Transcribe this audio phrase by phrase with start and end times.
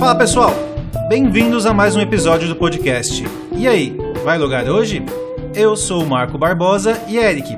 [0.00, 0.54] Fala pessoal,
[1.10, 3.22] bem-vindos a mais um episódio do podcast.
[3.54, 5.02] E aí, vai logar hoje?
[5.54, 7.54] Eu sou o Marco Barbosa e Eric.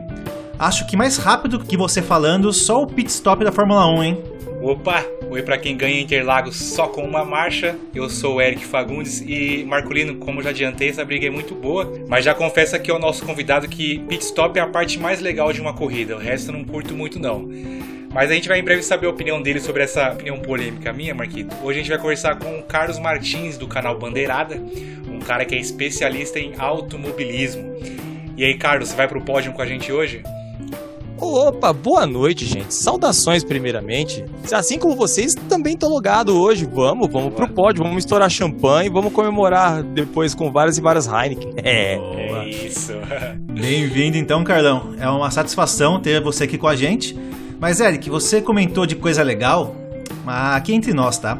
[0.59, 4.25] Acho que mais rápido que você falando, só o pit stop da Fórmula 1, hein?
[4.61, 5.07] Opa!
[5.30, 7.77] Oi para quem ganha Interlagos só com uma marcha.
[7.95, 11.93] Eu sou o Eric Fagundes e Marcolino, como já adiantei, essa briga é muito boa,
[12.09, 15.52] mas já confesso aqui ao nosso convidado que pit stop é a parte mais legal
[15.52, 16.16] de uma corrida.
[16.16, 17.48] O resto eu não curto muito não.
[18.12, 21.14] Mas a gente vai em breve saber a opinião dele sobre essa opinião polêmica minha,
[21.14, 21.57] Marquito.
[21.62, 24.57] Hoje a gente vai conversar com o Carlos Martins do canal Bandeirada,
[25.08, 27.72] um cara que é especialista em automobilismo.
[28.36, 30.22] E aí, Carlos, você vai pro pódio com a gente hoje?
[31.18, 32.75] Opa, boa noite, gente.
[32.75, 34.25] Saudações, primeiramente.
[34.53, 36.67] Assim como vocês, também tô logado hoje.
[36.70, 41.55] Vamos, vamos pro pódio, vamos estourar champanhe, vamos comemorar depois com várias e várias Heineken.
[41.64, 42.92] É, é isso.
[43.53, 44.94] Bem-vindo então, Carlão.
[44.98, 47.17] É uma satisfação ter você aqui com a gente.
[47.62, 49.77] Mas, Eric, você comentou de coisa legal,
[50.25, 51.39] mas aqui entre nós, tá?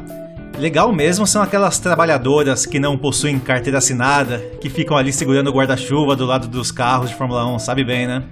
[0.57, 5.51] Legal mesmo são aquelas trabalhadoras que não possuem carteira assinada, que ficam ali segurando o
[5.51, 8.23] guarda-chuva do lado dos carros de Fórmula 1, sabe bem, né?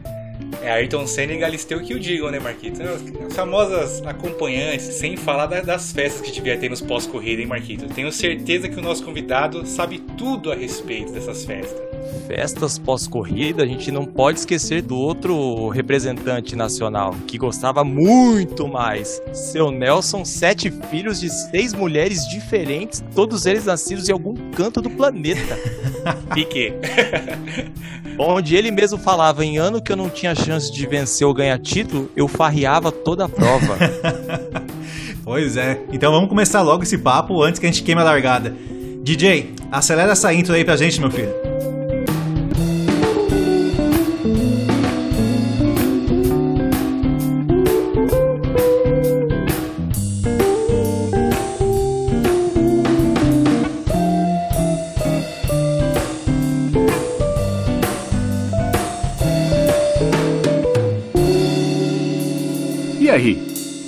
[0.61, 2.81] É, Ayrton Senna e Galisteu que o digam, né, Marquito?
[2.81, 7.87] As famosas acompanhantes, sem falar das festas que devia ter nos pós-corrida, hein, Marquito?
[7.93, 11.90] Tenho certeza que o nosso convidado sabe tudo a respeito dessas festas
[12.27, 19.21] festas pós-corrida, a gente não pode esquecer do outro representante nacional, que gostava muito mais.
[19.33, 24.89] Seu Nelson, sete filhos de seis mulheres diferentes, todos eles nascidos em algum canto do
[24.89, 25.57] planeta.
[26.33, 26.73] Pique.
[28.17, 31.57] Onde ele mesmo falava, em ano que eu não tinha chance de vencer ou ganhar
[31.59, 33.77] título, eu farreava toda a prova.
[35.23, 35.81] pois é.
[35.91, 38.55] Então vamos começar logo esse papo antes que a gente queime a largada.
[39.01, 41.50] DJ, acelera essa intro aí pra gente, meu filho.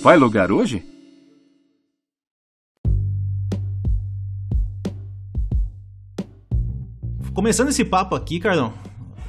[0.03, 0.83] Vai logar hoje?
[7.33, 8.73] Começando esse papo aqui, Carlão,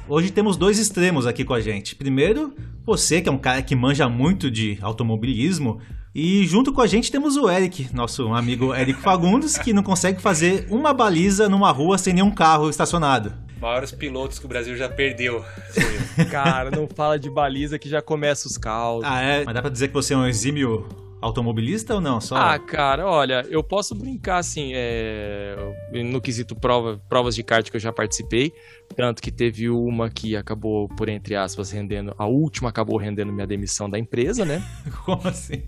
[0.05, 1.95] hoje temos dois extremos aqui com a gente.
[1.95, 2.53] Primeiro,
[2.85, 5.79] você, que é um cara que manja muito de automobilismo,
[6.13, 10.21] e junto com a gente temos o Eric, nosso amigo Eric Fagundes, que não consegue
[10.21, 14.89] fazer uma baliza numa rua sem nenhum carro estacionado maiores pilotos que o Brasil já
[14.89, 15.43] perdeu.
[16.29, 19.03] Cara, não fala de baliza que já começa os caos.
[19.05, 19.43] Ah, é?
[19.45, 20.87] Mas dá pra dizer que você é um exímio
[21.21, 22.21] automobilista ou não?
[22.21, 22.35] Só...
[22.35, 25.55] Ah, cara, olha, eu posso brincar assim, é...
[25.91, 28.51] no quesito prova, provas de kart que eu já participei,
[28.95, 33.47] tanto que teve uma que acabou, por entre aspas, rendendo, a última acabou rendendo minha
[33.47, 34.61] demissão da empresa, né?
[35.03, 35.63] Como assim?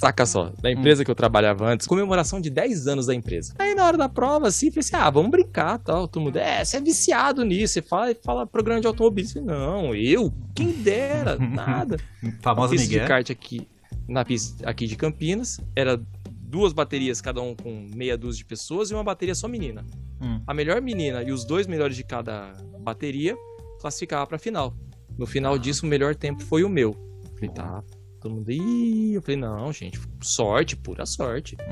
[0.00, 1.04] Saca só, da empresa hum.
[1.04, 3.52] que eu trabalhava antes, comemoração de 10 anos da empresa.
[3.58, 6.08] Aí na hora da prova, assim, falei assim: ah, vamos brincar tal.
[6.08, 9.42] Todo mundo, é, você é viciado nisso, você fala, fala programa de automobilismo.
[9.42, 10.32] Não, eu?
[10.54, 11.98] Quem dera, nada.
[12.40, 13.02] Famosa Miguel.
[13.02, 13.68] de kart aqui,
[14.08, 16.00] na pista aqui de Campinas, era
[16.30, 19.84] duas baterias, cada um com meia dúzia de pessoas, e uma bateria só menina.
[20.18, 20.40] Hum.
[20.46, 23.36] A melhor menina e os dois melhores de cada bateria
[23.78, 24.74] classificava pra final.
[25.18, 26.96] No final disso, o melhor tempo foi o meu.
[27.34, 27.84] Falei, tá,
[28.20, 29.14] Todo mundo, Ih!
[29.14, 31.56] eu falei, não, gente, sorte, pura sorte.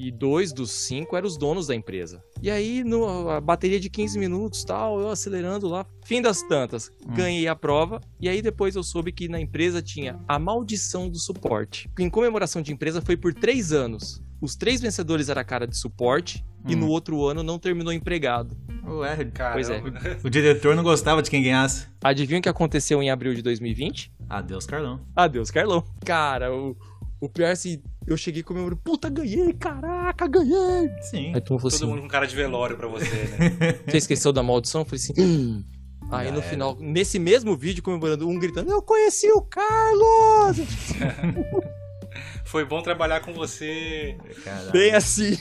[0.00, 2.24] e dois dos cinco eram os donos da empresa.
[2.40, 5.86] E aí, no, a bateria de 15 minutos, tal, eu acelerando lá.
[6.06, 7.14] Fim das tantas, hum.
[7.14, 8.00] ganhei a prova.
[8.18, 11.90] E aí depois eu soube que na empresa tinha a maldição do suporte.
[11.98, 14.22] Em comemoração de empresa foi por três anos.
[14.40, 16.70] Os três vencedores era cara de suporte hum.
[16.70, 16.90] e no hum.
[16.90, 18.56] outro ano não terminou empregado.
[18.90, 19.52] Ué, cara.
[19.52, 19.82] Pois é.
[20.22, 21.86] O, diretor não gostava de quem ganhasse.
[22.02, 24.12] Adivinha o que aconteceu em abril de 2020?
[24.28, 25.00] Adeus, Carlão.
[25.14, 25.84] Adeus, Carlão.
[26.04, 26.76] Cara, o,
[27.20, 30.90] o pior assim, eu cheguei comemorando, puta, ganhei, caraca, ganhei.
[31.02, 31.32] Sim.
[31.34, 33.78] Aí todo assim, mundo com cara de velório pra você, né?
[33.86, 34.82] Você esqueceu da maldição?
[34.82, 35.14] Eu falei assim.
[35.18, 35.64] Hum.
[36.10, 36.48] Aí Já no era.
[36.48, 40.56] final, nesse mesmo vídeo, comemorando, um gritando, eu conheci o Carlos!
[42.44, 44.16] Foi bom trabalhar com você.
[44.44, 44.72] Caralho.
[44.72, 45.38] Bem assim.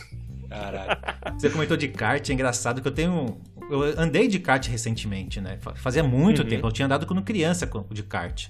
[0.49, 0.99] Caralho.
[1.37, 3.39] Você comentou de kart, é engraçado que eu tenho.
[3.69, 5.59] Eu andei de kart recentemente, né?
[5.75, 6.47] Fazia muito uhum.
[6.47, 6.67] tempo.
[6.67, 8.47] Eu tinha andado quando criança de kart.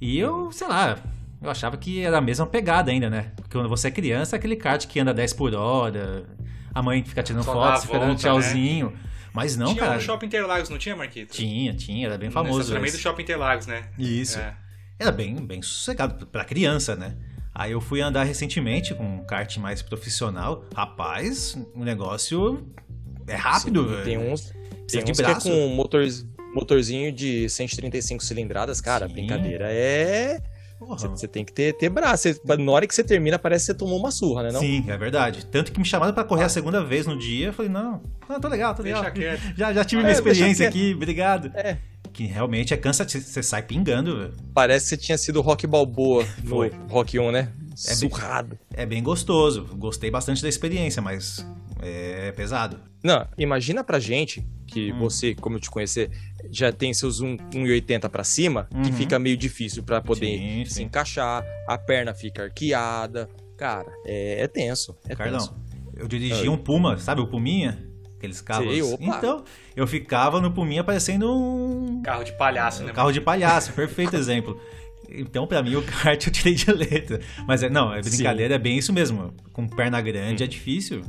[0.00, 0.98] E eu, sei lá,
[1.42, 3.32] eu achava que era a mesma pegada ainda, né?
[3.34, 6.24] Porque quando você é criança, é aquele kart que anda 10 por hora,
[6.72, 8.90] a mãe fica tirando fotos, esperando volta, tchauzinho.
[8.90, 8.98] Né?
[9.32, 9.90] Mas não, tinha cara.
[9.92, 11.32] Tinha no Shopping Interlagos, não tinha, Marquito?
[11.32, 12.54] Tinha, tinha, era bem famoso.
[12.54, 13.84] No estacionamento do Shopping Interlagos, né?
[13.98, 14.38] Isso.
[14.38, 14.56] É.
[14.98, 17.14] Era bem, bem sossegado pra criança, né?
[17.58, 20.62] Aí eu fui andar recentemente com um kart mais profissional.
[20.74, 22.66] Rapaz, o negócio
[23.26, 23.88] é rápido.
[23.88, 24.52] Sim, tem uns,
[24.86, 26.06] tem uns que é com motor,
[26.54, 29.14] motorzinho de 135 cilindradas, cara, Sim.
[29.14, 30.38] brincadeira é
[30.78, 32.24] Você tem que ter, ter braço.
[32.24, 34.52] Cê, na hora que você termina, parece que você tomou uma surra, né?
[34.52, 34.60] Não?
[34.60, 35.46] Sim, é verdade.
[35.46, 37.46] Tanto que me chamaram pra correr a segunda vez no dia.
[37.46, 39.02] Eu falei, não, não tô legal, tô legal.
[39.56, 41.50] Já, já tive É, minha experiência aqui, obrigado.
[41.54, 41.78] É.
[42.16, 43.22] Que realmente é cansativo.
[43.22, 44.32] Você sai pingando.
[44.54, 46.72] Parece que você tinha sido Rock Balboa no Foi.
[46.88, 47.52] Rock 1, né?
[47.84, 48.58] É bem- Surrado.
[48.72, 49.66] É bem gostoso.
[49.76, 51.46] Gostei bastante da experiência, mas
[51.82, 52.80] é pesado.
[53.04, 54.98] Não, imagina pra gente que Hum.
[55.00, 56.10] você, como eu te conhecer,
[56.50, 58.96] já tem seus 1 1,80 pra cima, que Uhum.
[58.96, 60.82] fica meio difícil pra poder Sim, se sim.
[60.84, 63.28] encaixar, a perna fica arqueada.
[63.58, 64.96] Cara, é, é tenso.
[65.06, 65.54] É Cardão, tenso.
[65.96, 67.85] eu dirigi um Puma, sabe o Puminha?
[68.26, 68.92] Aqueles carros.
[68.92, 69.04] Opa.
[69.04, 69.44] Então,
[69.74, 72.92] eu ficava no Puminha parecendo um Carro de palhaço, né?
[72.92, 74.60] carro de palhaço, perfeito exemplo.
[75.08, 77.20] Então, pra mim, o kart eu tirei de letra.
[77.46, 79.32] Mas é, não, é brincadeira, é bem isso mesmo.
[79.52, 81.02] Com perna grande é difícil.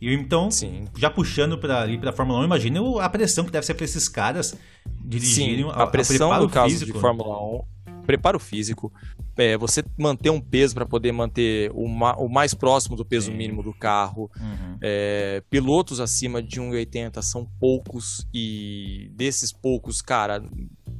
[0.00, 0.84] E então, Sim.
[0.98, 4.08] já puxando pra, ali pra Fórmula 1, imagina a pressão que deve ser pra esses
[4.08, 4.54] caras
[5.02, 6.92] dirigirem Sim, a pressão preparo no caso físico.
[6.92, 7.60] de Fórmula 1,
[8.04, 8.92] preparo físico,
[9.36, 13.30] é, você manter um peso para poder manter o, ma- o mais próximo do peso
[13.30, 13.36] Sim.
[13.36, 14.30] mínimo do carro.
[14.38, 14.78] Uhum.
[14.82, 20.42] É, pilotos acima de 1,80 são poucos e desses poucos, cara,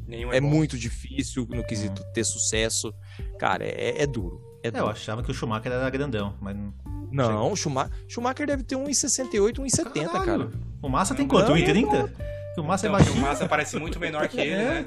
[0.06, 0.48] Nenhum é bom.
[0.48, 2.92] muito difícil no quesito ter sucesso.
[3.38, 4.40] Cara, é, é duro.
[4.62, 6.72] É É, eu achava que o Schumacher era grandão, mas não.
[7.12, 10.50] Não, o Schumacher, Schumacher deve ter 1,68, 1,70, cara.
[10.82, 11.50] O Massa tem quanto?
[11.50, 12.10] Não, 1,30?
[12.58, 13.16] O Massa é Então, baixinho.
[13.18, 14.56] o Massa parece muito menor que ele, É.
[14.82, 14.86] né?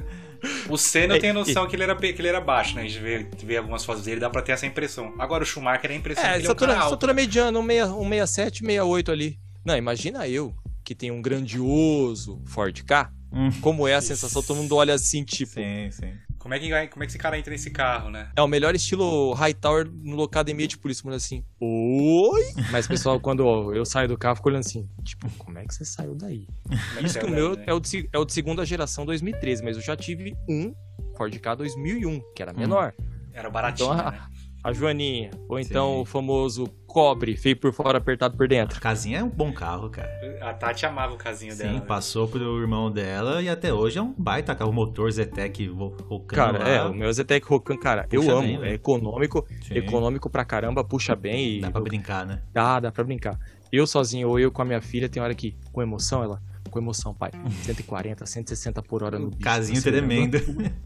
[0.70, 2.82] O Senna eu É, tenho noção que ele, era, que ele era baixo, né?
[2.82, 5.14] A gente vê, vê algumas fotos dele, dá pra ter essa impressão.
[5.20, 8.60] Agora o Schumacher é a impressão É, que ele é um estatura, estatura mediana, 167,
[8.60, 9.40] 68 ali.
[9.66, 10.54] Não, imagina eu,
[10.84, 13.50] que tenho um grandioso Ford K, Hum.
[13.62, 16.14] como é a sensação, todo mundo olha assim, tipo, Sim, sim.
[16.48, 18.30] Como é, que, como é que esse cara entra nesse carro, né?
[18.34, 22.42] é o melhor estilo Hightower no academia de polícia, mas assim, oi?
[22.72, 25.84] Mas pessoal, quando eu saio do carro, fico olhando assim, tipo, como é que você
[25.84, 26.48] saiu daí?
[26.96, 27.66] É Isso que o meu né?
[27.68, 30.74] é o, de, é o de segunda geração 2013, mas eu já tive um
[31.18, 32.94] Ford K 2001, que era menor.
[33.34, 34.22] Era baratinho, Então, né?
[34.64, 36.00] A Joaninha, ou então Sim.
[36.00, 36.68] o famoso
[36.98, 38.76] cobre, feio por fora, apertado por dentro.
[38.76, 40.10] A casinha é um bom carro, cara.
[40.42, 41.74] A Tati amava o casinho Sim, dela.
[41.74, 41.82] né?
[41.82, 44.74] passou pro irmão dela e até hoje é um baita carro.
[44.74, 46.68] motor Zetec Vulcano Cara, lá.
[46.68, 48.74] é, o meu Zetec Rocan, cara, eu Puxa amo, bem, é velho.
[48.74, 49.76] econômico, Sim.
[49.76, 52.42] econômico pra caramba, puxa bem e Dá pra brincar, né?
[52.52, 53.38] dá, dá pra brincar.
[53.72, 56.80] Eu sozinho ou eu com a minha filha, tem hora que, com emoção, ela, com
[56.80, 57.32] emoção, pai,
[57.64, 59.42] 140, 160 por hora no bicho.
[59.42, 60.38] Casinho tremendo.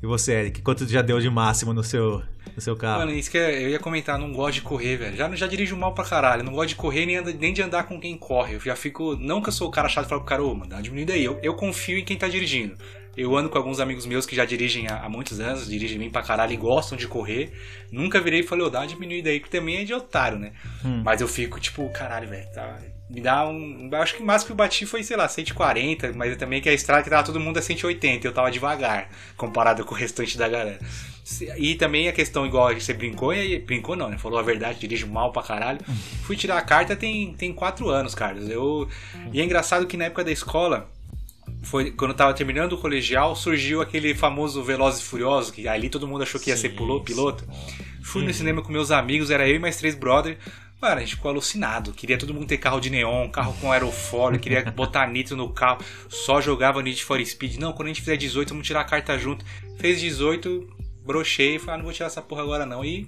[0.02, 2.22] e você, Eric, quanto já deu de máximo no seu,
[2.56, 3.00] no seu carro?
[3.00, 5.16] Mano, isso que eu ia comentar, não gosto de correr, velho.
[5.18, 6.44] Já, já dirijo mal pra caralho.
[6.44, 8.56] Não gosto de correr nem, anda- nem de andar com quem corre.
[8.56, 9.16] Eu já fico.
[9.16, 10.82] Não que eu sou o cara chato e falo pro cara, ô, mano, dá uma
[10.84, 11.24] diminuída aí.
[11.24, 12.76] Eu, eu confio em quem tá dirigindo.
[13.18, 16.10] Eu ando com alguns amigos meus que já dirigem há, há muitos anos, dirigem bem
[16.10, 17.52] pra caralho e gostam de correr.
[17.92, 20.54] Nunca virei e falei, ô, dá uma diminuída aí, que também é de otário, né?
[20.86, 21.02] Hum.
[21.04, 22.80] Mas eu fico, tipo, caralho, velho, tá.
[23.14, 23.90] Me dá um.
[23.94, 26.74] Acho que o máximo que eu bati foi, sei lá, 140, mas também que a
[26.74, 30.48] estrada que tava todo mundo a 180, eu tava devagar, comparado com o restante da
[30.48, 30.80] galera.
[31.58, 34.18] E também a questão, igual você brincou, e brincou não, né?
[34.18, 35.80] Falou a verdade, dirijo mal pra caralho.
[36.24, 38.50] Fui tirar a carta tem, tem quatro anos, Carlos.
[38.50, 38.88] Eu...
[39.34, 40.90] E é engraçado que na época da escola,
[41.64, 45.90] foi quando eu tava terminando o colegial, surgiu aquele famoso Velozes e Furiosos, que ali
[45.90, 47.46] todo mundo achou que ia ser piloto.
[48.04, 48.28] Fui Uhum.
[48.28, 50.38] no cinema com meus amigos, era eu e mais três brothers.
[50.82, 51.94] Mano, a gente ficou alucinado.
[51.94, 55.86] Queria todo mundo ter carro de neon, carro com aerofólio, queria botar nitro no carro.
[56.10, 57.58] Só jogava Need for Speed.
[57.58, 59.46] Não, quando a gente fizer 18, vamos tirar a carta junto.
[59.78, 60.68] Fez 18,
[61.06, 62.84] brochei, falei, ah, não vou tirar essa porra agora não.
[62.84, 63.08] E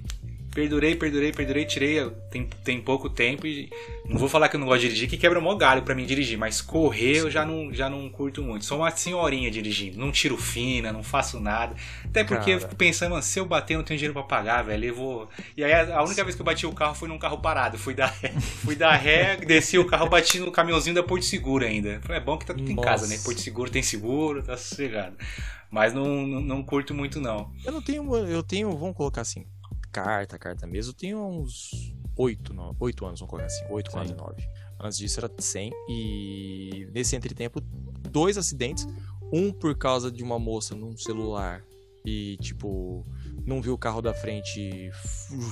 [0.53, 2.09] perdurei, perdurei, perdurei, tirei.
[2.29, 3.69] Tem, tem pouco tempo e
[4.07, 6.05] não vou falar que eu não gosto de dirigir, que quebra mó galho pra mim
[6.05, 6.37] dirigir.
[6.37, 8.65] Mas correr eu já não, já não curto muito.
[8.65, 9.97] Sou uma senhorinha dirigindo.
[9.97, 11.75] Não tiro fina, não faço nada.
[12.05, 12.69] Até porque eu Cara.
[12.69, 14.85] fico pensando, mano, se eu bater, eu não tenho dinheiro pra pagar, velho.
[14.85, 15.29] Eu vou.
[15.57, 17.77] E aí a única vez que eu bati o carro foi num carro parado.
[17.77, 18.29] Fui dar ré,
[18.63, 21.99] fui dar ré, desci o carro, bati no caminhãozinho da Porto Seguro ainda.
[22.01, 23.15] Falei, é bom que tá tudo em casa, né?
[23.15, 23.25] Nossa.
[23.25, 25.15] Porto Seguro tem seguro, tá sossegado.
[25.69, 27.51] Mas não, não, não curto muito, não.
[27.65, 29.43] Eu não tenho, eu tenho, vamos colocar assim,
[29.93, 33.93] carta, carta mesmo, eu tenho uns 8, não, 8 anos, vamos colocar assim, 8, Sim.
[33.97, 34.43] quase 9.
[34.81, 38.85] Antes disso era 100 e nesse entretempo, dois acidentes,
[39.31, 41.63] um por causa de uma moça num celular
[42.05, 43.05] e tipo,
[43.45, 44.89] não viu o carro da frente,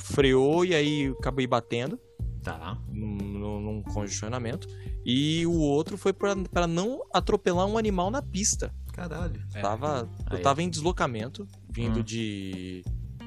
[0.03, 1.98] freou e aí acabei batendo
[2.43, 2.75] Tá.
[2.89, 4.67] num, num congestionamento.
[5.05, 8.74] E o outro foi para não atropelar um animal na pista.
[8.93, 9.39] Caralho.
[9.53, 9.62] É.
[9.62, 10.41] Tava, eu Aí.
[10.41, 12.03] tava em deslocamento, vindo Hum.
[12.03, 12.83] de,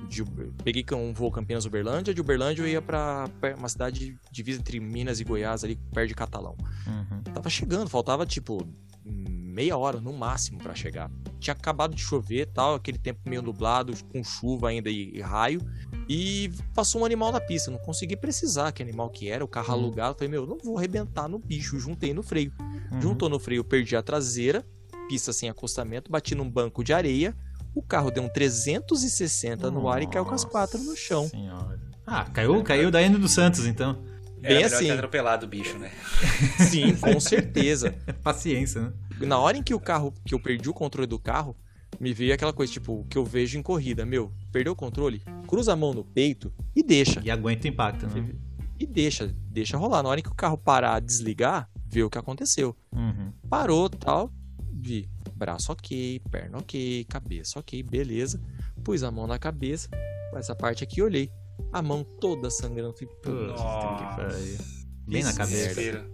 [0.09, 0.25] de.
[0.63, 4.79] Peguei um voo Campinas Uberlândia, de Uberlândia eu ia pra per- uma cidade divisa entre
[4.81, 6.57] Minas e Goiás, ali perto de Catalão.
[6.87, 7.23] Uhum.
[7.33, 8.67] Tava chegando, faltava tipo
[9.05, 11.11] meia hora no máximo pra chegar.
[11.39, 15.61] Tinha acabado de chover tal, aquele tempo meio nublado, com chuva ainda e, e raio.
[16.09, 19.71] E passou um animal na pista, não consegui precisar que animal que era, o carro
[19.71, 19.79] Hum.
[19.79, 20.15] alugado.
[20.19, 22.53] Falei, meu, não vou arrebentar no bicho, juntei no freio.
[22.93, 23.01] Uhum.
[23.01, 24.65] Juntou no freio, perdi a traseira,
[25.09, 27.37] pista sem acostamento, bati num banco de areia,
[27.75, 31.29] O carro deu um 360 no ar e caiu com as quatro no chão.
[31.29, 31.81] Senhora.
[32.07, 34.03] Ah, caiu, caiu da Endo dos Santos, então.
[34.41, 34.85] Bem Era assim.
[34.87, 35.91] ter atropelado o bicho, né?
[36.69, 37.95] Sim, com certeza.
[38.23, 38.93] Paciência, né?
[39.21, 41.57] Na hora em que o carro, que eu perdi o controle do carro,
[41.99, 44.05] me veio aquela coisa, tipo, que eu vejo em corrida.
[44.05, 47.21] Meu, perdeu o controle, cruza a mão no peito e deixa.
[47.25, 48.35] E aguenta o impacto, né?
[48.79, 50.03] E deixa, deixa rolar.
[50.03, 52.77] Na hora que o carro parar, desligar, vê o que aconteceu.
[52.93, 53.33] Uhum.
[53.49, 54.31] Parou, tal,
[54.73, 55.09] vi.
[55.37, 58.41] Braço ok, perna ok, cabeça ok, beleza.
[58.83, 59.89] Pus a mão na cabeça,
[60.35, 61.31] essa parte aqui olhei.
[61.73, 62.95] A mão toda sangrando.
[62.97, 64.59] Falei, pariu.
[65.07, 66.07] Bem na cabeça.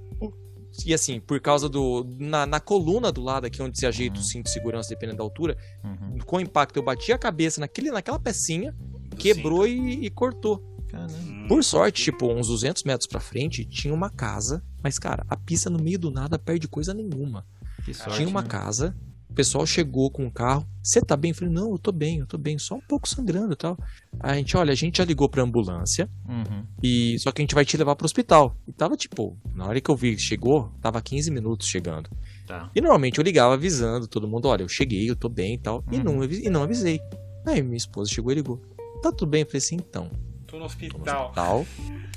[0.86, 2.06] E assim, por causa do.
[2.18, 5.24] Na, na coluna do lado aqui, onde se ajeita o cinto de segurança, dependendo da
[5.24, 6.18] altura, Uhum.
[6.24, 10.64] com o impacto eu bati a cabeça naquele, naquela pecinha, Do quebrou e, e cortou.
[10.88, 11.48] Caramba.
[11.48, 14.62] Por sorte, tipo, uns 200 metros pra frente, tinha uma casa.
[14.82, 17.44] Mas, cara, a pista no meio do nada perde coisa nenhuma.
[17.84, 18.16] Que sorte.
[18.16, 18.48] tinha uma né?
[18.48, 18.96] casa,
[19.30, 20.66] o pessoal chegou com o carro.
[20.82, 21.30] Você tá bem?
[21.30, 23.78] Eu falei, não, eu tô bem, eu tô bem, só um pouco sangrando e tal.
[24.18, 26.08] A gente, olha, a gente já ligou pra ambulância.
[26.28, 26.64] Uhum.
[26.82, 28.56] E só que a gente vai te levar pro hospital.
[28.66, 32.10] E tava tipo, na hora que eu vi que chegou, tava 15 minutos chegando.
[32.46, 32.70] Tá.
[32.74, 35.84] E normalmente eu ligava avisando todo mundo, olha, eu cheguei, eu tô bem e tal.
[35.92, 36.02] E, Uhum.
[36.04, 37.00] não, avi- e não avisei.
[37.46, 38.60] Aí minha esposa chegou e ligou.
[39.02, 39.42] Tá tudo bem?
[39.42, 41.24] Eu falei assim, então, Tô no tô no hospital.
[41.26, 41.66] hospital,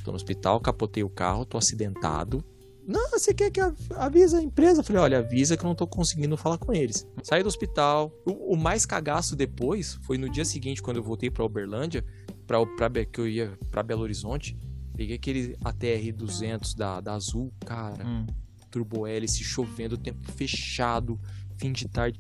[0.04, 2.44] tô no hospital, capotei o carro, tô acidentado.
[2.86, 4.82] Não, você quer que av- avisa a empresa?
[4.82, 7.08] Eu falei, olha, avisa que eu não tô conseguindo falar com eles.
[7.24, 8.12] Saí do hospital.
[8.26, 12.04] O, o mais cagaço depois foi no dia seguinte, quando eu voltei pra Uberlândia,
[12.46, 14.58] pra, pra, que eu ia pra Belo Horizonte.
[14.96, 18.28] Peguei aquele ATR 200 da, da Azul, cara, Hum.
[18.70, 21.20] turbo hélice, chovendo, tempo fechado,
[21.58, 22.20] fim de tarde,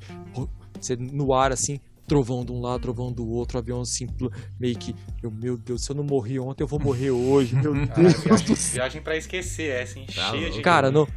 [0.79, 4.29] você no ar assim, trovão de um lado, trovão do outro, avião assim, pl-
[4.60, 7.74] meio que, eu, meu Deus, se eu não morri ontem, eu vou morrer hoje, meu
[7.74, 8.74] Ah, Deus viagem, do céu.
[8.74, 10.50] viagem pra esquecer, é assim, Tá cheia de.
[10.50, 10.63] louco.
[10.63, 11.07] Cara, não,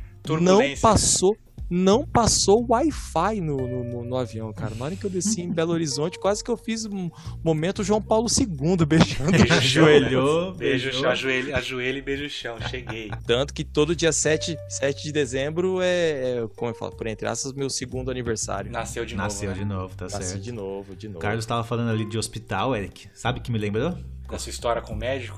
[0.41, 1.37] não passou,
[1.69, 4.75] não passou Wi-Fi no, no, no- no avião, cara.
[4.75, 7.11] Na hora que eu desci em Belo Horizonte, quase que eu fiz um
[7.43, 10.55] momento João Paulo II beijando Beijo o no chão, Ajoelhou?
[10.55, 11.09] Beijo, beijou.
[11.11, 12.57] ajoelho, ajoelho e beijo chão.
[12.71, 13.11] Cheguei.
[13.27, 15.87] Tanto que todo dia 7, 7 de dezembro é,
[16.39, 18.71] é, como eu falo, por entre aspas, meu segundo aniversário.
[18.71, 19.59] Nasceu de Nasceu novo.
[19.61, 19.75] de né?
[19.75, 20.43] novo, tá Nasci certo.
[20.43, 21.19] de novo, de novo.
[21.19, 23.09] O Carlos tava falando ali de hospital, Eric.
[23.15, 23.97] Sabe que me lembrou?
[24.31, 25.37] Da sua história com o médico.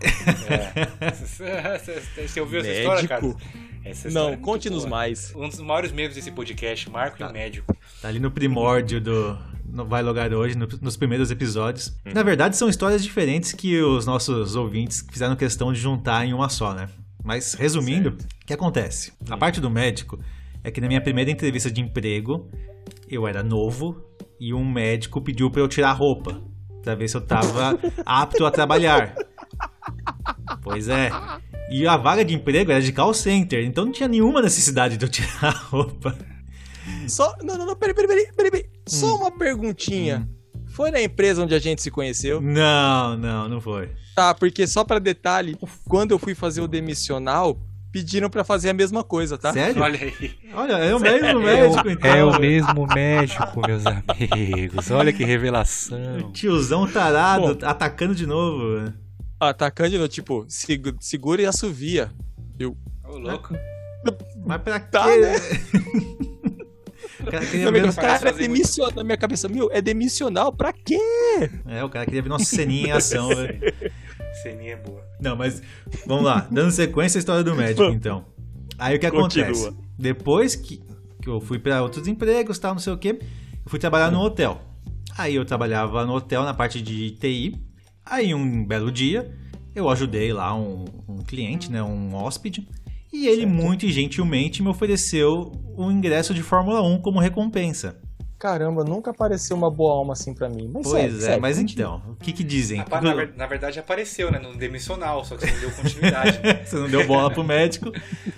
[0.49, 1.13] É.
[1.13, 3.23] Você você ouviu essa história, cara?
[3.23, 3.41] Médico?
[3.85, 5.33] Essa história é Não, muito conte-nos mais.
[5.35, 7.77] Um dos maiores medos desse podcast, Marco e o médico.
[8.03, 9.39] Tá ali no primórdio do
[9.71, 11.89] no Vai Logar Hoje, no- nos primeiros episódios.
[12.07, 12.13] Uhum.
[12.15, 16.49] Na verdade, são histórias diferentes que os nossos ouvintes fizeram questão de juntar em uma
[16.49, 16.89] só, né?
[17.23, 18.11] Mas, resumindo,
[18.43, 19.13] o que acontece?
[19.29, 19.39] A Hum.
[19.39, 20.19] parte do médico
[20.65, 22.51] é que na minha primeira entrevista de emprego,
[23.11, 24.03] eu era novo
[24.41, 26.41] e um médico pediu pra eu tirar a roupa,
[26.83, 29.15] pra ver se eu tava apto a trabalhar.
[30.63, 31.11] Pois é.
[31.71, 35.05] E a vaga de emprego era de call center, então não tinha nenhuma necessidade de
[35.05, 36.17] eu tirar a roupa.
[37.07, 37.35] Só.
[37.43, 38.51] Não, não, não, peraí, peraí, peraí, peraí.
[38.51, 38.71] peraí.
[38.87, 39.19] Só Hum.
[39.21, 40.29] uma perguntinha.
[40.69, 42.41] Foi na empresa onde a gente se conheceu?
[42.41, 43.91] Não, não, não foi.
[44.15, 45.57] Tá, porque só pra detalhe,
[45.89, 47.59] quando eu fui fazer o demissional,
[47.93, 49.53] pediram pra fazer a mesma coisa, tá?
[49.53, 49.83] Sério?
[49.83, 50.31] Olha aí.
[50.55, 52.11] Olha, é o mesmo médico, então.
[52.11, 54.91] É o mesmo médico, meus amigos.
[54.91, 56.31] Olha que revelação.
[56.33, 58.93] Tiozão tarado, atacando de novo.
[59.41, 62.11] Atacando, no tipo, segu- segura e assovia.
[63.05, 63.55] Ô, louco.
[64.47, 64.87] Mas pra quê?
[64.91, 65.35] Tá, né?
[67.21, 68.93] O cara queria ver cara, é demissional.
[68.95, 70.99] Na minha cabeça, meu, é demissional pra quê?
[71.67, 73.59] É, o cara queria ver nossa ceninha em ação, velho.
[74.43, 75.03] Ceninha é boa.
[75.21, 75.63] Não, mas
[76.07, 76.47] vamos lá.
[76.51, 78.25] Dando sequência à história do médico, então.
[78.79, 79.49] Aí o que Continua.
[79.49, 79.77] acontece?
[79.99, 80.81] Depois que,
[81.21, 84.21] que eu fui pra outros empregos, tal, não sei o quê, eu fui trabalhar no
[84.21, 84.61] hotel.
[85.17, 87.57] Aí eu trabalhava no hotel na parte de TI.
[88.07, 89.35] Aí um belo dia,
[89.75, 92.67] eu ajudei lá um, um cliente, né, um hóspede,
[93.13, 98.01] e ele muito gentilmente me ofereceu um ingresso de Fórmula 1 como recompensa.
[98.39, 100.71] Caramba, nunca apareceu uma boa alma assim pra mim.
[100.73, 101.97] Mas Pois segue, é, segue, mas continua.
[102.01, 102.79] então, o que que dizem?
[102.79, 104.39] Na, na verdade apareceu, né?
[104.39, 106.39] No demissional, só que você não deu continuidade.
[106.65, 107.91] Você não deu bola pro médico.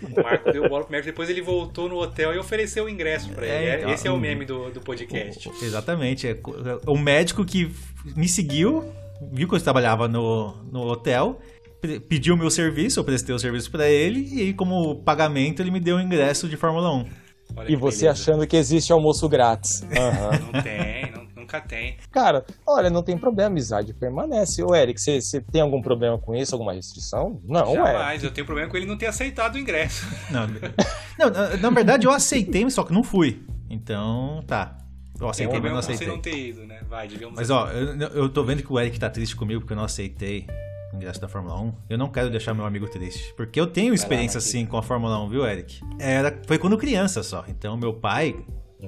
[0.02, 3.28] O Marco deu bola pro médico, depois ele voltou no hotel e ofereceu o ingresso
[3.30, 3.54] pra ele.
[3.66, 3.90] É, É, então.
[3.92, 5.50] Esse é o meme do, do podcast.
[5.62, 6.26] Exatamente.
[6.28, 6.54] É co-
[6.86, 7.70] o médico que
[8.16, 8.84] me seguiu,
[9.32, 11.38] viu que eu trabalhava no, no hotel,
[11.80, 15.70] pe- pediu o meu serviço, eu prestei o serviço pra ele, e como pagamento, ele
[15.70, 17.06] me deu o ingresso de Fórmula 1.
[17.56, 18.10] Olha E você beleza.
[18.22, 19.82] achando que existe almoço grátis.
[19.96, 20.52] Aham.
[20.52, 21.96] Não tem, não- nunca tem.
[22.12, 24.62] Cara, olha, não tem problema, amizade permanece.
[24.62, 26.54] Ô, Eric, você você tem algum problema com isso?
[26.54, 27.40] Alguma restrição?
[27.44, 27.74] Não, é.
[27.74, 28.24] Jamais.
[28.24, 30.06] Eu tenho problema com ele não ter aceitado o ingresso.
[30.30, 30.46] Não,
[31.18, 33.42] não, na- na verdade, eu aceitei, só que não fui.
[33.68, 34.76] Então, tá.
[35.14, 36.14] Eu Tem aceitei, mas problema não com você aceitei.
[36.14, 36.80] não ter ido, né?
[36.88, 37.60] Vai, digamos Mas assim.
[37.60, 40.46] ó, eu, eu tô vendo que o Eric tá triste comigo porque eu não aceitei
[40.92, 41.72] ingresso da Fórmula 1.
[41.90, 43.32] Eu não quero deixar meu amigo triste.
[43.36, 44.54] Porque eu tenho experiência Marquinhos.
[44.56, 45.80] assim com a Fórmula 1, viu, Eric?
[45.98, 47.44] Era, foi quando criança só.
[47.48, 48.36] Então meu pai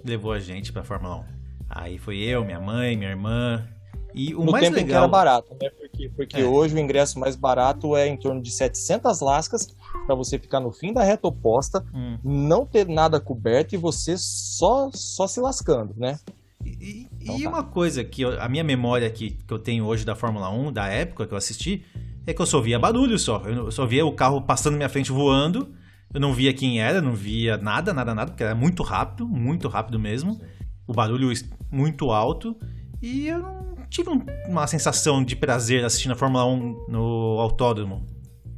[0.05, 1.25] levou a gente pra Fórmula 1.
[1.71, 3.67] Aí foi eu, minha mãe, minha irmã.
[4.15, 5.05] E o no mais tempo em que legal.
[5.05, 5.71] era barato, né?
[5.71, 6.45] Porque, porque É.
[6.45, 9.69] hoje o ingresso mais barato é em torno de 700 lascas
[10.05, 12.19] pra você ficar no fim da reta oposta, Hum.
[12.23, 16.19] não ter nada coberto e você só só se lascando, né?
[16.65, 17.49] E, Então e tá.
[17.49, 20.73] uma coisa que eu- a minha memória que, que eu tenho hoje da Fórmula 1,
[20.73, 21.85] da época que eu assisti,
[22.27, 23.43] é que eu só via barulho só.
[23.47, 25.73] Eu só via o carro passando na minha frente voando.
[26.15, 29.67] Eu não via quem era, não via nada, nada, nada, porque era muito rápido, muito
[29.69, 30.41] rápido mesmo.
[30.87, 31.33] O barulho
[31.71, 32.57] muito alto.
[33.01, 38.07] E eu não tive um- uma sensação de prazer assistindo a Fórmula 1 no autódromo.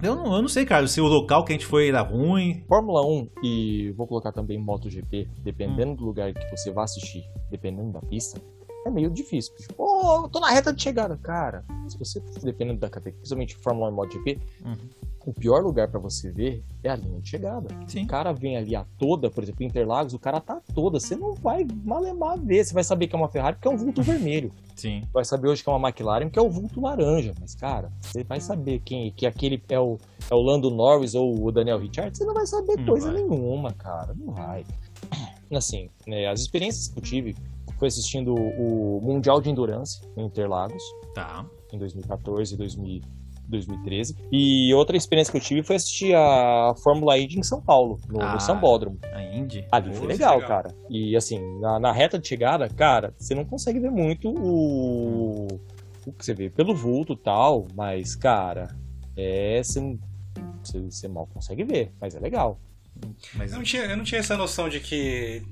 [0.05, 2.63] Eu não, eu não sei, cara, se o local que a gente foi era ruim.
[2.69, 7.91] Fórmula 1 e vou colocar também MotoGP, dependendo do lugar que você vai assistir, dependendo
[7.91, 8.39] da pista,
[8.87, 9.55] é meio difícil.
[9.57, 11.17] Tipo, oh, tô na reta de chegada.
[11.17, 14.77] Cara, se você, dependendo da categoria, principalmente Fórmula 1 e MotoGP, Uhum.
[15.27, 17.69] O pior lugar pra você ver é a linha de chegada.
[17.87, 18.05] Sim.
[18.05, 21.01] O cara vem ali a toda, por exemplo, Interlagos, o cara tá a toda.
[21.01, 22.65] Você não vai malemar ver.
[22.65, 24.51] Você vai saber que é uma Ferrari porque é um vulto vermelho.
[24.77, 25.03] Sim.
[25.13, 27.33] Vai saber hoje que é uma McLaren porque é o vulto laranja.
[27.41, 29.99] Mas, cara, você vai saber quem que aquele é o,
[30.31, 32.17] é o Lando Norris ou o Daniel Ricciardo.
[32.17, 33.23] Você não vai saber Não coisa vai.
[33.23, 34.15] nenhuma, cara.
[34.15, 34.65] Não vai.
[35.53, 37.37] Assim, né, as experiências que eu tive
[37.79, 40.83] foi assistindo o Mundial de Endurance em Interlagos
[41.15, 41.45] Tá.
[41.73, 43.01] em 2014 e 2000
[43.49, 44.17] 2013.
[44.33, 48.21] E outra experiência que eu tive foi assistir a Fórmula E em São Paulo, no,
[48.23, 48.35] Ah.
[48.35, 48.99] no Sambódromo.
[49.13, 49.67] A Indy.
[49.71, 50.49] Ali Pô, foi legal, legal.
[50.49, 50.75] cara.
[50.91, 55.47] E assim, na, na reta de chegada, cara, você não consegue ver muito o,
[56.07, 58.69] o que você vê pelo vulto e tal, mas, cara,
[59.17, 59.63] é.
[59.63, 59.99] Você,
[60.63, 62.59] você, você mal consegue ver, mas é legal.
[63.35, 65.43] Mas Eu não tinha, eu não tinha essa noção de que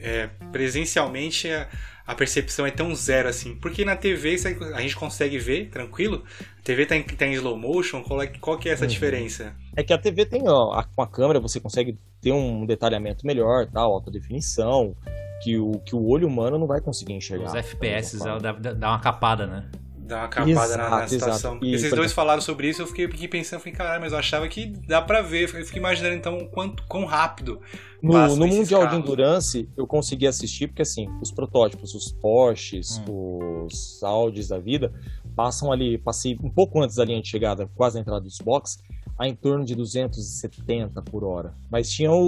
[0.00, 1.68] é, presencialmente a,
[2.04, 3.54] a percepção é tão zero assim.
[3.54, 4.36] Porque na TV
[4.74, 6.24] a gente consegue ver, tranquilo.
[6.68, 8.90] A TV tá em, tá em slow motion, qual, é, qual que é essa Uhum.
[8.90, 9.54] diferença?
[9.74, 13.26] É que a TV tem, ó, a- com a câmera você consegue ter um detalhamento
[13.26, 14.94] melhor, tal, alta definição,
[15.42, 17.46] que o, que o olho humano não vai conseguir enxergar.
[17.46, 18.38] os FPS forma.
[18.38, 19.70] dá, dá- uma capada, né?
[19.96, 21.50] Dá uma capada na, na Exato, situação.
[21.52, 21.64] exato.
[21.64, 24.12] E, Vocês por dois exemplo- falaram sobre isso, eu fiquei, fiquei pensando, falei, caralho, mas
[24.12, 25.44] eu achava que dá pra ver.
[25.44, 27.60] Eu fiquei imaginando então quanto, quão rápido.
[28.02, 29.02] No, no esses Mundial de carros.
[29.04, 33.64] Endurance, eu consegui assistir, porque assim, os protótipos, os Porsches, Hum.
[33.66, 34.92] os Audis da vida,
[35.38, 38.82] passam ali, passei um pouco antes da linha de chegada, quase na entrada dos boxes,
[39.16, 41.54] a em torno de 270 por hora.
[41.70, 42.20] Mas tinham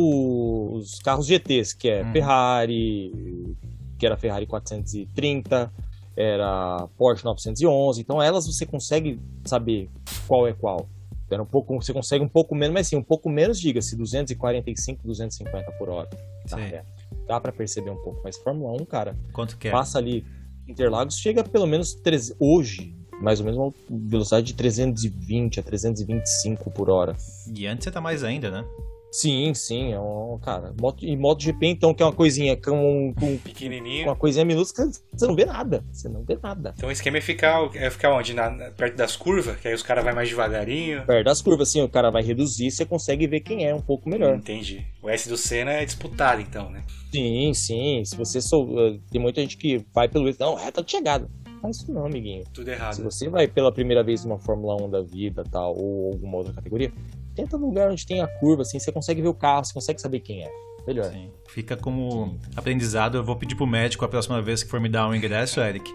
[0.73, 2.12] os carros GTs, que é Hum.
[2.12, 3.57] Ferrari,
[3.99, 5.73] que era Ferrari 430,
[6.16, 9.90] era Porsche 911, então elas você consegue saber
[10.29, 10.88] qual é qual.
[11.29, 15.05] Era um pouco, você consegue um pouco menos, mas sim, um pouco menos, diga-se, 245,
[15.05, 16.09] 250 por hora.
[16.49, 16.85] Tá, é.
[17.27, 19.73] Dá pra perceber um pouco, mas Fórmula 1, cara, Quanto que é?
[19.73, 20.25] passa ali
[20.68, 23.72] Interlagos, chega a pelo menos 13, hoje, mais ou menos uma
[24.09, 27.16] velocidade de 320 a 325 por hora.
[27.54, 28.64] E antes você tá mais ainda, né?
[29.12, 33.33] Sim, sim, é um, cara, moto, e MotoGP então, que é uma coisinha com, com,
[33.33, 34.06] com Pequenininho.
[34.06, 36.72] uma coisinha minúscula, você não vê nada, você não vê nada.
[36.76, 38.33] Então o esquema é ficar, é ficar onde?
[38.33, 41.04] Na, na- perto das curvas, que aí os caras vão mais devagarinho.
[41.06, 44.09] Perto das curvas, assim, o cara vai reduzir, você consegue ver quem é um pouco
[44.09, 44.37] melhor.
[44.37, 44.87] Entendi.
[45.02, 46.85] O S do Senna é disputado, então, né?
[47.12, 48.04] Sim, sim.
[48.04, 48.78] Se você sou.
[48.80, 50.33] eh, Tem muita gente que vai pelo.
[50.38, 51.28] Não, reta de chegada.
[51.61, 52.44] Faz isso não, amiguinho.
[52.53, 53.03] Tudo Se errado.
[53.03, 56.90] você vai pela primeira vez numa Fórmula 1 da vida, tal, ou alguma outra categoria,
[57.35, 60.01] tenta num lugar onde tem a curva, assim, você consegue ver o carro, você consegue
[60.01, 60.51] saber quem é.
[60.87, 61.05] Melhor.
[61.12, 61.31] Sim.
[61.49, 63.18] Fica como aprendizado.
[63.18, 65.92] Eu vou pedir pro médico a próxima vez que for me dar um ingresso, Eric.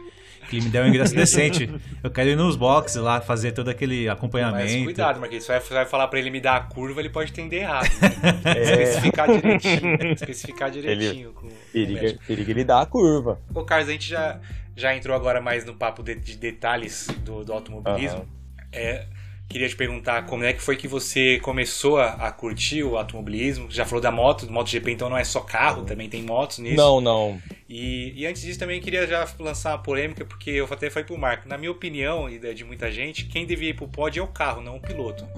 [0.48, 1.68] Que ele me dê um ingresso decente.
[2.04, 4.72] Eu quero ir nos boxes lá, fazer todo aquele acompanhamento.
[4.72, 5.44] Mas cuidado, Marquinhos.
[5.44, 7.88] Você vai, você vai falar pra ele me dar a curva, ele pode entender errado.
[8.46, 8.62] Né?
[8.62, 10.12] Especificar direitinho.
[10.14, 11.34] Especificar direitinho.
[11.34, 12.24] Com, com o Periga, médico.
[12.28, 13.40] periga ele dá a curva.
[13.56, 14.40] Ô, Carlos, a gente já,
[14.76, 18.28] já entrou agora mais no papo de, de detalhes do, do automobilismo.
[18.72, 19.06] É,
[19.48, 23.68] queria te perguntar como é que foi que você começou a, a curtir o automobilismo.
[23.70, 26.76] Já falou da moto, do MotoGP, então não é só carro, também tem motos nisso.
[26.76, 27.40] Não, não.
[27.68, 31.18] E, e antes disso também queria já lançar uma polêmica, porque eu até falei pro
[31.18, 34.24] Marco, na minha opinião e da de muita gente, quem devia ir pro pódio é
[34.24, 35.28] o carro, não o piloto.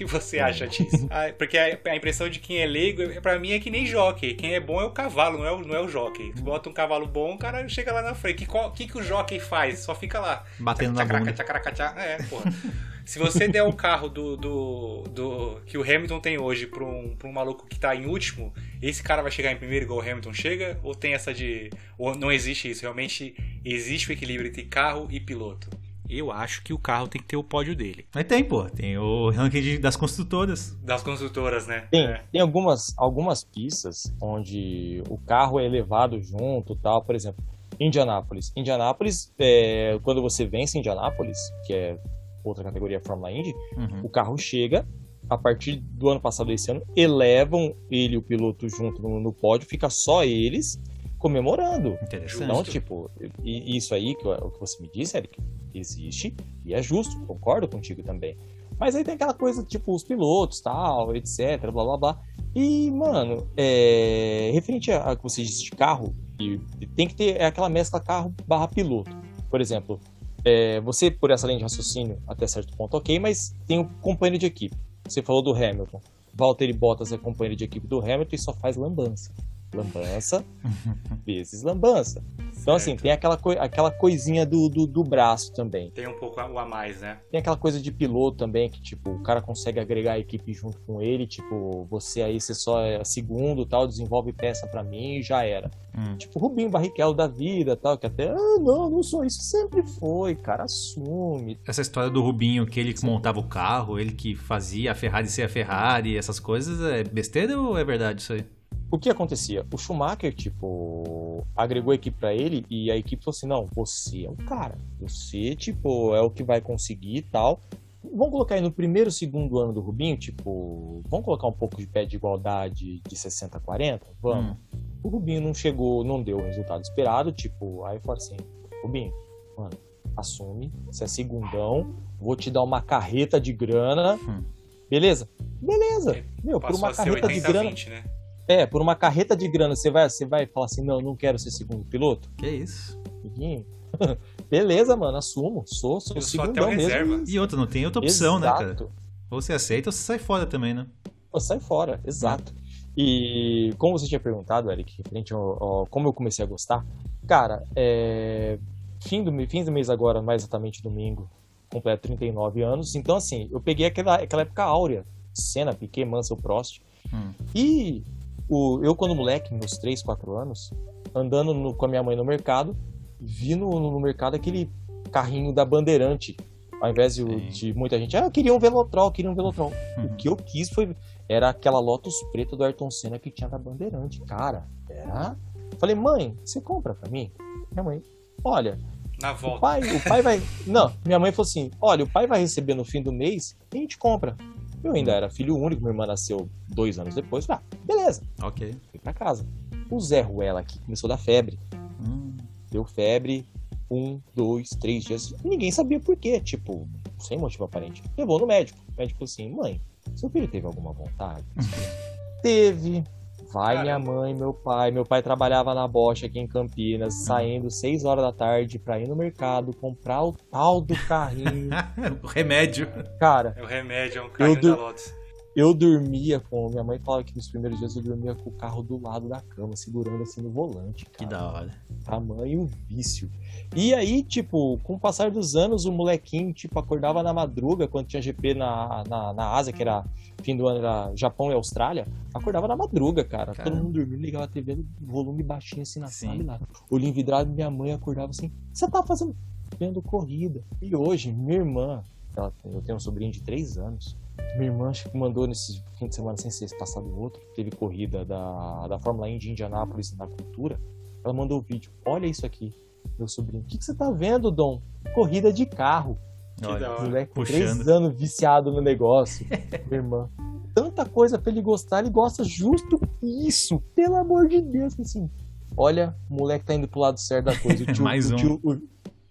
[0.00, 1.06] que você acha disso?
[1.10, 3.84] Ah, porque a, a impressão de quem é leigo, é- pra mim, é que nem
[3.84, 4.32] jockey.
[4.32, 6.32] Quem é bom é o cavalo, não é o, não é o jockey.
[6.34, 8.44] Tu bota um cavalo bom, o cara chega lá na frente.
[8.48, 9.80] O que, que, que o jockey faz?
[9.80, 10.44] Só fica lá.
[10.58, 12.00] Batendo na Tchacaraca, bunda.
[12.00, 12.50] É, porra.
[13.04, 17.16] Se você der o carro do, do, do- que o Hamilton tem hoje pra um,
[17.16, 20.02] pra um maluco que tá em último, esse cara vai chegar em primeiro igual o
[20.02, 20.78] Hamilton chega?
[20.82, 21.70] Ou tem essa de.
[21.98, 22.82] Ou não existe isso?
[22.82, 23.34] Realmente
[23.64, 25.68] existe o equilíbrio entre carro e piloto?
[26.08, 28.04] Eu acho que o carro tem que ter o pódio dele.
[28.12, 28.64] Mas tem, pô.
[28.68, 30.76] Tem o ranking de- das construtoras.
[30.82, 31.86] Das construtoras, né?
[31.90, 32.22] Tem, É.
[32.32, 37.02] tem algumas, algumas pistas onde o carro é levado junto tal.
[37.04, 37.44] Por exemplo,
[37.78, 38.52] Indianápolis.
[38.56, 41.96] Indianápolis, é, quando você vence Indianápolis, que é
[42.44, 44.00] outra categoria Fórmula Indy, Uhum.
[44.04, 44.86] o carro chega,
[45.28, 49.32] a partir do ano passado, esse ano, elevam ele e o piloto junto no, no
[49.32, 50.80] pódio, fica só eles,
[51.18, 51.98] comemorando.
[52.02, 52.42] Interessante.
[52.44, 53.10] Então, tipo,
[53.44, 55.38] e- isso aí que, o que você me disse, Eric,
[55.74, 58.36] existe e é justo, concordo contigo também.
[58.78, 62.20] Mas aí tem aquela coisa, tipo, os pilotos, tal, etc, blá blá blá.
[62.54, 66.58] E, mano, é, referente a, a que você disse de carro, e
[66.96, 69.10] tem que ter aquela mescla carro barra piloto.
[69.50, 70.00] Por exemplo,
[70.44, 74.38] é, você, por essa linha de raciocínio, até certo ponto, ok, mas tem o companheiro
[74.38, 74.76] de equipe.
[75.06, 76.00] Você falou do Hamilton.
[76.32, 79.32] Valtteri Bottas é companheiro de equipe do Hamilton e só faz lambança.
[79.74, 80.44] Lambança
[81.26, 82.22] vezes lambança.
[82.60, 85.90] Então, assim, tem aquela, coi- aquela coisinha do, do, do braço também.
[85.92, 87.18] Tem um pouco a- o a mais, né?
[87.30, 90.78] Tem aquela coisa de piloto também, que, tipo, o cara consegue agregar a equipe junto
[90.80, 95.22] com ele, tipo, você aí, você só é segundo, tal, desenvolve peça pra mim e
[95.22, 95.70] já era.
[95.96, 96.16] Hum.
[96.16, 100.34] Tipo, Rubinho Barrichello da vida, tal, que até, ah, não, não sou isso, sempre foi,
[100.34, 101.58] cara, assume.
[101.66, 105.28] Essa história do Rubinho, que ele que montava o carro, ele que fazia a Ferrari
[105.28, 108.44] ser a Ferrari, essas coisas, é besteira ou é verdade isso aí?
[108.90, 109.64] O que acontecia?
[109.72, 114.24] O Schumacher, tipo, agregou a equipe pra ele e a equipe falou assim: não, você
[114.24, 114.76] é o cara.
[115.00, 117.60] Você, tipo, é o que vai conseguir e tal.
[118.02, 121.86] Vamos colocar aí no primeiro, segundo ano do Rubinho, tipo, vamos colocar um pouco de
[121.86, 124.06] pé de igualdade de 60 a 40?
[124.20, 124.52] Vamos.
[124.52, 124.78] Hum.
[125.02, 128.36] O Rubinho não chegou, não deu o resultado esperado, tipo, aí falou assim:
[128.82, 129.12] Rubinho,
[129.56, 129.76] mano,
[130.16, 134.16] assume, você é segundão, vou te dar uma carreta de grana.
[134.16, 134.42] Hum.
[134.88, 135.28] Beleza?
[135.60, 136.24] Beleza.
[136.42, 137.68] Meu, por uma carreta de 80 grana.
[137.70, 138.04] 20, né?
[138.50, 141.38] É, por uma carreta de grana, você vai, você vai falar assim, não, não quero
[141.38, 142.28] ser segundo piloto?
[142.36, 142.98] Que isso?
[143.20, 143.64] Amiguinho.
[144.50, 145.62] Beleza, mano, assumo.
[145.66, 147.16] Sou, sou Eu sou até segundão o reserva.
[147.18, 147.32] mesmo.
[147.32, 148.64] E outra, não tem outra opção, né, cara?
[148.64, 148.90] Exato.
[149.30, 150.84] Ou você aceita ou você sai fora também, né?
[151.30, 152.52] Pô, sai fora, exato.
[152.96, 156.84] E como você tinha perguntado, Eric, referente ao, ao- como eu comecei a gostar,
[157.28, 158.58] cara, é,
[159.00, 161.30] fim, do, fim do mês agora, mais exatamente domingo,
[161.70, 162.96] completo 39 anos.
[162.96, 166.82] Então, assim, eu peguei aquela, aquela época áurea, Senna, Piquet, Mansell, Prost.
[167.14, 167.30] Hum.
[167.54, 168.02] E
[168.50, 170.70] o, eu, quando moleque, meus 3, 4 anos,
[171.14, 172.76] andando no- com a minha mãe no mercado,
[173.20, 174.70] vi no, no mercado aquele
[175.12, 176.36] carrinho da Bandeirante.
[176.80, 179.70] Ao invés de, de muita gente, ah, eu queria um Velotrol, eu queria um Velotrol.
[179.98, 180.04] Uhum.
[180.06, 180.96] O que eu quis foi.
[181.28, 184.20] Era aquela Lotus preta do Ayrton Senna que tinha na Bandeirante.
[184.22, 185.36] Cara, era.
[185.78, 187.30] Falei, mãe, você compra pra mim?
[187.70, 188.02] Minha mãe,
[188.42, 188.78] olha,
[189.20, 189.60] Na o volta.
[189.60, 190.42] pai, o pai vai.
[190.66, 193.76] Não, minha mãe falou assim: olha, o pai vai receber no fim do mês e
[193.76, 194.34] a gente compra.
[194.82, 197.48] Eu ainda era filho único, minha irmã nasceu dois anos depois.
[197.50, 198.74] Ah, beleza, Ok.
[198.90, 199.46] fui pra casa.
[199.90, 201.58] O Zé Ruela aqui começou a dar febre.
[202.02, 202.36] Hum.
[202.70, 203.44] Deu febre,
[203.90, 205.34] um, dois, três dias.
[205.44, 206.88] Ninguém sabia por quê, tipo,
[207.18, 208.02] sem motivo aparente.
[208.16, 208.78] Levou no médico.
[208.94, 209.80] O médico falou assim: mãe,
[210.14, 211.44] seu filho teve alguma vontade?
[212.42, 213.04] teve.
[213.52, 213.84] Vai Caramba.
[213.84, 214.90] minha mãe, meu pai.
[214.90, 217.20] Meu pai trabalhava na Bosch aqui em Campinas, Uhum.
[217.24, 221.70] saindo seis horas da tarde pra ir no mercado comprar o tal do carrinho.
[222.22, 222.88] o remédio.
[223.18, 225.19] Cara, É o remédio, é um carrinho du- da Lotus.
[225.54, 226.68] Eu dormia com.
[226.68, 229.40] Minha mãe falava que nos primeiros dias eu dormia com o carro do lado da
[229.40, 231.04] cama, segurando assim no volante.
[231.06, 231.30] Que Cara.
[231.30, 231.74] da hora.
[232.04, 233.30] Tamanho vício.
[233.74, 238.06] E aí, tipo, com o passar dos anos, o molequinho, tipo, acordava na madruga, quando
[238.06, 240.04] tinha GP na, na, na Ásia, que era
[240.42, 243.52] fim do ano, era Japão e Austrália, acordava na madruga, cara.
[243.52, 243.76] Caramba.
[243.76, 246.26] Todo mundo dormindo, ligava a TV volume baixinho assim na Sim.
[246.26, 246.60] sala e lá.
[246.90, 249.36] Olhinho vidrado, minha mãe acordava assim, você tá fazendo,
[249.78, 250.62] vendo corrida.
[250.80, 252.02] E hoje, minha irmã,
[252.36, 254.16] ela, eu tenho um sobrinho de 3 anos,
[254.56, 257.70] minha irmã acho que mandou nesse fim de semana, sem ser esse passado outro, teve
[257.70, 260.80] corrida da, da Fórmula Indy de Indianápolis na cultura.
[261.24, 261.90] Ela mandou o vídeo.
[262.04, 262.74] Olha isso aqui,
[263.18, 263.62] meu sobrinho.
[263.62, 264.80] O que, que você tá vendo, Dom?
[265.14, 266.18] Corrida de carro.
[266.56, 266.90] Que Olha.
[267.00, 269.46] Moleque, com três anos viciado no negócio.
[269.88, 270.28] Minha irmã.
[270.74, 273.80] Tanta coisa pra ele gostar, ele gosta justo isso.
[273.94, 275.28] Pelo amor de Deus, assim.
[275.76, 277.82] Olha, o moleque tá indo pro lado certo da coisa.
[277.82, 278.36] O tio, Mais o um.
[278.36, 278.80] tio- o-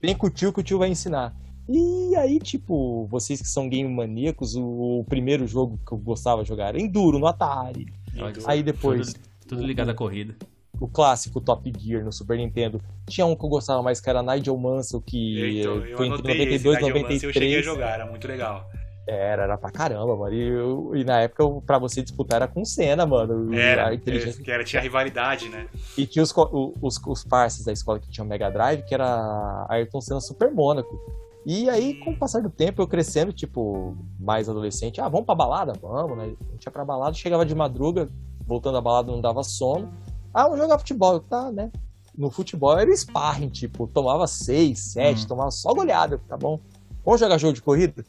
[0.02, 1.36] vem com o tio que o tio vai ensinar.
[1.72, 6.42] E aí, tipo, vocês que são game maníacos, o, o primeiro jogo que eu gostava
[6.42, 7.86] de jogar era Enduro, no Atari.
[8.18, 10.36] Olha, Aí depois, Tudo, tudo ligado à corrida.
[10.82, 12.82] o clássico Top Gear no Super Nintendo.
[13.08, 16.32] Tinha um que eu gostava mais, que era Nigel Mansell, que Então, eu foi entre
[16.32, 17.66] anotei esse 92 e Nigel Mansell, eu cheguei a 93.
[17.66, 18.68] jogar, era muito legal.
[19.08, 20.34] Era, era pra caramba, mano.
[20.36, 23.54] E, eu- e na época, eu- pra você disputar, era com cena, mano.
[23.56, 24.40] Era, inteligência.
[24.40, 25.68] é, que era, tinha rivalidade, né?
[25.98, 29.66] E tinha os, o- os, os parceiros da escola que tinham Mega Drive, que era
[29.70, 31.00] Ayrton Senna Super Mônaco.
[31.46, 35.36] E aí, com o passar do tempo, eu crescendo, tipo, mais adolescente, ah, vamos pra
[35.36, 35.74] balada?
[35.82, 36.36] Vamos, né?
[36.50, 38.08] A gente ia pra balada, chegava de madruga,
[38.46, 39.92] voltando da balada não dava sono.
[40.34, 41.20] Ah, vamos jogar futebol.
[41.22, 41.72] Tá, né?
[42.18, 45.28] No futebol era sparring, tipo, tomava seis, sete, Hum.
[45.30, 46.60] tomava só goleada, tá bom?
[47.06, 48.04] Vamos jogar jogo de corrida?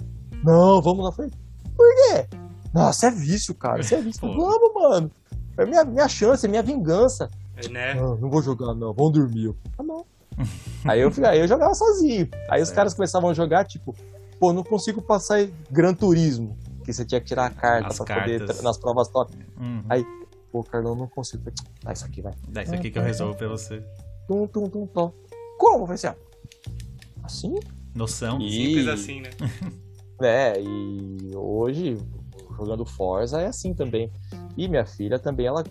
[0.44, 1.12] Não, vamos lá.
[1.12, 1.30] Falei,
[1.76, 2.26] por quê?
[2.74, 4.20] Nossa, é vício, cara, isso é vício.
[4.36, 5.10] Vamos, mano.
[5.56, 7.28] É minha, minha chance, é minha vingança.
[7.56, 7.94] É, né?
[7.94, 8.92] Não, não vou jogar, não.
[8.92, 9.54] Vamos dormir.
[9.76, 10.04] Tá bom.
[10.84, 12.28] Aí, eu, fui- aí eu jogava sozinho.
[12.48, 12.76] Aí os certo.
[12.76, 13.94] caras começavam a jogar, tipo,
[14.38, 16.56] pô, não consigo passar em Gran Turismo.
[16.84, 18.56] Que você tinha que tirar a carta As pra poder cartas.
[18.56, 19.34] tra- nas provas top.
[19.58, 19.82] Uhum.
[19.88, 20.04] Aí,
[20.52, 21.44] Pô, Carlão, não consigo.
[21.80, 22.32] Dá isso aqui, vai.
[22.48, 23.80] Dá isso aqui que eu resolvo pra você.
[24.26, 25.12] Tum, tum, tum, tum.
[25.56, 25.86] Como?
[25.86, 26.16] Vai ser
[27.22, 27.54] assim?
[27.94, 28.40] Noção.
[28.40, 29.30] E- Simples assim, né?
[30.22, 31.96] É, e hoje,
[32.64, 34.10] jogando Forza, é assim também.
[34.56, 35.64] E minha filha também, ela,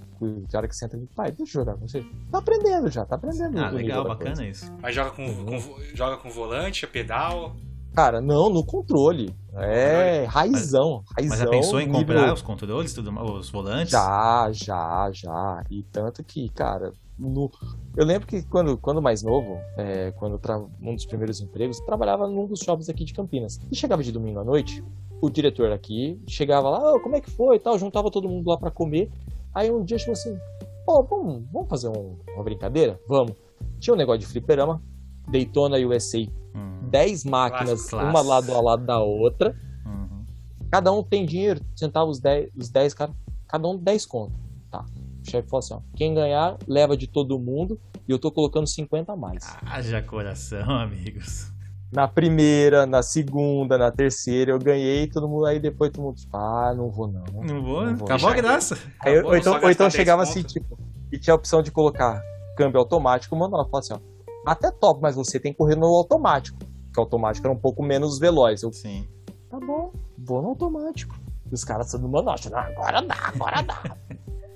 [0.53, 2.03] hora que senta e diz, pai, deixa eu jogar com você.
[2.31, 3.59] Tá aprendendo já, tá aprendendo.
[3.59, 4.45] Ah, legal, bacana coisa.
[4.47, 4.73] isso.
[4.81, 5.45] Mas joga com, Uhum.
[5.45, 7.55] com- joga com volante, pedal.
[7.93, 9.35] Cara, não, no controle.
[9.55, 11.29] É raizão, raizão.
[11.29, 13.91] Mas já pensou em nível- comprar os controles, tudo, os volantes?
[13.91, 15.63] Já, já, já.
[15.71, 17.51] E tanto que, cara, no...
[17.97, 20.57] eu lembro que quando, quando mais novo, é, quando tra...
[20.59, 23.59] um dos primeiros empregos, eu trabalhava num dos shoppings aqui de Campinas.
[23.71, 24.83] E chegava de domingo à noite,
[25.21, 28.47] o diretor aqui chegava lá, "Ô, como é que foi e tal, juntava todo mundo
[28.49, 29.09] lá pra comer.
[29.53, 30.37] Aí um dia chegou assim,
[30.85, 32.99] pô, vamos, vamos fazer um- uma brincadeira?
[33.07, 33.33] Vamos.
[33.79, 34.81] Tinha um negócio de fliperama,
[35.27, 36.19] Daytona USA,
[36.55, 37.97] Hum, 10 máquinas, Clássico.
[38.11, 39.55] uma lado ao lado da outra.
[39.85, 40.25] uhum.
[40.71, 43.15] Cada um tem dinheiro, sentava os 10, os 10 caras,
[43.47, 44.33] cada um 10 conto.
[44.71, 44.85] Tá.
[45.25, 48.67] O chefe falou assim: ó, quem ganhar, leva de todo mundo e eu tô colocando
[48.67, 49.43] 50 a mais.
[49.65, 51.51] Haja coração, amigos.
[51.91, 56.37] Na primeira, na segunda, na terceira, eu ganhei, todo mundo aí depois todo mundo, tipo,
[56.37, 57.23] ah, não vou não.
[57.43, 58.05] Não vou, Não vou.
[58.07, 58.77] acabou a graça.
[59.01, 60.29] Aí, eu- Acabou, ou então, ou então gastar 10 chegava conto.
[60.31, 60.77] assim, tipo,
[61.11, 62.21] e tinha a opção de colocar
[62.55, 63.99] câmbio automático, mano, ela falava assim, ó,
[64.45, 66.59] até top, mas você tem que correr no automático.
[66.59, 68.61] Porque o automático era um pouco menos veloz.
[68.61, 69.07] Eu, Sim.
[69.49, 71.15] tá bom, vou no automático.
[71.51, 73.97] E os caras sendo manote, não, agora dá, agora dá.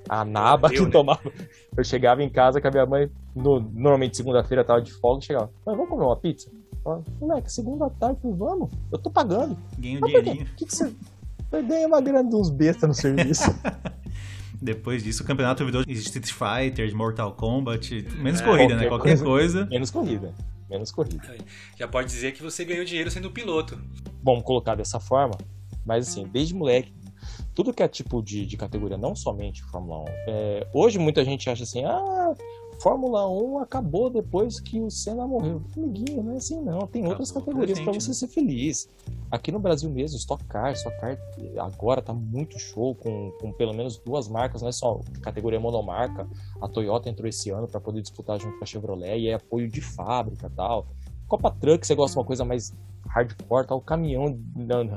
[0.08, 0.90] A naba que né?
[0.90, 1.20] tomava.
[1.76, 5.50] Eu chegava em casa com a minha mãe, no- normalmente segunda-feira tava de folga, chegava,
[5.66, 6.50] mas vamos comer uma pizza?
[7.20, 8.70] Moleque, segunda tarde, vamos?
[8.92, 9.56] Eu tô pagando.
[9.78, 10.42] Ganhei um dinheirinho.
[10.42, 10.92] O que, que você.
[11.52, 13.44] Eu ganhei uma grana de uns bestas no serviço.
[14.60, 18.02] Depois disso, o campeonato virou de Street Fighter, de Mortal Kombat.
[18.18, 18.86] Menos É, corrida, né?
[18.86, 19.66] qualquer Qualquer coisa.
[19.66, 20.34] Menos corrida.
[20.68, 21.36] Menos corrida.
[21.78, 23.78] Já pode dizer que você ganhou dinheiro sendo piloto.
[24.22, 25.36] Vamos colocar dessa forma.
[25.84, 26.92] Mas assim, desde moleque,
[27.54, 30.04] tudo que é tipo de, de categoria, não somente Fórmula 1.
[30.26, 32.34] é, hoje muita gente acha assim, ah,
[32.84, 35.62] Fórmula 1 acabou depois que o Senna morreu.
[35.74, 36.86] Amiguinho, não é assim não.
[36.86, 38.14] Tem outras categorias para você né?
[38.14, 38.90] ser feliz.
[39.30, 41.18] Aqui no Brasil mesmo, Stock Car, Stock Car
[41.60, 46.28] agora tá muito show, com, com pelo menos duas marcas, não é só categoria monomarca.
[46.60, 49.66] A Toyota entrou esse ano para poder disputar junto com a Chevrolet e é apoio
[49.66, 50.86] de fábrica e tal.
[51.26, 52.74] Copa Truck, você gosta de uma coisa mais
[53.08, 54.38] hardcore, tal, o caminhão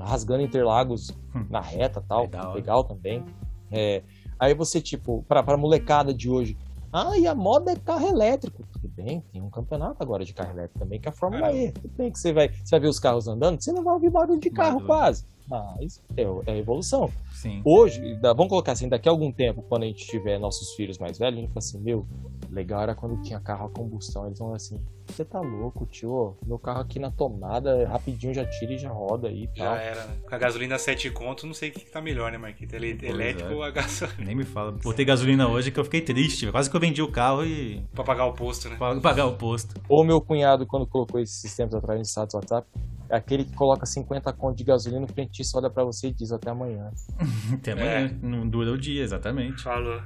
[0.03, 1.45] rasgando Interlagos Hum.
[1.49, 2.51] na reta tal, hora.
[2.53, 3.23] legal também.
[3.71, 4.03] É,
[4.37, 6.57] aí você, tipo, pra, pra molecada de hoje,
[6.91, 8.63] ah, e a moda é carro elétrico.
[8.71, 11.59] Tudo bem, tem um campeonato agora de carro elétrico também, que é a Fórmula Caramba.
[11.59, 11.71] E.
[11.71, 14.09] Tudo bem que você vai, você vai ver os carros andando, você não vai ouvir
[14.09, 14.87] barulho de carro Barulho.
[14.87, 15.25] quase.
[15.47, 17.11] Mas é, é a evolução.
[17.31, 17.61] Sim.
[17.63, 21.17] Hoje, vamos colocar assim, daqui a algum tempo, quando a gente tiver nossos filhos mais
[21.17, 22.05] velhos, a gente fala assim, meu,
[22.51, 24.25] legal era quando tinha carro a combustão.
[24.25, 26.35] Eles vão assim, você tá louco, tio?
[26.45, 29.75] Meu carro aqui na tomada, rapidinho já tira e já roda aí Já tal.
[29.75, 30.17] era, né?
[30.27, 32.73] Com a gasolina 7 conto, não sei o que que tá melhor, né, Marquito?
[32.75, 33.55] Ele, elétrico é.
[33.55, 34.17] ou a gasolina?
[34.25, 34.71] Nem me fala.
[34.71, 36.51] Botei gasolina hoje que eu fiquei triste.
[36.51, 38.75] Quase que eu vendi o carro e pra pagar o posto, né?
[38.77, 39.79] pa- pagar o posto.
[39.87, 42.67] Ou meu cunhado, quando colocou esses tempos atrás no status WhatsApp,
[43.09, 45.07] é aquele que coloca 50 conto de gasolina, o
[45.37, 46.89] frentista olha pra você e diz até amanhã.
[47.53, 48.17] Até amanhã.
[48.21, 49.61] Não dura o dia, exatamente.
[49.61, 50.01] Falou.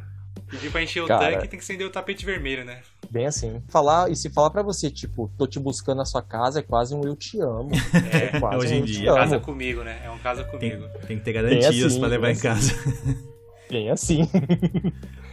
[0.49, 1.31] Pediu pra encher o Cara.
[1.33, 2.81] tanque, tem que acender o tapete vermelho, né?
[3.09, 3.61] Bem assim.
[3.69, 6.93] Falar, e se falar pra você, tipo, tô te buscando na sua casa, é quase
[6.93, 7.69] um eu te amo.
[8.11, 9.13] É, quase hoje um em dia.
[9.13, 9.45] Casa amo.
[9.45, 10.01] comigo, né?
[10.03, 10.89] É um casa Tem, comigo.
[11.07, 12.73] tem que ter garantias assim, pra levar em casa.
[13.69, 14.23] Bem assim.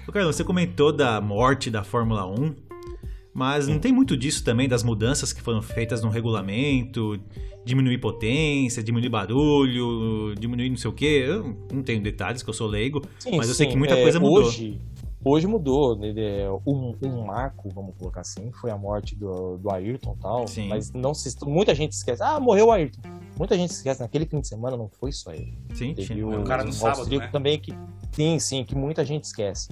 [0.07, 2.55] Ô, Carlos, você comentou da morte da Fórmula 1,
[3.39, 7.17] mas não tem muito disso também, das mudanças que foram feitas no regulamento,
[7.65, 11.25] diminuir potência, diminuir barulho, diminuir não sei o quê.
[11.25, 13.95] Eu não tenho detalhes, que eu sou leigo, Sim, mas eu sei sim, que muita
[13.95, 14.49] é, coisa mudou.
[14.49, 14.81] Hoje,
[15.25, 15.97] hoje mudou.
[15.97, 20.21] né, é, Um, um marco, vamos colocar assim, foi a morte do, do Ayrton e
[20.21, 20.49] tal.
[20.49, 20.67] Sim.
[20.67, 22.21] Mas não se, muita gente esquece.
[22.21, 23.01] Ah, morreu o Ayrton.
[23.39, 24.01] Muita gente esquece.
[24.01, 25.57] Naquele fim de semana não foi só ele.
[25.75, 26.27] Sim, Teve tinha.
[26.27, 27.29] o, um cara no o sábado, né?
[27.29, 27.73] também que.
[28.11, 29.69] Sim, sim, que muita gente esquece.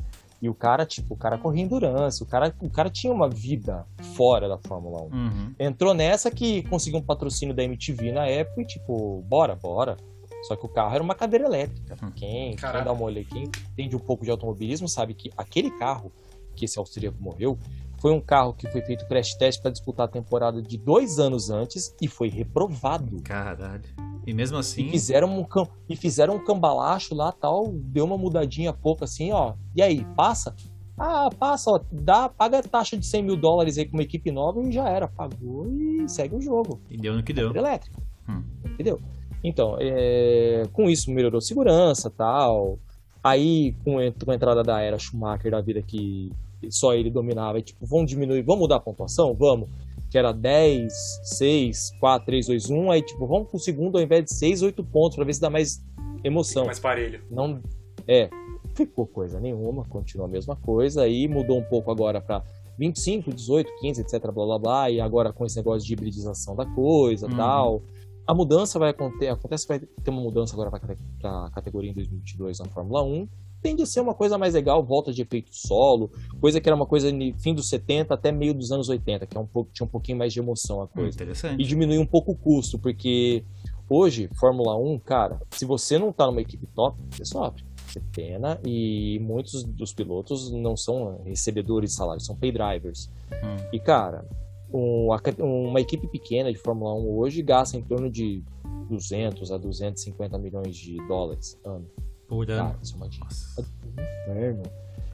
[0.47, 3.85] E o cara, tipo, o cara corria endurance, o cara, o cara tinha uma vida
[4.15, 5.07] fora da Fórmula 1.
[5.07, 5.55] Uhum.
[5.59, 9.97] Entrou nessa que conseguiu um patrocínio da MTV na época e, tipo, bora, bora.
[10.45, 11.97] Só que o carro era uma cadeira elétrica.
[12.01, 12.13] Hum.
[12.15, 16.13] Quem, quem dá uma olhada, quem entende um pouco de automobilismo sabe que aquele carro
[16.55, 17.59] que esse austríaco morreu
[17.99, 21.51] foi um carro que foi feito crash test para disputar a temporada de dois anos
[21.51, 23.21] antes e foi reprovado.
[23.23, 23.85] Caralho.
[24.27, 24.87] E mesmo assim.
[24.87, 25.67] E fizeram um cam...
[25.89, 29.55] e fizeram um cambalacho lá tal, deu uma mudadinha pouco assim, ó.
[29.75, 30.55] E aí, passa?
[30.99, 34.31] Ah, passa, ó, dá, paga a taxa de 100 mil dólares aí com uma equipe
[34.33, 35.07] nova e já era.
[35.07, 36.81] Pagou e segue o jogo.
[36.91, 37.55] E deu no que deu.
[37.55, 38.01] Elétrica.
[38.29, 38.43] Hum.
[38.65, 39.01] Entendeu?
[39.45, 42.79] Então, é, com isso melhorou segurança tal.
[43.23, 46.33] Aí, com a entrada da era Schumacher da vida que
[46.71, 49.35] só ele dominava, e, tipo, vamos diminuir, vamos mudar a pontuação?
[49.35, 49.69] Vamos.
[50.11, 50.93] Que era 10,
[51.25, 52.91] 6, 4, 3, 2, 1.
[52.91, 55.51] Aí, tipo, vamos pro segundo ao invés de 6, 8 pontos pra ver se dá
[55.51, 55.83] mais
[56.23, 56.67] emoção.
[56.67, 57.23] Mais parelho.
[57.31, 57.61] Não,
[58.07, 58.31] é.
[58.75, 62.43] ficou coisa nenhuma, continua a mesma coisa, aí mudou um pouco agora para
[62.79, 66.67] 25, 18, 15, etc, blá blá blá, e agora com esse negócio de hibridização da
[66.67, 67.37] coisa, uhum.
[67.37, 67.83] tal.
[68.27, 71.95] A mudança vai acontecer, acontece que vai ter uma mudança agora para a categoria em
[71.95, 73.29] 2022 na Fórmula 1,
[73.67, 76.09] tende a ser uma coisa mais legal, volta de efeito solo,
[76.41, 79.37] coisa que era uma coisa no fim dos 70 até meio dos anos 80, que
[79.37, 81.17] é um pouco, tinha um pouquinho mais de emoção a coisa.
[81.17, 81.61] Interessante.
[81.61, 83.45] E diminuir um pouco o custo, porque
[83.91, 87.65] hoje, Fórmula 1, cara, se você não tá numa equipe top, você sofre.
[87.89, 93.11] Você pena e muitos dos pilotos não são recebedores de salário, são pay drivers.
[93.33, 93.69] Hum.
[93.73, 94.25] E, cara,
[94.73, 95.09] um,
[95.41, 98.45] uma equipe pequena de Fórmula 1 hoje gasta em torno de
[98.89, 101.89] 200 a 250 milhões de dólares ano.
[102.29, 102.71] Por ano.
[102.71, 104.63] Cara, isso é uma inferno.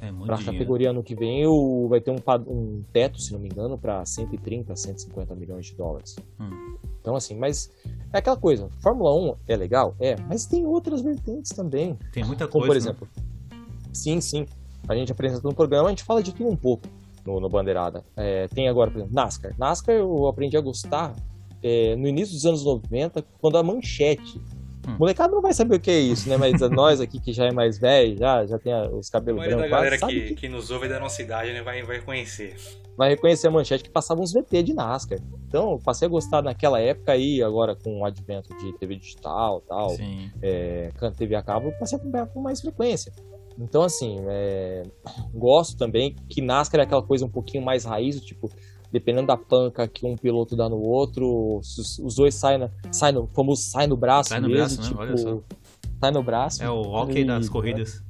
[0.01, 2.17] É muito Para a categoria ano que vem eu, vai ter um,
[2.49, 6.17] um teto, se não me engano, para 130, 150 milhões de dólares.
[6.41, 6.77] Hum.
[7.01, 7.71] Então, assim, mas
[8.13, 8.69] é aquela coisa.
[8.81, 9.95] Fórmula 1 é legal?
[10.01, 11.97] É, mas tem outras vertentes também.
[12.13, 12.93] Tem muita Como, coisa.
[12.93, 13.07] por né?
[13.07, 13.09] exemplo,
[13.51, 13.89] né?
[13.93, 14.47] sim, sim.
[14.89, 16.89] A gente apresenta no programa, a gente fala de tudo um pouco
[17.25, 18.05] no, no Bandeirada.
[18.17, 19.55] É, tem agora, por exemplo, NASCAR.
[19.57, 21.15] NASCAR eu aprendi a gostar
[21.63, 24.41] é, no início dos anos 90, quando a manchete
[24.87, 24.97] Hum.
[24.99, 26.37] Molecada não vai saber o que é isso, né?
[26.37, 29.65] Mas nós aqui que já é mais velho, já, já tem os cabelos brancos.
[29.65, 30.35] A galera que, que...
[30.35, 32.57] que, nos ouve da nossa idade né, vai, vai reconhecer.
[32.97, 35.21] Vai reconhecer a manchete que passava uns VT de NASCAR.
[35.49, 39.97] Então, passei a gostar naquela época aí, agora com o advento de TV digital tal,
[40.43, 43.13] é, TV a cabo, passei a acompanhar com mais frequência.
[43.59, 44.83] Então, assim, é...
[45.35, 48.51] gosto também que NASCAR é aquela coisa um pouquinho mais raiz, tipo,
[48.93, 53.27] dependendo da panca que um piloto dá no outro, os dois saem, na, saem no,
[53.29, 55.17] como sai no braço sai no mesmo, braço, né?
[55.17, 55.45] tipo,
[55.99, 56.63] sai no braço.
[56.63, 58.03] É o hockey das corridas.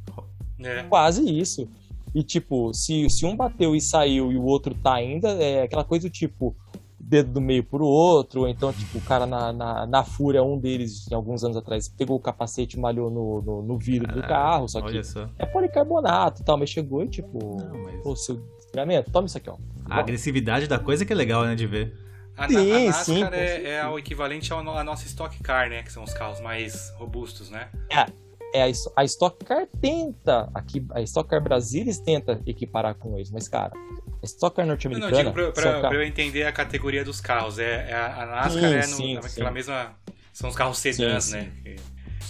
[0.59, 0.83] É.
[0.85, 1.68] Quase isso.
[2.14, 5.85] E tipo, se, se um bateu e saiu e o outro tá ainda, é aquela
[5.85, 6.55] coisa do tipo,
[7.03, 10.59] dedo do meio pro outro, ou então, tipo, o cara na, na, na fúria, um
[10.59, 14.15] deles, em alguns anos atrás, pegou o capacete e malhou no, no, no vidro ah,
[14.15, 15.29] do carro, só que só.
[15.38, 18.03] é policarbonato e tal, mas chegou e, tipo, Não, mas...
[18.03, 19.57] pô, seu desgramento, toma isso aqui, ó.
[19.91, 21.93] A agressividade da coisa que é legal, né, de ver.
[22.37, 25.83] A, sim, a NASCAR sim, é, é, o equivalente à nossa Stock Car, né?
[25.83, 27.69] Que são os carros mais robustos, né?
[27.91, 28.07] É,
[28.55, 33.31] é a, a Stock Car tenta, aqui, a Stock Car Brasilis tenta equiparar com eles,
[33.31, 33.73] mas, cara,
[34.23, 35.11] Stock Car norte-americana...
[35.11, 37.59] Não, digo pra, pra, pra, eu entender a categoria dos carros.
[37.59, 39.95] É, é a NASCAR sim, é no, sim, naquela mesma...
[40.33, 41.53] São os carros sedãs, né?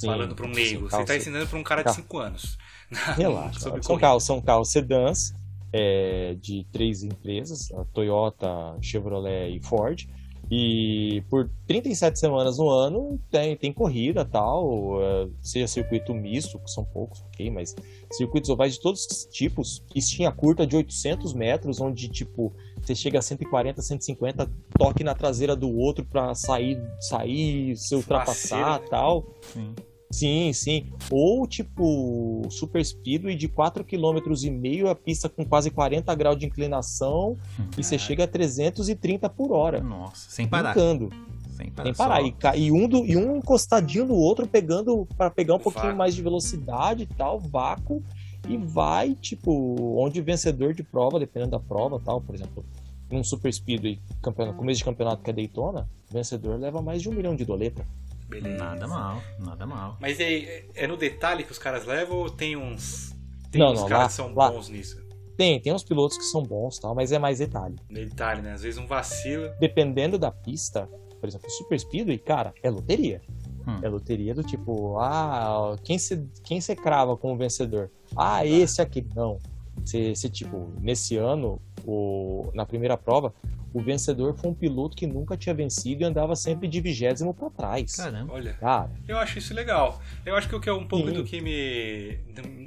[0.00, 0.90] Falando para um leigo.
[0.90, 2.58] Você está ensinando para um cara de 5 anos.
[3.16, 3.82] Relaxa.
[3.82, 5.32] são, carros, são carros sedãs
[5.72, 8.46] é, de três empresas, a Toyota,
[8.80, 10.06] Chevrolet e Ford.
[10.54, 16.70] E por 37 semanas no ano tem, tem corrida tal, é, seja circuito misto, que
[16.70, 17.74] são poucos, ok, mas
[18.12, 23.18] circuitos ovais de todos os tipos, pistinha curta de 800 metros, onde tipo você chega
[23.18, 28.86] a 140, 150, toque na traseira do outro para sair, sair, se ultrapassar né?
[28.90, 29.24] tal.
[29.54, 29.74] Sim.
[30.12, 30.92] Sim, sim.
[31.10, 37.36] Ou tipo Super Speedway de 4,5 km a pista com quase 40 graus de inclinação
[37.78, 39.80] e você chega a 330 por hora.
[39.80, 40.74] Nossa, sem parar.
[40.74, 41.10] Brincando.
[41.56, 41.86] Sem parar.
[41.86, 42.22] Sem parar.
[42.22, 46.14] E, e, um do, e um encostadinho no outro pegando para pegar um pouquinho mais
[46.14, 48.02] de velocidade e tal, vácuo
[48.48, 52.64] e vai tipo onde o vencedor de prova, dependendo da prova, tal, por exemplo,
[53.10, 57.08] num Super Speedway, campeonato, começo de campeonato que é Daytona, o vencedor leva mais de
[57.08, 57.86] um milhão de doleta.
[58.32, 58.64] Beleza.
[58.64, 59.96] Nada mal, nada mal.
[60.00, 63.14] Mas é, é no detalhe que os caras levam ou tem uns.
[63.50, 65.02] Tem não, uns não, caras lá, que são lá, bons nisso?
[65.36, 67.76] Tem, tem uns pilotos que são bons, tal, mas é mais detalhe.
[67.90, 68.52] Detalhe, né?
[68.52, 69.50] Às vezes um vacilo.
[69.58, 70.88] Dependendo da pista,
[71.20, 73.20] por exemplo, Super Speedway, cara, é loteria.
[73.66, 73.78] Hum.
[73.82, 77.90] É loteria do tipo, ah, quem se, quem se crava como vencedor?
[78.16, 78.46] Ah, tá.
[78.46, 79.06] esse aqui.
[79.14, 79.38] Não.
[79.84, 83.34] Você, tipo, nesse ano, o, na primeira prova,
[83.72, 87.50] o vencedor foi um piloto que nunca tinha vencido e andava sempre de vigésimo para
[87.50, 87.96] trás.
[87.96, 88.34] Caramba.
[88.34, 88.90] Olha, Cara.
[89.08, 90.00] eu acho isso legal.
[90.26, 91.14] Eu acho que o que é um pouco Sim.
[91.14, 92.18] do que me,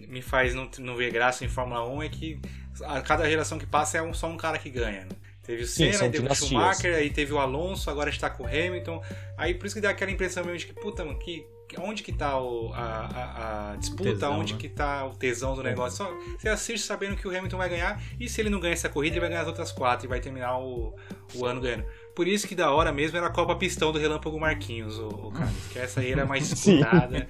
[0.08, 2.40] me faz não, não ver graça em Fórmula 1 é que
[2.84, 5.02] a cada geração que passa é um, só um cara que ganha.
[5.02, 5.10] Né?
[5.44, 8.48] Teve o Senna, Sim, teve o Schumacher, aí teve o Alonso, agora está com o
[8.48, 9.02] Hamilton.
[9.38, 11.46] Aí por isso que dá aquela impressão mesmo de que, puta, mano, que,
[11.80, 14.60] onde que tá o, a, a, a, disputa, tesão, onde né?
[14.60, 15.66] que tá o tesão do é.
[15.66, 15.98] negócio.
[15.98, 18.90] Só, você assiste sabendo que o Hamilton vai ganhar, e se ele não ganhar essa
[18.90, 20.96] corrida, ele vai ganhar as outras quatro e vai terminar o,
[21.36, 21.86] o ano ganhando.
[22.16, 25.32] Por isso que da hora mesmo era a Copa Pistão do Relâmpago Marquinhos, o, o
[25.32, 27.28] Carlos, que essa aí era mais disputada.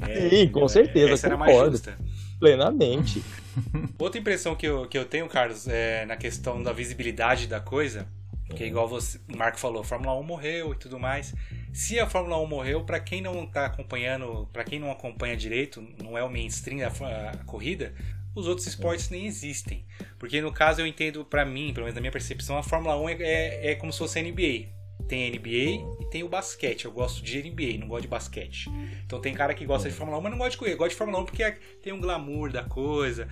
[0.00, 1.12] É, Sim, com certeza.
[1.12, 1.98] Essa era mais justa.
[2.38, 3.22] Plenamente.
[3.98, 8.06] Outra impressão que eu, que eu tenho, Carlos, é na questão da visibilidade da coisa,
[8.54, 11.34] que é igual você, o Marco falou, Fórmula 1 morreu e tudo mais.
[11.78, 15.80] Se a Fórmula 1 morreu, para quem não tá acompanhando, para quem não acompanha direito,
[16.02, 17.94] não é o mainstream a, a corrida,
[18.34, 19.86] os outros esportes nem existem.
[20.18, 23.08] Porque no caso eu entendo, para mim, pelo menos na minha percepção, a Fórmula 1
[23.10, 24.70] é, é, é como se fosse a NBA.
[25.06, 26.84] tem NBA e tem o basquete.
[26.84, 28.68] Eu gosto de NBA, não gosto de basquete.
[29.06, 30.74] Então tem cara que gosta de Fórmula 1, mas não gosta de correr.
[30.74, 33.28] Gosta de Fórmula 1 porque é, tem um glamour da coisa,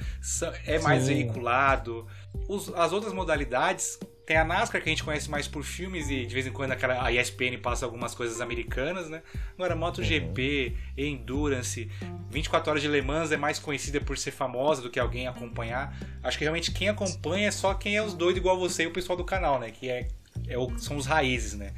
[0.65, 1.15] é mais Sim.
[1.15, 2.07] veiculado.
[2.49, 6.27] Os, as outras modalidades tem a NASCAR, que a gente conhece mais por filmes e
[6.27, 9.23] de vez em quando aquela, a ESPN passa algumas coisas americanas, né?
[9.55, 11.05] Agora, MotoGP, uhum.
[11.05, 11.89] Endurance,
[12.29, 15.97] 24 Horas de Le Mans é mais conhecida por ser famosa do que alguém acompanhar.
[16.25, 18.93] Acho que realmente quem acompanha é só quem é os doidos igual você e o
[18.93, 19.71] pessoal do canal, né?
[19.71, 20.09] Que é,
[20.49, 21.73] é o, são os raízes, né?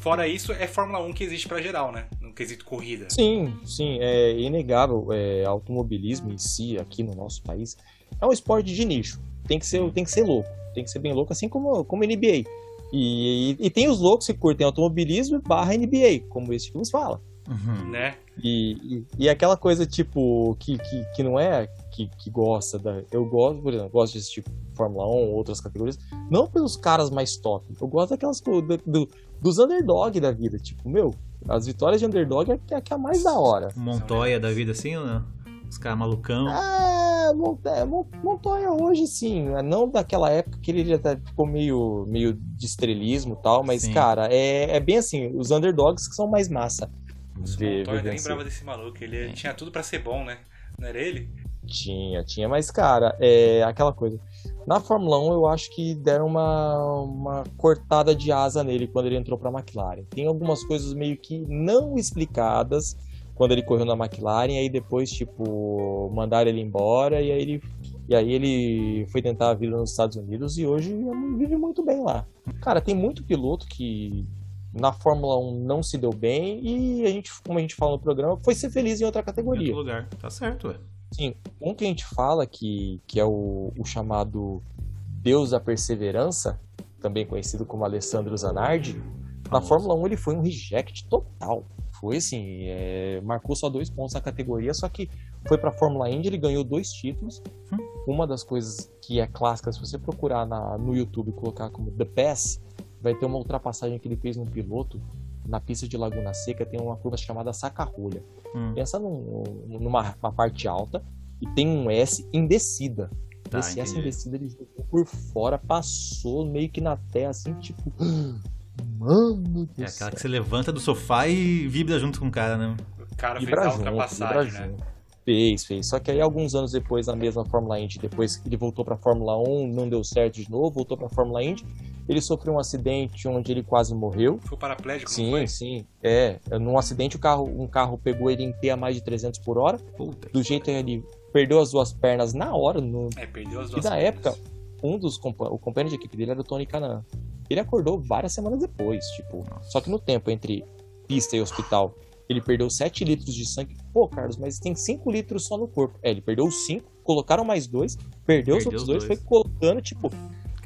[0.00, 2.06] Fora isso, é Fórmula 1 que existe para geral, né?
[2.20, 3.08] No quesito corrida.
[3.10, 5.06] Sim, sim, é inegável.
[5.12, 7.76] É, automobilismo em si, aqui no nosso país,
[8.20, 9.20] é um esporte de nicho.
[9.46, 12.04] Tem que ser, tem que ser louco tem que ser bem louco, assim como, como
[12.04, 12.44] NBA.
[12.92, 17.20] E, e, e tem os loucos que curtem automobilismo barra NBA, como esse filme fala.
[17.48, 17.90] Uhum.
[17.90, 18.14] Né?
[18.42, 23.02] E, e, e, aquela coisa, tipo, que, que, que não é que, que gosta da.
[23.10, 24.44] Eu gosto, por exemplo, gosto de assistir
[24.74, 25.98] Fórmula 1, outras categorias,
[26.30, 27.66] não pelos caras mais top.
[27.80, 29.08] Eu gosto daquelas do, do,
[29.40, 30.58] dos underdog da vida.
[30.58, 31.14] Tipo, meu,
[31.48, 33.68] as vitórias de underdog é, é, que é a mais da hora.
[33.76, 35.24] Montoya da vida, assim ou não?
[35.70, 36.48] Os caras malucão.
[36.48, 37.84] É,
[38.22, 39.46] Montoya hoje sim.
[39.64, 43.82] Não daquela época que ele já tá, ficou meio, meio de estrelismo e tal, mas,
[43.82, 43.92] sim.
[43.92, 46.90] cara, é, é bem assim, os underdogs que são mais massa.
[47.36, 49.32] Nossa, ver, Montoya ver lembrava desse maluco, ele é.
[49.32, 50.38] tinha tudo para ser bom, né?
[50.76, 51.30] Não era ele?
[51.66, 54.18] Tinha, tinha, mas, cara, é aquela coisa.
[54.66, 59.16] Na Fórmula 1, eu acho que deram uma, uma cortada de asa nele quando ele
[59.16, 60.04] entrou pra McLaren.
[60.10, 62.96] Tem algumas coisas meio que não explicadas
[63.34, 67.62] quando ele correu na McLaren, aí depois, tipo, mandaram ele embora e aí ele,
[68.08, 70.94] e aí ele foi tentar a vida nos Estados Unidos e hoje
[71.38, 72.26] vive muito bem lá.
[72.60, 74.26] Cara, tem muito piloto que
[74.72, 77.98] na Fórmula 1 não se deu bem e a gente, como a gente fala no
[77.98, 79.68] programa, foi ser feliz em outra categoria.
[79.68, 80.76] Em outro lugar, tá certo, ué.
[81.12, 84.62] Sim, um que a gente fala que, que é o, o chamado
[85.08, 86.60] Deus da Perseverança,
[87.00, 89.02] também conhecido como Alessandro Zanardi,
[89.50, 91.64] na Fórmula 1 ele foi um reject total
[92.00, 95.08] foi assim, é, marcou só dois pontos na categoria, só que
[95.46, 97.42] foi para a Fórmula Indy, ele ganhou dois títulos.
[97.72, 97.76] Hum.
[98.06, 101.90] Uma das coisas que é clássica, se você procurar na, no YouTube e colocar como
[101.90, 102.60] The Pass,
[103.00, 105.00] vai ter uma ultrapassagem que ele fez no piloto
[105.46, 108.22] na pista de Laguna Seca, tem uma curva chamada saca-rolha.
[108.54, 108.72] Hum.
[108.74, 111.02] Pensa num, numa parte alta
[111.40, 113.10] e tem um S em descida.
[113.48, 113.88] Tá, Esse entendi.
[113.88, 114.48] S em descida ele
[114.88, 117.92] por fora, passou meio que na terra, assim, tipo.
[118.98, 122.56] Mano do É aquela que você levanta do sofá e vibra junto com o cara,
[122.56, 122.76] né?
[123.12, 124.76] O cara fez a ultrapassagem, né?
[125.24, 125.86] Fez, fez.
[125.86, 129.36] Só que aí alguns anos depois, na mesma Fórmula Indy, depois ele voltou pra Fórmula
[129.38, 131.64] 1, não deu certo de novo, voltou pra Fórmula Indy.
[132.08, 134.38] Ele sofreu um acidente onde ele quase morreu.
[134.42, 135.46] Foi paraplégico, sim, não foi?
[135.46, 139.02] Sim, É, num acidente o carro, um carro pegou ele em pé a mais de
[139.04, 139.78] 300 por hora.
[139.78, 142.80] Puta do jeito que ele perdeu as duas pernas na hora.
[142.80, 143.10] No...
[143.16, 144.08] É, perdeu as duas E na pernas.
[144.14, 144.34] época,
[144.82, 147.04] um dos o companheiro de equipe dele era o Tony Canan.
[147.50, 149.44] Ele acordou várias semanas depois, tipo.
[149.62, 150.64] Só que no tempo entre
[151.08, 151.96] pista e hospital,
[152.28, 153.76] ele perdeu 7 litros de sangue.
[153.92, 155.98] Pô, Carlos, mas tem 5 litros só no corpo.
[156.00, 159.82] É, ele perdeu 5, colocaram mais dois, perdeu, perdeu os outros dois, dois, foi colocando,
[159.82, 160.08] tipo.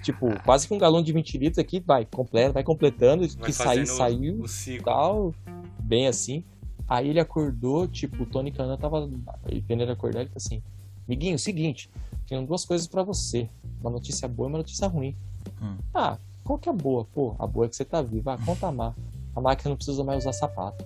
[0.02, 3.52] Tipo, quase que um galão de 20 litros aqui, vai, completa, vai completando, vai que
[3.54, 4.44] sair, saiu,
[4.84, 5.34] tal,
[5.82, 6.44] bem assim.
[6.86, 9.10] Aí ele acordou, tipo, o Tony Canan tava.
[9.66, 10.62] Vendo ele acordar, ele falou assim:
[11.08, 11.90] Miguinho, seguinte,
[12.26, 13.48] tenho duas coisas para você.
[13.80, 15.16] Uma notícia boa e uma notícia ruim.
[15.62, 15.78] Hum.
[15.94, 17.06] Ah, qual que é a boa?
[17.06, 18.28] Pô, a boa é que você tá vivo.
[18.28, 18.94] Ah, conta a má.
[19.34, 20.84] A máquina não precisa mais usar sapato.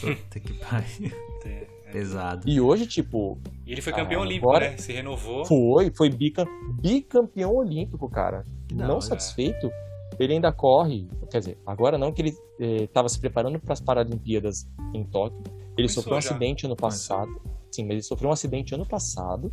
[0.00, 1.12] Puta que pariu.
[1.44, 1.92] É, é.
[1.92, 2.48] Pesado.
[2.48, 3.36] E hoje, tipo.
[3.66, 4.70] E ele foi campeão ah, olímpico, agora...
[4.70, 4.76] né?
[4.78, 5.44] Se renovou.
[5.44, 6.46] Foi, foi bicam...
[6.80, 8.44] bicampeão olímpico, cara.
[8.72, 9.70] Não, não satisfeito,
[10.18, 11.08] ele ainda corre.
[11.28, 12.36] Quer dizer, agora não, que ele
[12.84, 15.42] estava eh, se preparando para as Paralimpíadas em Tóquio.
[15.76, 16.30] Ele Começou sofreu um já.
[16.30, 17.40] acidente ano passado.
[17.72, 19.52] Sim, mas ele sofreu um acidente ano passado,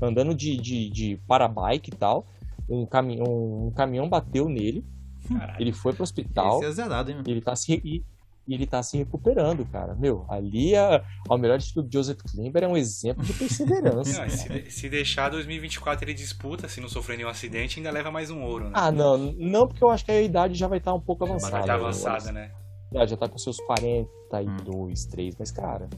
[0.00, 2.26] andando de, de, de parabike e tal
[2.70, 4.84] um, cami um caminhão bateu nele.
[5.28, 5.60] Caralho.
[5.60, 6.58] Ele foi pro hospital.
[6.58, 7.22] Esse é zerado, hein?
[7.26, 8.04] Ele tá se, e,
[8.48, 9.94] ele tá se recuperando, cara.
[9.94, 14.22] Meu, ali a, ao melhor de tudo, Joseph Klimber é um exemplo de perseverança.
[14.22, 18.30] não, se, se, deixar 2024 ele disputa, se não sofrer nenhum acidente, ainda leva mais
[18.30, 18.72] um ouro, né?
[18.74, 21.24] Ah, não, não, porque eu acho que a idade já vai estar tá um pouco
[21.24, 21.66] avançada.
[21.66, 22.52] Já vai estar tá avançada, né?
[22.92, 25.10] Já, já tá com seus 42, hum.
[25.10, 25.88] 3, mas, cara,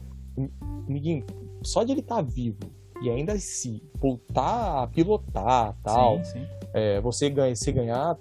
[0.87, 1.25] amiguinho,
[1.63, 6.47] só de ele estar tá vivo e ainda se voltar a pilotar tal, sim, sim.
[6.73, 8.17] É, você, ganha, se ganhar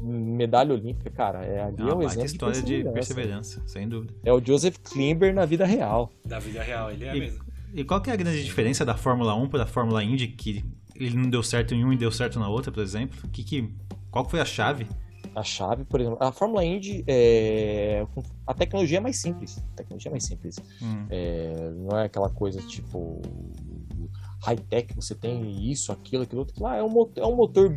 [0.00, 4.14] medalha olímpica, cara, é ali é um exemplo história de perseverança, de perseverança, sem dúvida.
[4.24, 6.10] É o Joseph Klimber na vida real.
[6.24, 7.44] Da vida real, ele é e, mesmo.
[7.74, 10.64] E qual que é a grande diferença da Fórmula 1 para a Fórmula Indy, que
[10.94, 13.18] ele não deu certo em um e deu certo na outra, por exemplo?
[13.30, 13.70] Que, que,
[14.10, 14.86] qual foi a chave?
[15.34, 18.06] A chave, por exemplo, a Fórmula Indy, é...
[18.46, 19.62] a tecnologia é mais simples.
[19.72, 20.58] A tecnologia é mais simples.
[20.82, 21.06] Hum.
[21.08, 21.70] É...
[21.76, 23.22] Não é aquela coisa tipo
[24.42, 26.62] high-tech, você tem isso, aquilo, aquilo outro.
[26.62, 27.72] Lá é um, motor, é um motor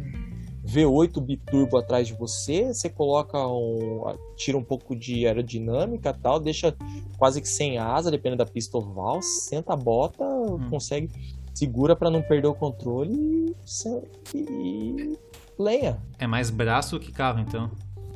[0.65, 4.01] V8 biturbo atrás de você, você coloca um.
[4.35, 6.75] tira um pouco de aerodinâmica tal, deixa
[7.17, 10.69] quase que sem asa, dependendo da pista oval, senta a bota, hum.
[10.69, 11.09] consegue.
[11.53, 13.55] segura para não perder o controle
[14.33, 15.19] e, e
[15.57, 16.01] lenha.
[16.17, 17.69] É mais braço que carro, então.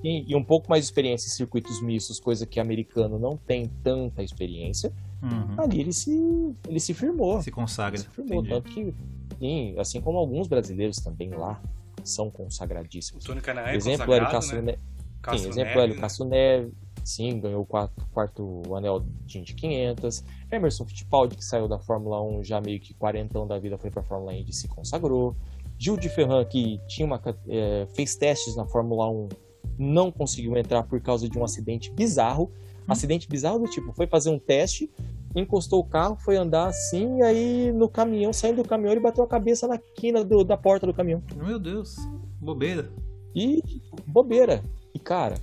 [0.03, 3.67] E, e, um pouco mais de experiência em circuitos mistos, coisa que americano não tem
[3.83, 4.93] tanta experiência.
[5.21, 5.61] Uhum.
[5.61, 7.41] Ali ele se, ele se firmou.
[7.41, 7.99] Se consagra.
[7.99, 8.93] Se firmou, tanto que,
[9.37, 11.61] sim, assim como alguns brasileiros também lá
[12.03, 13.23] são consagradíssimos.
[13.23, 14.71] O Tony Canaã é exemplo, Hélio Castro né?
[14.73, 15.37] ne...
[15.37, 16.01] Sim, exemplo, Neve, Hélio né?
[16.01, 20.23] Castro Neve, sim, ganhou o quarto, quarto anel de Indy 500.
[20.51, 24.01] Emerson Fittipaldi, que saiu da Fórmula 1 já meio que quarentão da vida, foi para
[24.01, 25.35] a Fórmula Indy e se consagrou.
[25.77, 29.29] Gil de Ferran, que tinha uma, é, fez testes na Fórmula 1,
[29.77, 32.51] não conseguiu entrar por causa de um acidente bizarro.
[32.89, 32.91] Hum.
[32.91, 34.89] Acidente bizarro do tipo, foi fazer um teste,
[35.35, 39.23] encostou o carro, foi andar assim, e aí no caminhão, saindo do caminhão, ele bateu
[39.23, 41.23] a cabeça na quina do, da porta do caminhão.
[41.35, 41.95] Meu Deus,
[42.41, 42.91] bobeira.
[43.35, 43.63] E
[44.07, 44.63] bobeira.
[44.93, 45.35] E cara,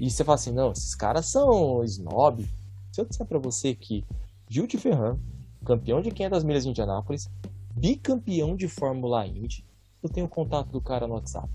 [0.00, 2.46] e você fala assim, não, esses caras são snob.
[2.92, 4.04] Se eu disser para você que
[4.48, 5.18] Gil de Ferran,
[5.64, 7.30] campeão de 500 milhas de Indianápolis,
[7.74, 9.64] bicampeão de Fórmula Indy,
[10.02, 11.48] eu tenho o contato do cara no WhatsApp.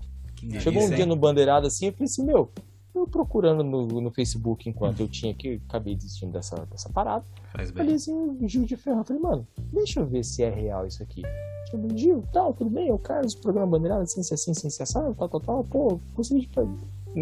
[0.60, 2.50] Chegou um dia no Bandeirado assim, eu falei assim, meu,
[2.98, 7.24] eu procurando no, no Facebook enquanto eu tinha aqui, acabei desistindo dessa, dessa parada.
[7.52, 7.84] Faz bem.
[7.84, 9.04] Falei assim, Gil de Ferro.
[9.04, 11.22] Falei, mano, deixa eu ver se é real isso aqui.
[11.70, 12.88] Falei, Gil, tal, tudo bem?
[12.88, 15.64] Eu, Carlos, programa Bandeirada, assim, assim, assim, assim, assim, tal, tal, tal.
[15.64, 16.48] Pô, consegui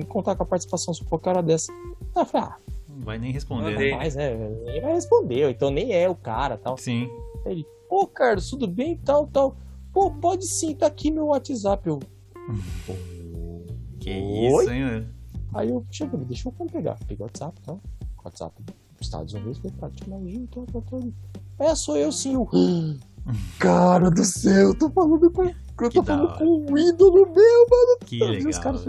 [0.08, 1.72] contar com a participação se for cara dessa.
[1.72, 2.56] Aí eu falei, ah.
[2.88, 3.72] Não vai nem responder.
[3.72, 3.96] Não, né?
[3.96, 6.78] Mas, é, nem vai responder, então nem é o cara tal.
[6.78, 7.08] Sim.
[7.44, 8.96] Ele, pô, Carlos, tudo bem?
[8.96, 9.56] Tal, tal.
[9.92, 11.88] Pô, pode sim, tá aqui meu WhatsApp.
[11.88, 12.00] Eu.
[14.00, 14.62] que Oi?
[14.62, 15.08] isso, hein,
[15.56, 16.98] Aí eu cheguei, deixa eu pegar.
[17.06, 17.74] Peguei o WhatsApp, tá?
[18.22, 21.12] WhatsApp dos Estados Unidos, falei, tá, te imagina, tô, tô, tô.
[21.58, 22.34] É, sou eu sim.
[22.34, 22.46] Eu...
[23.58, 25.44] Cara do céu, eu tô falando com.
[25.44, 27.98] Eu tô falando com um ídolo meu, mano.
[28.04, 28.50] Que legal.
[28.50, 28.84] Os caras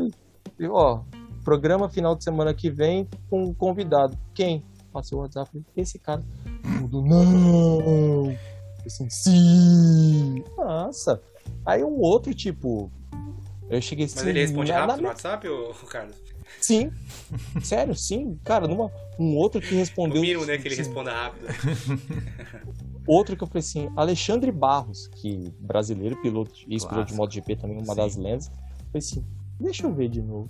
[0.69, 1.01] ó,
[1.43, 4.17] programa final de semana que vem com um convidado.
[4.33, 4.63] Quem?
[4.91, 6.21] Passei o WhatsApp, esse cara.
[6.79, 8.35] Tudo, não!
[8.85, 10.43] Assim, sim!
[10.57, 11.21] Nossa!
[11.65, 12.91] Aí um outro, tipo.
[13.69, 14.17] Eu cheguei assim.
[14.17, 16.26] Mas ele responde rápido no WhatsApp, ô, Carlos?
[16.61, 16.91] Sim.
[17.61, 18.39] Sério, sim.
[18.43, 20.21] Cara, numa, um outro que respondeu.
[20.21, 20.57] O mínimo, né?
[20.57, 21.47] Que ele responda rápido.
[23.07, 27.93] outro que eu falei assim, Alexandre Barros, que brasileiro, piloto, ex-piloto de MotoGP também, uma
[27.93, 27.95] sim.
[27.95, 28.47] das lendas.
[28.47, 29.25] Falei assim,
[29.59, 30.49] deixa eu ver de novo.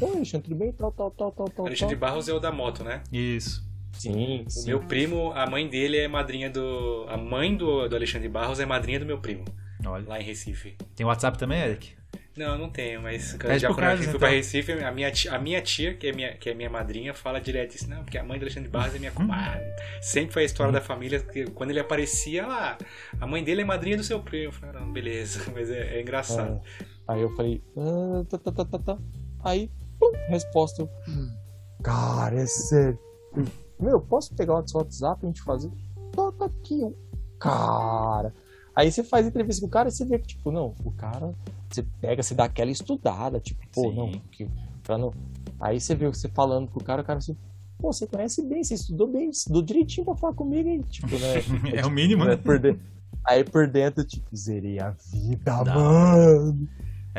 [0.00, 0.72] Oi, Alexandre, tudo bem?
[0.72, 1.66] Tal, tal, tal, tal, tal.
[1.66, 2.08] Alexandre tal.
[2.08, 3.02] Barros é o da moto, né?
[3.12, 3.66] Isso.
[3.92, 4.68] Sim, o sim.
[4.68, 7.06] meu primo, a mãe dele é madrinha do.
[7.08, 9.44] A mãe do, do Alexandre Barros é madrinha do meu primo.
[9.84, 10.06] Olha.
[10.06, 10.76] Lá em Recife.
[10.94, 11.97] Tem WhatsApp também, Eric?
[12.38, 14.20] Não, não tenho, mas Pede já quando Carlos, eu fui então.
[14.20, 17.12] pra Recife, a minha, tia, a minha tia, que é minha, que é minha madrinha,
[17.12, 19.64] fala direto isso, não, porque a mãe do Alexandre Barros é minha comadre.
[20.00, 22.78] Sempre foi a história da família, que quando ele aparecia lá,
[23.20, 24.44] a mãe dele é madrinha do seu primo.
[24.44, 26.62] Eu falei, não, beleza, mas é, é engraçado.
[26.80, 26.84] É.
[27.08, 28.98] Aí eu falei, ah, tá, tá, tá, tá, tá.
[29.42, 29.68] Aí,
[29.98, 30.84] pum, resposta.
[31.08, 31.34] Hum.
[31.82, 32.96] Cara, é sério.
[33.80, 35.72] Meu, posso pegar o seu WhatsApp e a gente fazer?
[36.14, 36.94] Tá, tá aqui,
[37.40, 38.32] cara.
[38.78, 41.34] Aí você faz entrevista com o cara e você vê que, tipo, não, o cara,
[41.68, 43.96] você pega, você dá aquela estudada, tipo, pô, Sim.
[43.96, 44.48] não, que,
[44.84, 45.12] pra não.
[45.60, 47.36] Aí você vê você falando com o cara, o cara assim,
[47.76, 50.84] pô, você conhece bem, você estudou bem, estudou direitinho pra falar comigo, hein?
[50.88, 51.38] Tipo, né?
[51.74, 52.36] é, é o mínimo, né?
[52.36, 52.80] Por dentro.
[53.26, 55.74] Aí por dentro, tipo, zerei a vida, Dá.
[55.74, 56.68] mano.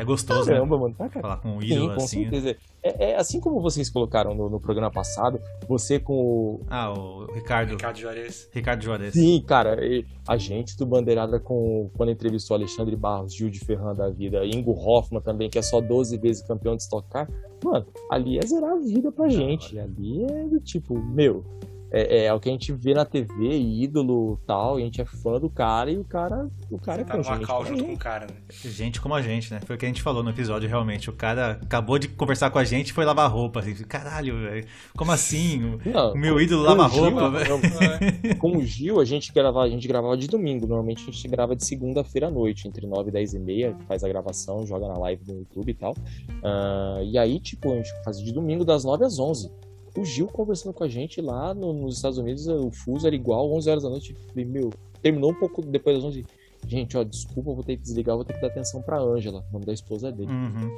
[0.00, 0.82] É gostoso, Caramba, né?
[0.82, 0.94] mano.
[0.94, 2.24] Tá, Falar com um ídolo Sim, com assim.
[2.24, 2.30] Né?
[2.30, 2.56] certeza.
[2.82, 5.38] É, é, assim como vocês colocaram no, no, programa passado,
[5.68, 6.60] você com o.
[6.70, 7.72] Ah, o Ricardo.
[7.72, 8.48] Ricardo Juarez.
[8.50, 9.12] Ricardo Juarez.
[9.12, 9.78] Sim, cara.
[10.26, 14.72] A gente do Bandeirada com quando entrevistou Alexandre Barros, Gil de Ferran da vida, Ingo
[14.72, 17.28] Hoffman também, que é só 12 vezes campeão de Stock Car.
[17.62, 19.78] Mano, ali é zerar a vida pra gente.
[19.78, 21.44] Ali é do tipo, meu,
[21.92, 25.04] é, é, o que a gente vê na TV, ídolo tal, e a gente é
[25.04, 27.92] fã do cara e o cara, o cara Você é tá numa cal junto com
[27.92, 28.36] o cara, né?
[28.50, 29.60] Gente como a gente, né?
[29.64, 31.10] Foi o que a gente falou no episódio, realmente.
[31.10, 33.60] O cara acabou de conversar com a gente e foi lavar roupa.
[33.60, 34.66] Assim, Caralho, velho,
[34.96, 35.78] como assim?
[35.84, 38.36] Não, o meu ídolo lava roupa, velho.
[38.38, 40.66] Com o Gil, a gente, gravava, a gente gravava de domingo.
[40.66, 44.04] Normalmente a gente grava de segunda-feira à noite, entre 9 e 10 e meia, faz
[44.04, 45.92] a gravação, joga na live no YouTube e tal.
[45.92, 49.50] Uh, e aí, tipo, a gente faz de domingo das 9 às 11
[49.96, 53.52] o Gil conversando com a gente lá no, nos Estados Unidos, o fuso era igual,
[53.52, 54.16] 11 horas da noite.
[54.28, 54.70] Falei, meu,
[55.02, 56.24] terminou um pouco depois das 11.
[56.66, 59.64] Gente, ó, desculpa, vou ter que desligar, vou ter que dar atenção pra Ângela, nome
[59.64, 60.30] da esposa dele.
[60.30, 60.76] Uhum.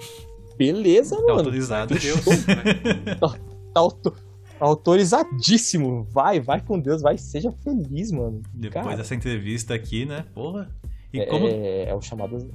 [0.57, 1.39] Beleza, tá mano.
[1.39, 1.99] Autorizado.
[1.99, 3.15] Deus, né?
[3.19, 4.15] tá, tá auto,
[4.61, 6.05] autorizadíssimo.
[6.05, 8.43] Vai, vai com Deus, vai, seja feliz, mano.
[8.55, 10.25] Depois Cara, dessa entrevista aqui, né?
[10.35, 10.71] Porra.
[11.13, 11.47] E é, como...
[11.47, 12.49] é, é o chamado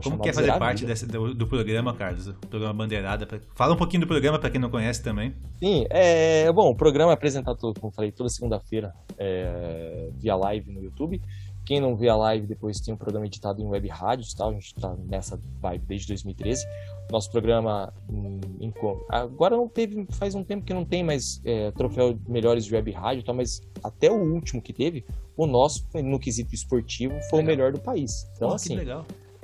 [0.00, 2.28] como quer fazer parte desse, do, do, programa, Carlos?
[2.28, 3.26] O programa Bandeirada.
[3.54, 5.34] Fala um pouquinho do programa para quem não conhece também.
[5.58, 10.82] Sim, é, bom, o programa é apresentado, como falei, toda segunda-feira é, via live no
[10.82, 11.20] YouTube.
[11.64, 14.50] Quem não vê a live depois tem um programa editado em web rádio tal.
[14.50, 16.66] A gente tá nessa vibe desde 2013.
[17.10, 18.74] Nosso programa em, em,
[19.08, 22.90] agora não teve, faz um tempo que não tem mais é, troféu melhores de web
[22.90, 27.42] rádio tal, mas até o último que teve, o nosso, no quesito esportivo, foi legal.
[27.42, 28.30] o melhor do país.
[28.36, 28.76] Então, oh, assim,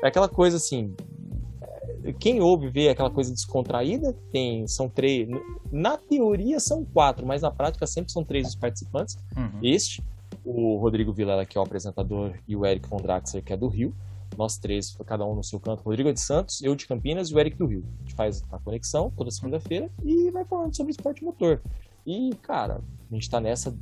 [0.03, 0.95] é aquela coisa assim,
[2.19, 5.29] quem ouve vê aquela coisa descontraída, tem, são três,
[5.71, 9.19] na teoria são quatro, mas na prática sempre são três os participantes.
[9.37, 9.61] Uhum.
[9.63, 10.03] Este,
[10.45, 13.69] o Rodrigo Vilela, que é o apresentador, e o Eric von Draxler, que é do
[13.69, 13.95] Rio.
[14.37, 15.83] Nós três, cada um no seu canto.
[15.83, 17.85] Rodrigo é de Santos, eu de Campinas e o Eric do Rio.
[17.99, 21.61] A gente faz a conexão toda segunda-feira e vai falando sobre esporte motor.
[22.07, 22.81] E, cara,
[23.11, 23.77] a gente tá nessa,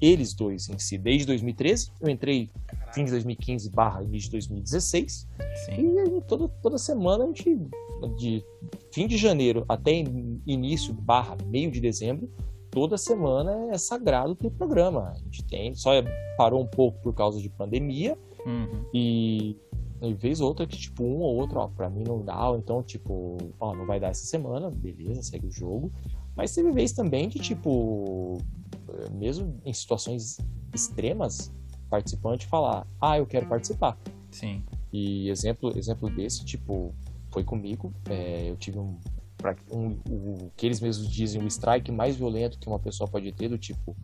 [0.00, 1.90] eles dois em si, desde 2013.
[2.00, 2.50] Eu entrei
[2.94, 5.28] fim de 2015 barra início de 2016.
[5.66, 5.96] Sim.
[6.16, 7.60] E toda, toda semana a gente,
[8.16, 8.44] de
[8.92, 9.92] fim de janeiro até
[10.46, 12.30] início barra meio de dezembro,
[12.70, 15.10] toda semana é sagrado ter programa.
[15.10, 15.90] A gente tem, só
[16.36, 18.16] parou um pouco por causa de pandemia
[18.46, 18.84] uhum.
[18.92, 19.56] e
[20.02, 22.82] e vez outra que, tipo, um ou outro, ó, pra mim não dá, ou então,
[22.82, 25.90] tipo, ó, não vai dar essa semana, beleza, segue o jogo.
[26.36, 28.38] Mas teve vez também de, tipo,
[29.12, 30.38] mesmo em situações
[30.74, 31.52] extremas,
[31.88, 33.96] participante falar, ah, eu quero participar.
[34.30, 34.62] Sim.
[34.92, 36.94] E exemplo, exemplo desse, tipo,
[37.30, 37.92] foi comigo.
[38.08, 38.98] É, eu tive um,
[39.70, 43.48] um, o que eles mesmos dizem, o strike mais violento que uma pessoa pode ter,
[43.48, 43.96] do tipo,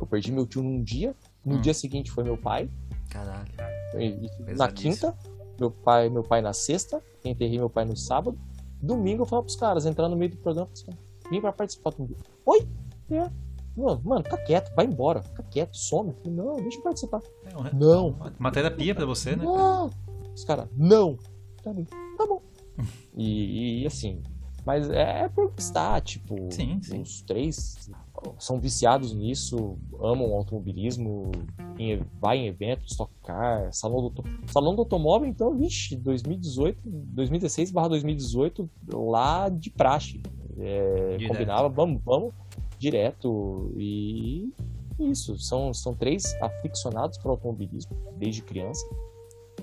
[0.00, 1.14] eu perdi meu tio num dia,
[1.44, 1.60] no hum.
[1.60, 2.70] dia seguinte foi meu pai.
[3.10, 3.50] Caralho.
[3.98, 5.16] E, na quinta,
[5.58, 8.38] meu pai, meu pai na sexta, enterrei meu pai no sábado.
[8.80, 10.86] Domingo eu falo pros caras, entrar no meio do programa, assim,
[11.30, 12.20] vim pra participar comigo.
[12.44, 12.68] Oi?
[13.10, 13.30] É.
[13.76, 15.22] Mano, mano, tá quieto, vai embora.
[15.22, 16.14] Fica quieto, some.
[16.24, 17.20] Não, deixa eu participar.
[17.44, 18.16] É, não.
[18.38, 19.44] Uma terapia pra você, né?
[19.44, 19.90] Não.
[20.34, 21.18] Os caras, não.
[21.62, 21.74] Tá,
[22.16, 22.40] tá bom.
[23.14, 24.22] e, e, assim,
[24.64, 27.02] mas é, é por gostar, tipo, sim, sim.
[27.02, 27.90] os três
[28.38, 31.30] são viciados nisso, amam automobilismo,
[31.78, 37.88] em, vai em eventos, tocar, salão do, salão do automóvel, então, vixe, 2018, 2016 barra
[37.88, 40.20] 2018, lá de praxe.
[40.58, 42.32] É, combinava, vamos, vamos
[42.78, 44.52] direto e
[44.98, 48.86] isso, são, são três aficionados por automobilismo desde criança.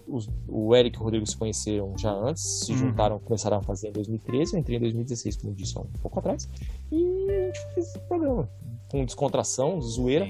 [0.07, 2.78] Os, o Eric e o Rodrigo se conheceram já antes, se uhum.
[2.78, 6.49] juntaram, começaram a fazer em 2013, eu entrei em 2016, como disse, um pouco atrás,
[6.91, 8.49] e a gente fez esse programa
[8.91, 10.28] com descontração, zoeira.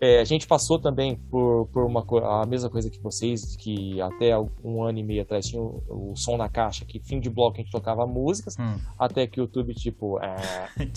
[0.00, 2.06] É, a gente passou também por, por uma,
[2.40, 6.16] a mesma coisa que vocês, que até um ano e meio atrás tinha o, o
[6.16, 8.78] som na caixa, que fim de bloco a gente tocava músicas, hum.
[8.96, 10.36] até que o YouTube, tipo, é.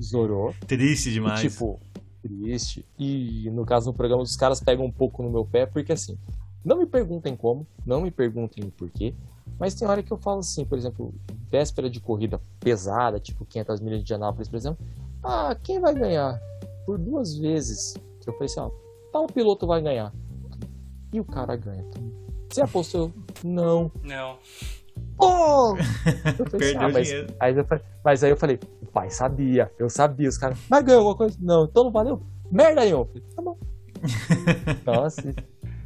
[0.00, 0.54] Zorou.
[0.66, 1.40] Triste demais.
[1.40, 1.80] E, tipo,
[2.22, 2.84] triste.
[2.98, 6.18] E no caso do programa, os caras pegam um pouco no meu pé, porque assim,
[6.64, 9.14] não me perguntem como, não me perguntem o porquê,
[9.58, 11.14] mas tem hora que eu falo assim, por exemplo,
[11.50, 14.86] véspera de corrida pesada, tipo 500 milhas de Anápolis, por exemplo,
[15.22, 16.40] ah, quem vai ganhar?
[16.86, 17.94] Por duas vezes,
[18.26, 18.70] eu falei assim, ó,
[19.12, 20.12] tal piloto vai ganhar.
[21.12, 21.84] E o cara ganha.
[22.48, 23.12] Você apostou?
[23.44, 23.90] Não.
[24.02, 24.38] Não.
[25.16, 25.76] Pô!
[26.38, 29.70] Eu falei, assim, ah, mas, aí eu falei, mas aí eu falei, o pai sabia,
[29.78, 31.36] eu sabia, os caras, mas ganhou alguma coisa?
[31.40, 32.22] Não, então não valeu?
[32.50, 33.58] Merda aí, falei, tá bom.
[34.84, 35.34] Nossa,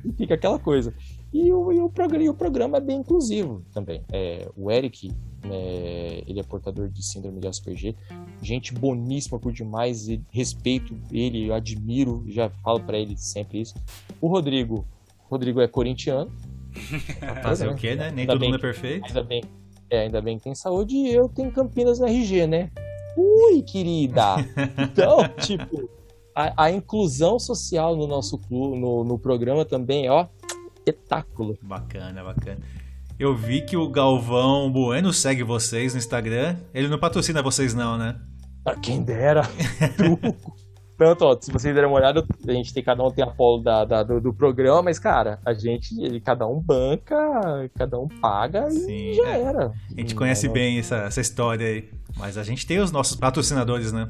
[0.05, 0.95] e fica aquela coisa.
[1.33, 4.05] E o, e o, programa, e o programa é bem inclusivo também.
[4.13, 5.09] É, o Eric,
[5.45, 7.97] né, ele é portador de síndrome de Asperger,
[8.41, 13.75] gente boníssima por demais, respeito ele, eu admiro, já falo para ele sempre isso.
[14.21, 14.87] O Rodrigo,
[15.29, 16.31] Rodrigo é corintiano,
[17.43, 18.11] Fazer o quê, né?
[18.11, 19.07] Nem ainda todo mundo é perfeito.
[19.07, 19.45] Ainda bem,
[19.91, 22.71] é, ainda bem que tem saúde e eu tenho Campinas na RG, né?
[23.17, 24.37] Ui, querida!
[24.79, 25.89] Então, tipo,
[26.35, 30.27] a, a, inclusão social no nosso clube, no, no programa também, ó,
[30.79, 31.57] espetáculo.
[31.63, 32.61] Bacana, bacana.
[33.19, 36.57] Eu vi que o Galvão Bueno segue vocês no Instagram.
[36.75, 38.21] Ele não patrocina vocês, não, né?
[38.65, 39.43] Ah, quem dera.
[40.97, 43.63] Tanto, ó, se vocês derem uma olhada, a gente tem cada um tem a polo
[43.63, 47.17] da, da do, do, programa, mas, cara, a gente, ele, cada um banca,
[47.77, 49.43] cada um paga Sim, e já é.
[49.43, 49.73] era.
[49.91, 51.91] A gente conhece bem essa, essa história aí.
[52.17, 54.09] Mas a gente tem os nossos patrocinadores, né?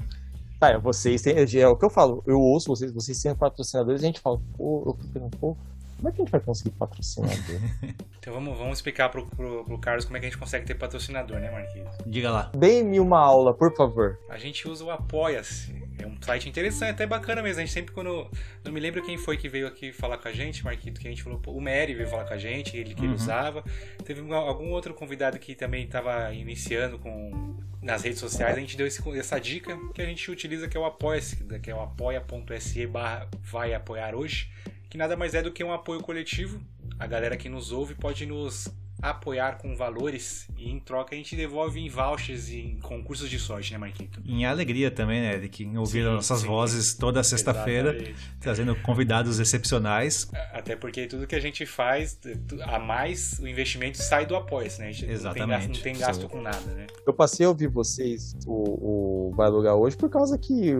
[0.61, 1.35] Tá, é, vocês têm.
[1.39, 4.83] É o que eu falo, eu ouço vocês, vocês têm patrocinadores, a gente fala, pô,
[4.87, 5.57] eu fico pensando, pô,
[5.97, 7.61] como é que a gente vai conseguir patrocinador?
[8.19, 10.75] então vamos, vamos explicar pro, pro, pro, Carlos como é que a gente consegue ter
[10.75, 11.97] patrocinador, né, Marquinhos?
[12.07, 12.51] Diga lá.
[12.55, 14.19] Dê-me uma aula, por favor.
[14.29, 17.63] A gente usa o Apoia-se é um site interessante, até bacana mesmo.
[17.63, 18.29] A gente sempre quando.
[18.65, 21.11] Não me lembro quem foi que veio aqui falar com a gente, Marquito, que a
[21.11, 21.41] gente falou.
[21.47, 23.09] O Mary veio falar com a gente, ele que uhum.
[23.09, 23.65] ele usava.
[24.05, 28.57] Teve algum outro convidado que também estava iniciando com nas redes sociais.
[28.57, 31.71] A gente deu esse, essa dica que a gente utiliza, que é o apoia-se, que
[31.71, 34.51] é o apoia.se barra vai apoiar hoje.
[34.89, 36.61] Que nada mais é do que um apoio coletivo.
[36.99, 38.73] A galera que nos ouve pode nos
[39.05, 43.39] apoiar com valores e em troca a gente devolve em vouchers e em concursos de
[43.39, 44.23] sorte, né, Marquito?
[44.25, 45.63] Em alegria também, né, Eric?
[45.63, 46.47] Em ouvir sim, nossas sim.
[46.47, 47.97] vozes toda sexta-feira,
[48.41, 50.31] trazendo convidados excepcionais.
[50.53, 52.19] Até porque tudo que a gente faz,
[52.63, 54.89] a mais, o investimento sai do apoio, né?
[54.89, 55.69] A gente Exatamente.
[55.69, 56.87] não tem gasto, não tem gasto com nada, né?
[57.07, 60.73] Eu passei a ouvir vocês, o, o Vai Alugar hoje, por causa que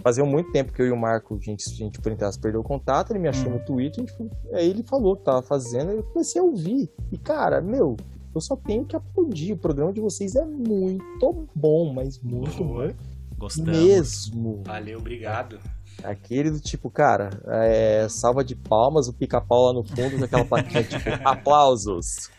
[0.00, 2.60] fazia muito tempo que eu e o Marco, a gente, a gente por entre perdeu
[2.60, 3.54] o contato, ele me achou hum.
[3.54, 6.90] no Twitter, gente, aí ele falou que tava fazendo, eu comecei a ouvir.
[7.12, 7.96] E, cara, meu,
[8.34, 9.52] eu só tenho que aplaudir.
[9.52, 12.88] O programa de vocês é muito bom, mas muito Boa.
[12.88, 12.94] bom.
[13.38, 13.70] Gostamos.
[13.70, 14.62] Mesmo.
[14.66, 15.58] Valeu, obrigado.
[16.04, 20.84] Aquele do tipo, cara, é, salva de palmas, o pica-pau lá no fundo daquela plaquinha,
[20.84, 22.30] tipo, aplausos.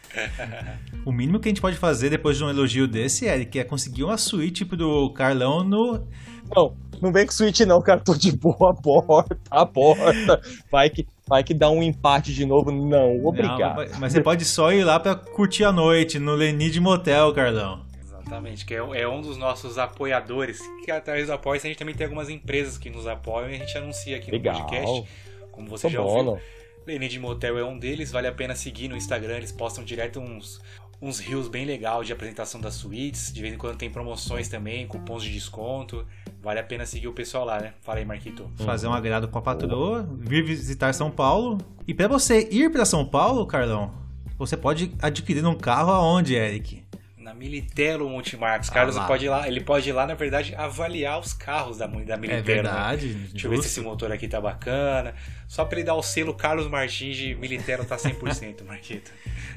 [1.06, 4.04] O mínimo que a gente pode fazer depois de um elogio desse, Eric, é conseguir
[4.04, 6.08] uma suíte pro Carlão no.
[6.56, 8.00] Não, não vem com suíte não, cara.
[8.00, 10.42] Tô de boa, a porta, a porta.
[10.72, 12.72] Vai que, vai que dá um empate de novo.
[12.72, 13.90] Não, obrigado.
[13.90, 17.86] Não, mas você pode só ir lá pra curtir a noite no Lenid Motel, Carlão.
[18.02, 20.60] Exatamente, que é, é, um dos nossos apoiadores.
[20.86, 23.58] Que através do apoio a gente também tem algumas empresas que nos apoiam e a
[23.58, 24.54] gente anuncia aqui Legal.
[24.54, 25.04] no podcast.
[25.52, 26.40] Como você Tô já ouviu.
[26.86, 30.60] Lenid Motel é um deles, vale a pena seguir no Instagram, eles postam direto uns,
[31.02, 33.34] uns rios bem legal de apresentação das suítes.
[33.34, 36.06] De vez em quando tem promoções também, cupons de desconto.
[36.42, 37.74] Vale a pena seguir o pessoal lá, né?
[37.82, 38.50] Fala aí, Marquito.
[38.58, 41.58] Fazer um agrado com a patroa, vir visitar São Paulo.
[41.88, 43.92] E para você ir para São Paulo, Carlão,
[44.38, 46.84] você pode adquirir um carro aonde, Eric?
[47.32, 48.70] Na Militelo Multimarcos.
[48.70, 51.88] Ah, Carlos pode ir lá, ele pode ir lá, na verdade, avaliar os carros da,
[51.88, 52.40] da Militelo.
[52.40, 53.08] É verdade.
[53.08, 53.28] Né?
[53.32, 55.14] Deixa eu ver se esse motor aqui tá bacana.
[55.48, 59.14] Só para ele dar o selo Carlos Martins de Militelo tá 100%, Marquito.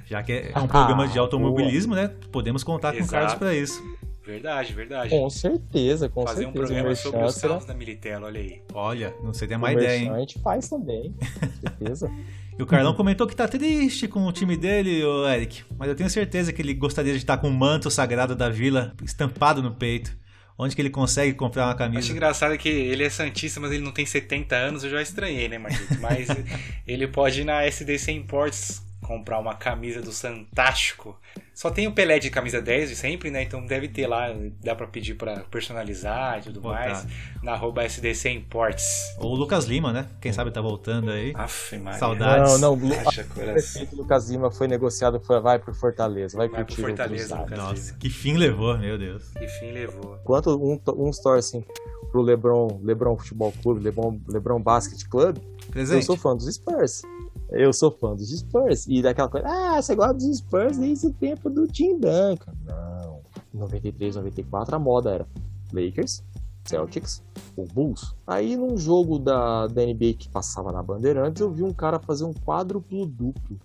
[0.07, 2.13] Já que é um programa de automobilismo, né?
[2.31, 3.03] Podemos contar Exato.
[3.03, 3.83] com o Carlos para isso.
[4.25, 5.11] Verdade, verdade.
[5.11, 6.63] Com certeza, com Fazer certeza.
[6.63, 8.63] Fazer um programa sobre os carros da Militelo, olha aí.
[8.73, 10.11] Olha, não sei ter mais ideia, hein?
[10.11, 12.11] A gente faz também, com certeza.
[12.57, 15.65] E o Carlão comentou que tá triste com o time dele, o Eric.
[15.77, 18.95] Mas eu tenho certeza que ele gostaria de estar com o manto sagrado da vila
[19.03, 20.17] estampado no peito.
[20.57, 21.99] Onde que ele consegue comprar uma camisa?
[21.99, 25.49] Acho engraçado que ele é Santista, mas ele não tem 70 anos, eu já estranhei,
[25.49, 25.99] né, Marquinhos?
[25.99, 26.29] Mas
[26.87, 31.19] ele pode ir na SDC Imports comprar uma camisa do Santástico.
[31.55, 33.45] Só tem o Pelé de camisa 10 de sempre, né?
[33.45, 36.81] Então deve ter lá, dá para pedir para personalizar e tudo Botar.
[36.81, 37.07] mais.
[37.45, 39.15] Na arroba SDC Imports.
[39.19, 40.09] Ou o Lucas Lima, né?
[40.21, 41.33] Quem sabe tá voltando aí.
[41.37, 41.99] Aff, Maria.
[42.01, 42.61] Saudades.
[42.61, 42.91] Não, não,
[43.93, 46.37] o Lucas Lima foi negociado, foi, vai pro Fortaleza.
[46.37, 47.99] Vai, vai pro Fortaleza, Lucas Nossa, Lima.
[48.01, 49.31] que fim levou, meu Deus.
[49.39, 50.19] Que fim levou.
[50.25, 51.65] Quanto um, uns torcem
[52.11, 55.39] pro Lebron, Lebron Futebol Clube, Lebron, Lebron Basket Club,
[55.71, 56.01] Presente.
[56.01, 57.03] eu sou fã dos Spurs
[57.51, 58.87] eu sou fã dos Spurs.
[58.89, 62.53] E daquela coisa, ah, você gosta dos Spurs desde o tempo do Tim Duncan.
[62.65, 63.21] Não.
[63.55, 65.27] Em 93, 94, a moda era
[65.73, 66.25] Lakers,
[66.65, 67.23] Celtics,
[67.57, 68.15] o Bulls.
[68.27, 72.25] Aí num jogo da, da NBA que passava na Bandeirantes, eu vi um cara fazer
[72.25, 73.59] um quádruplo duplo.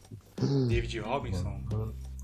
[0.67, 1.61] David Robinson.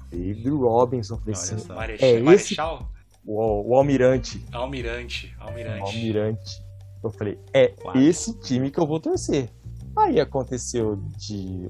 [0.10, 1.18] David Robinson.
[1.18, 2.10] Falei assim, Marechal.
[2.10, 2.76] É Marechal?
[2.76, 2.96] Esse...
[3.26, 4.46] O, o Almirante.
[4.52, 5.36] Almirante.
[5.40, 5.82] Almirante.
[5.82, 6.66] O Almirante.
[7.04, 9.50] Eu falei, é esse time que eu vou torcer.
[9.96, 11.70] Aí aconteceu de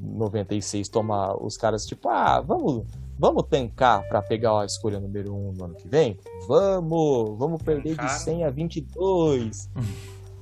[0.00, 2.84] 96 tomar os caras tipo, ah, vamos,
[3.18, 6.18] vamos tancar para pegar a escolha número 1 um no ano que vem?
[6.46, 9.70] Vamos, vamos perder de 100 a 22.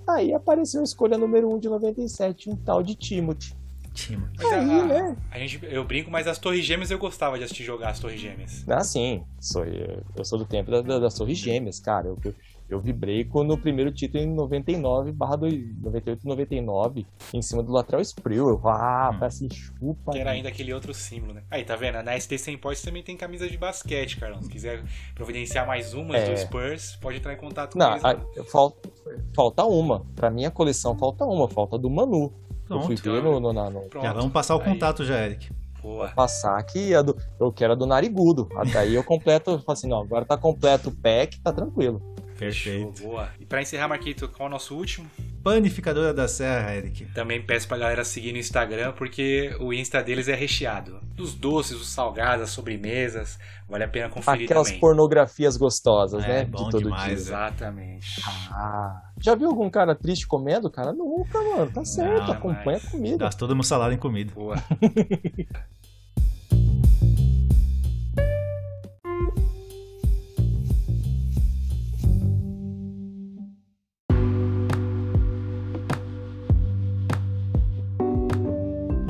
[0.06, 3.56] Aí apareceu a escolha número 1 um de 97, um tal de Timothy.
[3.94, 4.46] Timothy.
[4.46, 5.16] Aí, a, né?
[5.30, 8.20] a, gente, eu brinco, mas as Torres Gêmeas eu gostava de assistir jogar as Torres
[8.20, 8.64] Gêmeas.
[8.68, 9.22] Ah, sim.
[9.40, 12.08] Sou, eu sou do tempo da, das Torres Gêmeas, cara.
[12.08, 12.34] Eu, eu
[12.80, 18.48] vibrei quando o primeiro título em 99, barra 98, 99, em cima do Lateral Spril.
[18.48, 19.18] Eu, ah, hum.
[19.18, 20.12] parece chupa.
[20.12, 21.42] Que era ainda aquele outro símbolo, né?
[21.50, 22.02] Aí, tá vendo?
[22.02, 24.42] Na ST 100 Points também tem camisa de basquete, Carlão.
[24.42, 24.82] Se quiser
[25.14, 26.30] providenciar mais umas é...
[26.30, 28.22] do Spurs, pode entrar em contato Não, com eles.
[28.36, 28.90] Não, falta,
[29.34, 30.06] falta uma.
[30.14, 32.32] Pra minha coleção falta uma, falta do Manu.
[32.66, 33.88] Pronto, eu fui ver no, no, no, no...
[34.00, 35.50] Já vamos passar o contato já, Eric.
[35.82, 36.08] Boa.
[36.10, 38.48] passar aqui a do, eu quero a do narigudo.
[38.54, 42.00] Até aí eu completo, eu falo assim, não, agora tá completo o pack, tá tranquilo.
[42.46, 43.02] Perfeito.
[43.02, 43.28] boa.
[43.40, 45.08] E para encerrar, Marquito, qual é o nosso último?
[45.42, 47.04] Panificadora da Serra, Eric.
[47.06, 51.00] Também peço pra galera seguir no Instagram, porque o Insta deles é recheado.
[51.16, 53.38] Dos doces, os salgados, as sobremesas.
[53.68, 54.80] Vale a pena conferir Aquelas também.
[54.80, 56.44] pornografias gostosas, é, né?
[56.44, 57.12] Bom de todo demais, dia.
[57.14, 58.22] Exatamente.
[58.52, 60.70] Ah, já viu algum cara triste comendo?
[60.70, 61.70] Cara, nunca, mano.
[61.72, 63.24] Tá certo, Não, acompanha a comida.
[63.24, 64.32] Gastou todo meu salário em comida.
[64.32, 64.56] Boa.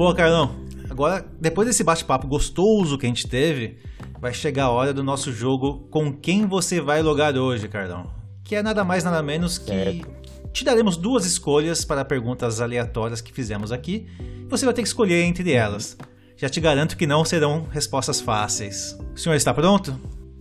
[0.03, 0.57] Boa, Carlão.
[0.91, 3.79] Agora, depois desse bate-papo gostoso que a gente teve,
[4.19, 8.13] vai chegar a hora do nosso jogo com quem você vai logar hoje, Carlão.
[8.43, 10.05] Que é nada mais, nada menos que.
[10.53, 14.09] Te daremos duas escolhas para perguntas aleatórias que fizemos aqui.
[14.49, 15.97] Você vai ter que escolher entre elas.
[16.37, 18.99] Já te garanto que não serão respostas fáceis.
[19.15, 19.93] O senhor está pronto?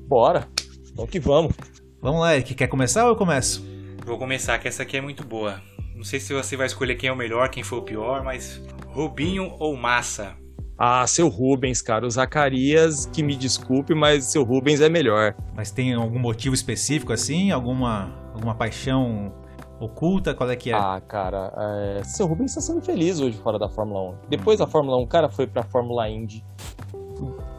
[0.07, 0.47] Bora.
[0.91, 1.53] Então que vamos.
[2.01, 2.55] Vamos lá, Eric.
[2.55, 3.63] Quer começar ou eu começo?
[4.07, 5.61] Vou começar, que essa aqui é muito boa.
[6.01, 8.59] Não sei se você vai escolher quem é o melhor, quem foi o pior, mas
[8.93, 10.35] Rubinho ou Massa?
[10.77, 12.05] Ah, seu Rubens, cara.
[12.05, 15.35] O Zacarias, que me desculpe, mas seu Rubens é melhor.
[15.55, 17.51] Mas tem algum motivo específico assim?
[17.51, 19.31] Alguma, alguma paixão
[19.79, 20.33] oculta?
[20.33, 20.73] Qual é que é?
[20.73, 22.03] Ah, cara, é...
[22.03, 24.15] seu Rubens está sendo feliz hoje fora da Fórmula 1.
[24.29, 26.43] Depois da Fórmula 1, o cara foi pra Fórmula Indy.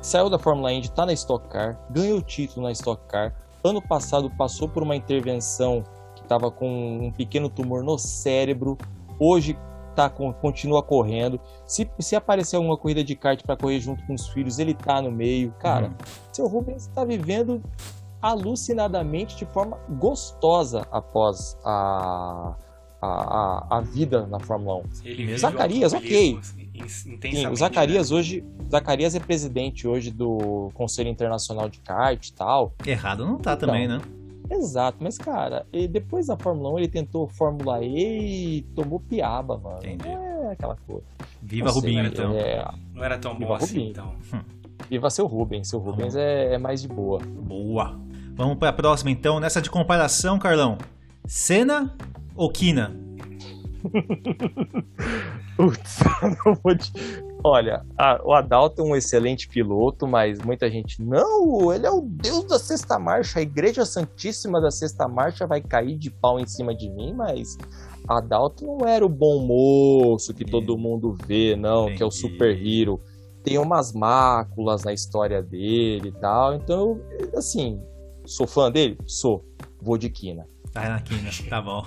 [0.03, 3.33] Saiu da Fórmula Indy, tá na Stock Car, ganhou o título na Stock Car.
[3.62, 5.85] Ano passado passou por uma intervenção
[6.16, 8.76] que estava com um pequeno tumor no cérebro.
[9.20, 9.57] Hoje
[9.93, 11.40] tá, continua correndo.
[11.66, 15.01] Se, se aparecer alguma corrida de kart para correr junto com os filhos, ele tá
[15.01, 15.53] no meio.
[15.59, 15.95] Cara, uhum.
[16.32, 17.62] seu Rubens está vivendo
[18.20, 22.55] alucinadamente de forma gostosa após a,
[23.01, 24.82] a, a, a vida na Fórmula 1.
[25.05, 26.38] Ele Zacarias, ok.
[26.88, 28.16] Sim, o Zacarias né?
[28.16, 28.45] hoje.
[28.70, 32.74] Zacarias é presidente hoje do Conselho Internacional de Kart e tal.
[32.86, 34.01] Errado não tá então, também, né?
[34.53, 39.78] Exato, mas cara, depois da Fórmula 1 ele tentou Fórmula E e tomou piaba, mano.
[39.78, 40.09] Entendi.
[40.09, 41.07] É aquela coisa.
[41.40, 42.32] Viva Não Rubinho, então.
[42.34, 42.70] É...
[42.92, 43.90] Não era tão Viva bom assim, Rubinho.
[43.90, 44.14] então.
[44.34, 44.42] Hum.
[44.90, 45.68] Viva seu Rubens.
[45.68, 47.18] Seu Rubens é, é, mais de boa.
[47.20, 47.98] Boa.
[48.34, 49.40] Vamos para a próxima, então.
[49.40, 50.76] Nessa de comparação, Carlão.
[51.26, 51.96] Senna
[52.36, 52.94] ou Kina?
[55.57, 55.98] Putz,
[56.44, 56.92] não vou te...
[57.45, 62.01] Olha, a, o Adalto é um excelente piloto, mas muita gente, não, ele é o
[62.01, 66.47] deus da sexta marcha, a igreja santíssima da sexta marcha vai cair de pau em
[66.47, 67.59] cima de mim, mas
[68.07, 71.97] Adalto não era o bom moço que todo mundo vê, não, Entendi.
[71.97, 73.01] que é o super hero.
[73.43, 77.01] Tem umas máculas na história dele e tal, então,
[77.34, 77.80] assim,
[78.24, 78.97] sou fã dele?
[79.05, 79.45] Sou.
[79.80, 80.47] Vou de Quina.
[80.72, 81.84] Tá na Quina, tá bom.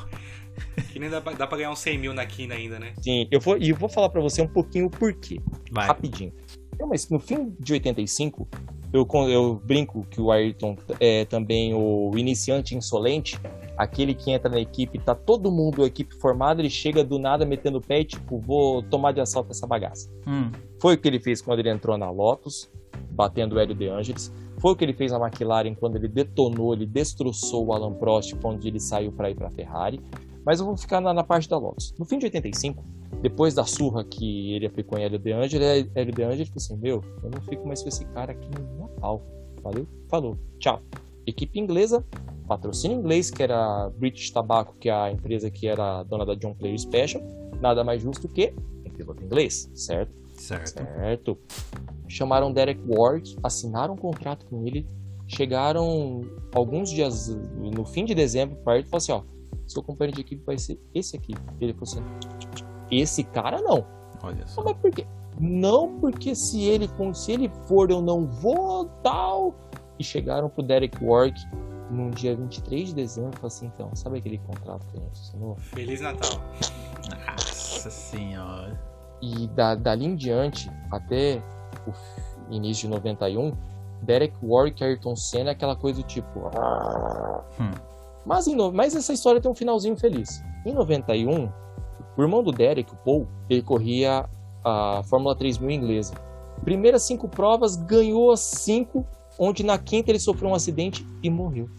[0.91, 2.93] Que nem dá, dá pra ganhar uns 100 mil na quina ainda, né?
[3.01, 5.39] Sim, eu vou, e eu vou falar para você um pouquinho o porquê.
[5.71, 5.87] Vai.
[5.87, 6.33] Rapidinho.
[6.87, 8.47] Mas no fim de 85,
[8.91, 13.39] eu, eu brinco que o Ayrton é também o iniciante insolente,
[13.77, 17.45] aquele que entra na equipe, tá todo mundo, a equipe formada, ele chega do nada
[17.45, 20.09] metendo o pé e tipo, vou tomar de assalto essa bagaça.
[20.27, 20.51] Hum.
[20.81, 22.69] Foi o que ele fez quando ele entrou na Lotus,
[23.11, 24.33] batendo o Hélio De Angelis.
[24.59, 28.33] Foi o que ele fez na McLaren quando ele detonou, ele destroçou o Alan Prost
[28.41, 29.99] quando ele saiu para ir para a Ferrari.
[30.45, 31.93] Mas eu vou ficar na, na, parte da Lotus.
[31.97, 32.83] No fim de 85,
[33.21, 36.77] depois da surra que ele aplicou em Hélio De Angeli, Hélio De Angeli falou assim:
[36.77, 39.21] Meu, eu não fico mais com esse cara aqui no Natal.
[39.63, 39.87] Valeu?
[40.07, 40.37] Falou.
[40.59, 40.79] Tchau.
[41.25, 42.05] Equipe inglesa,
[42.47, 46.53] patrocínio inglês, que era British Tobacco, que é a empresa que era dona da John
[46.53, 47.23] Player Special.
[47.59, 48.53] Nada mais justo que
[48.85, 50.13] um piloto inglês, certo?
[50.35, 50.83] Certo.
[50.83, 51.37] Certo.
[52.07, 54.87] Chamaram Derek Ward, assinaram um contrato com ele,
[55.27, 56.21] chegaram
[56.53, 59.34] alguns dias no fim de dezembro para ele e falaram assim: ó
[59.75, 61.33] seu companheiro de equipe vai ser esse aqui.
[61.59, 62.03] Ele falou assim:
[62.89, 63.85] esse cara não.
[64.23, 64.63] Olha só.
[64.63, 65.05] Mas por quê?
[65.39, 69.53] Não porque se ele, se ele for, eu não vou, tal.
[69.99, 71.39] E chegaram pro Derek Work
[71.91, 75.19] num dia 23 de dezembro e falaram assim: então, sabe aquele contrato que a gente
[75.19, 75.55] assinou?
[75.55, 76.41] Feliz Natal.
[77.27, 78.79] Nossa senhora.
[79.21, 81.41] E da, dali em diante, até
[82.49, 83.53] o início de 91,
[84.01, 86.39] Derek Warwick e Ayrton Senna é aquela coisa do tipo.
[87.59, 87.94] Hum.
[88.25, 90.43] Mas, em, mas essa história tem um finalzinho feliz.
[90.65, 91.49] Em 91,
[92.17, 94.27] o irmão do Derek, o Paul, ele corria
[94.63, 96.13] a Fórmula 3000 inglesa.
[96.63, 99.05] Primeiras cinco provas, ganhou as cinco,
[99.37, 101.69] onde na quinta ele sofreu um acidente e morreu.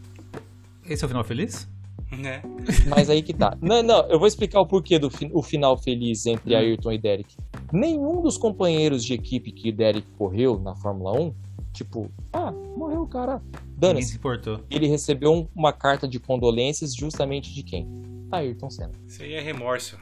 [0.88, 1.68] Esse é o final feliz?
[2.12, 2.40] Né?
[2.86, 3.57] Mas aí que tá.
[3.61, 6.59] Não, não, eu vou explicar o porquê do fi o final feliz entre hum.
[6.59, 7.36] Ayrton e Derek.
[7.72, 11.34] Nenhum dos companheiros de equipe que Derek correu na Fórmula 1
[11.77, 13.43] Tipo, ah, morreu o cara.
[13.77, 14.03] Dani.
[14.03, 14.61] se importou.
[14.70, 17.87] Ele recebeu uma carta de condolências justamente de quem?
[18.33, 18.93] Ayrton Senna.
[19.07, 19.99] Isso aí é remorso.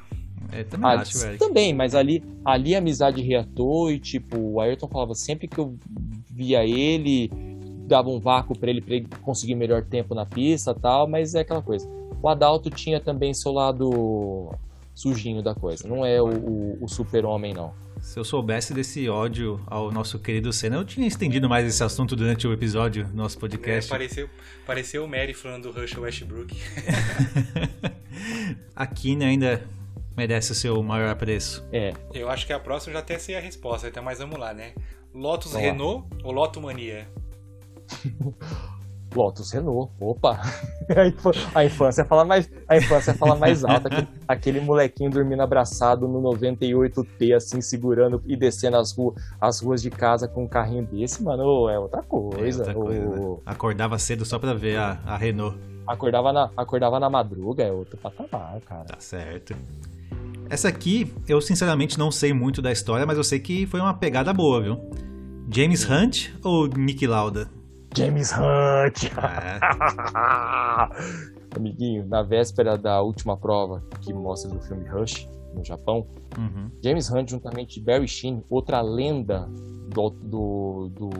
[0.52, 1.36] É, também ah, acho, velho.
[1.36, 5.76] Também, mas ali, ali a amizade reatou e, tipo, o Ayrton falava sempre que eu
[6.30, 7.28] via ele,
[7.88, 11.40] dava um vácuo para ele, pra ele conseguir melhor tempo na pista tal, mas é
[11.40, 11.88] aquela coisa.
[12.22, 14.54] O Adalto tinha também seu lado
[14.94, 17.72] sujinho da coisa, não é o, o, o super-homem, não.
[18.04, 22.14] Se eu soubesse desse ódio ao nosso querido Senna, eu tinha estendido mais esse assunto
[22.14, 23.90] durante o episódio do nosso podcast.
[23.90, 24.30] É, pareceu,
[24.66, 26.54] pareceu o Mary falando do Rush Westbrook.
[28.76, 29.66] a Kine ainda
[30.14, 31.66] merece o seu maior apreço.
[31.72, 31.94] É.
[32.12, 34.74] Eu acho que a próxima já até sei a resposta, então mas vamos lá, né?
[35.14, 37.08] Lotus vamos Renault ou Loto Mania?
[39.14, 40.40] Lotus Renault, opa!
[41.54, 43.86] A infância fala mais, a infância fala mais alto.
[43.86, 49.80] Aquele, aquele molequinho dormindo abraçado no 98T, assim, segurando e descendo as, ru as ruas
[49.80, 52.64] de casa com um carrinho desse, mano, é outra coisa.
[52.64, 53.36] É outra coisa né?
[53.46, 55.58] Acordava cedo só pra ver a, a Renault.
[55.86, 58.84] Acordava na, acordava na madruga, é outro patamar, cara.
[58.84, 59.54] Tá certo.
[60.48, 63.94] Essa aqui, eu sinceramente não sei muito da história, mas eu sei que foi uma
[63.94, 64.80] pegada boa, viu?
[65.50, 67.48] James Hunt ou Nick Lauda?
[67.96, 69.04] James Hunt!
[69.04, 69.60] É.
[71.56, 76.68] Amiguinho, na véspera da última prova que mostra do filme Rush, no Japão, uhum.
[76.82, 79.48] James Hunt, juntamente de Barry Sheen, outra lenda
[79.88, 81.10] do, do, do,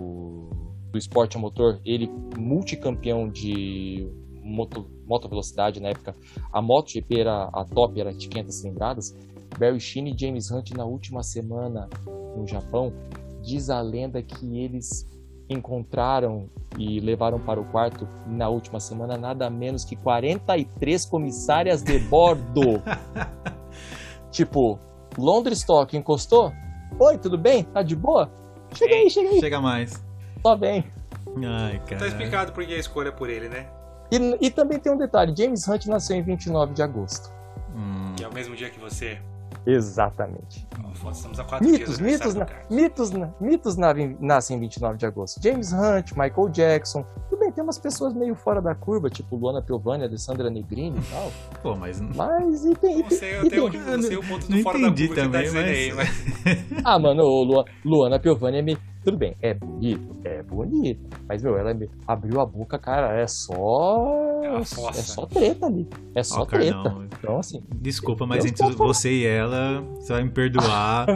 [0.91, 4.11] do esporte a motor, ele multicampeão de
[4.43, 6.17] moto, moto velocidade na época,
[6.53, 9.17] a MotoGP era a top, era de 500 cilindradas.
[9.57, 11.89] Barry Sheen e James Hunt na última semana
[12.37, 12.93] no Japão,
[13.41, 15.07] diz a lenda que eles
[15.49, 21.99] encontraram e levaram para o quarto na última semana nada menos que 43 comissárias de
[21.99, 22.83] bordo.
[24.31, 24.79] tipo,
[25.17, 26.53] Londres Stock encostou?
[26.99, 27.65] Oi, tudo bem?
[27.65, 28.31] Tá de boa?
[28.75, 29.41] Chega aí, chega aí.
[29.41, 30.03] Chega mais.
[30.43, 30.85] Só vem.
[31.47, 31.99] Ai, cara.
[31.99, 33.67] Tá explicado por que a escolha por ele, né?
[34.11, 37.31] E, e também tem um detalhe: James Hunt nasceu em 29 de agosto.
[37.75, 38.15] Hum.
[38.17, 39.19] Que é o mesmo dia que você.
[39.67, 40.67] Exatamente.
[41.13, 45.43] Estamos a quatro mitos, mitos, na, mitos, na, mitos na, nascem em 29 de agosto.
[45.43, 47.05] James Hunt, Michael Jackson.
[47.29, 51.03] Tudo bem, tem umas pessoas meio fora da curva, tipo Luana Piovani, Alessandra Negrini e
[51.03, 51.33] tal.
[51.63, 52.01] Pô, mas.
[52.01, 53.03] Mas e tem.
[53.03, 55.55] Não sei, eu, tenho, eu sei o ponto do fora da curva também, que tá
[55.55, 55.69] mas...
[55.69, 56.09] aí, mas...
[56.85, 61.07] ah, mano, Lu, Luana Piovani é meio tudo bem, é bonito, é bonito.
[61.29, 61.77] Mas, meu, ela
[62.09, 64.41] abriu a boca, cara, é só.
[64.43, 65.87] É, é só treta ali.
[66.15, 66.83] É só oh, treta.
[66.83, 67.05] Carnão.
[67.05, 67.63] Então, assim.
[67.75, 71.07] Desculpa, mas entre você e ela, você vai me perdoar.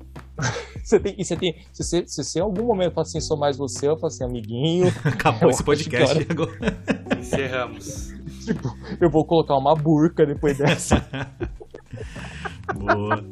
[0.82, 3.36] você tem, e você tem, se você, se você em algum momento fala assim, sou
[3.36, 4.86] mais você, eu falo assim, amiguinho.
[5.04, 6.78] Acabou esse podcast agora.
[7.18, 8.14] Encerramos.
[8.42, 11.06] Tipo, eu vou colocar uma burca depois dessa.
[12.74, 13.22] Boa.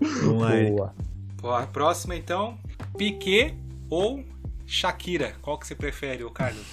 [0.00, 0.50] Vamos lá.
[0.50, 0.94] Boa.
[1.42, 1.66] Boa.
[1.66, 2.56] Próxima então.
[2.96, 3.54] Piquet
[3.90, 4.24] ou
[4.66, 5.34] Shakira?
[5.42, 6.64] Qual que você prefere, o Carlos?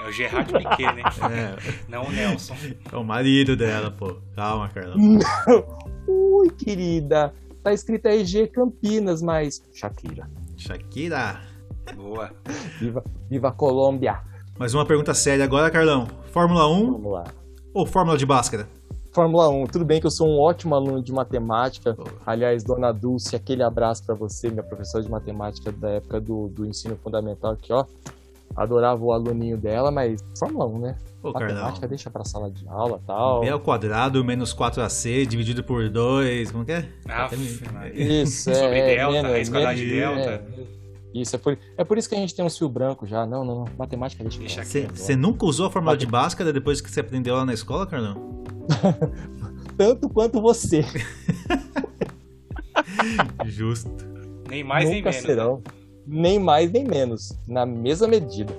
[0.00, 1.02] É o Gerard Piquet, né?
[1.32, 1.74] É.
[1.88, 2.54] Não o Nelson.
[2.92, 4.16] É o marido dela, pô.
[4.34, 4.96] Calma, Carlão.
[6.06, 7.34] Ui, querida.
[7.62, 10.30] Tá escrito aí G Campinas, mas Shakira.
[10.56, 11.40] Shakira.
[11.96, 12.30] Boa.
[12.78, 14.20] Viva, viva Colômbia.
[14.58, 16.06] Mais uma pergunta séria agora, Carlão.
[16.32, 17.24] Fórmula 1 Vamos lá.
[17.74, 18.68] ou Fórmula de Bhaskara?
[19.12, 19.66] Fórmula 1.
[19.66, 21.96] Tudo bem que eu sou um ótimo aluno de matemática.
[22.26, 26.66] Aliás, dona Dulce, aquele abraço para você, minha professora de matemática da época do, do
[26.66, 27.84] ensino fundamental aqui, ó.
[28.56, 30.96] Adorava o aluninho dela, mas Fórmula 1, né?
[31.20, 31.88] Pô, matemática Carlão.
[31.88, 33.40] deixa pra sala de aula e tal.
[33.40, 36.88] B ao quadrado menos 4AC dividido por 2, como que é?
[37.08, 37.28] Ah,
[37.92, 38.54] isso, é.
[38.54, 40.30] Sobre é, delta, menos, raiz quadrada de delta.
[40.30, 40.42] É,
[41.14, 43.26] isso, é por, é por isso que a gente tem um fio branco já.
[43.26, 43.64] Não, não, não.
[43.76, 47.54] Matemática deixa Você nunca usou a fórmula de Bhaskara depois que você aprendeu lá na
[47.54, 48.44] escola, Carlão?
[49.76, 50.82] Tanto quanto você.
[53.46, 53.90] Justo.
[54.48, 55.16] Nem mais Nunca nem menos.
[55.16, 55.56] Serão.
[55.56, 55.62] Né?
[56.06, 57.38] Nem mais nem menos.
[57.46, 58.52] Na mesma medida.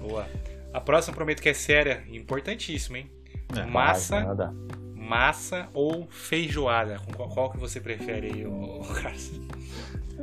[0.00, 0.26] Boa.
[0.72, 3.10] A próxima prometo que é séria e importantíssima, hein?
[3.56, 3.66] É.
[3.66, 4.54] Massa.
[4.94, 6.98] Massa ou feijoada?
[7.14, 8.44] Qual, qual que você prefere aí,
[9.02, 9.32] Carlos?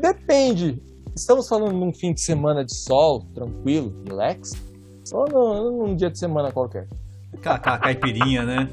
[0.02, 0.82] Depende.
[1.16, 4.54] Estamos falando num fim de semana de sol, tranquilo, relax?
[5.12, 6.88] Ou num, num dia de semana qualquer?
[7.34, 8.70] Aquela, caipirinha, né?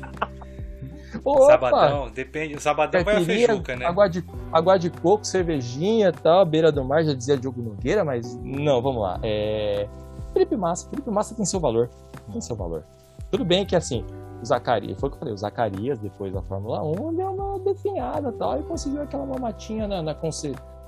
[1.24, 2.54] Opa, sabadão, depende.
[2.54, 3.86] O sabadão vai a feijuca, né?
[3.86, 8.04] Água de, água de coco, cervejinha e tal, beira do mar, já dizia Diogo Nogueira,
[8.04, 9.18] mas não, vamos lá.
[9.22, 9.88] É...
[10.32, 11.88] Felipe Massa, Felipe Massa tem seu valor.
[12.30, 12.84] Tem seu valor.
[13.30, 14.04] Tudo bem que assim,
[14.42, 17.58] o Zacarias, foi o que eu falei, o Zacarias, depois da Fórmula 1, deu uma
[17.60, 20.14] definhada e tal, e conseguiu aquela mamatinha na, na,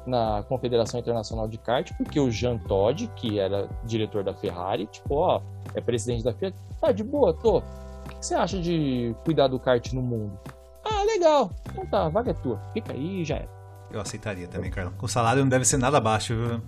[0.09, 5.15] na Confederação Internacional de Kart, porque o Jean Todt, que era diretor da Ferrari, tipo,
[5.15, 5.41] ó,
[5.75, 7.59] é presidente da Fiat, tá de boa, tô.
[7.59, 7.63] O
[8.19, 10.39] que você acha de cuidar do kart no mundo?
[10.85, 11.51] Ah, legal.
[11.71, 12.59] Então tá, a vaga é tua.
[12.73, 13.49] Fica aí e já é.
[13.91, 14.93] Eu aceitaria também, Carlão.
[15.01, 16.61] O salário não deve ser nada baixo, viu?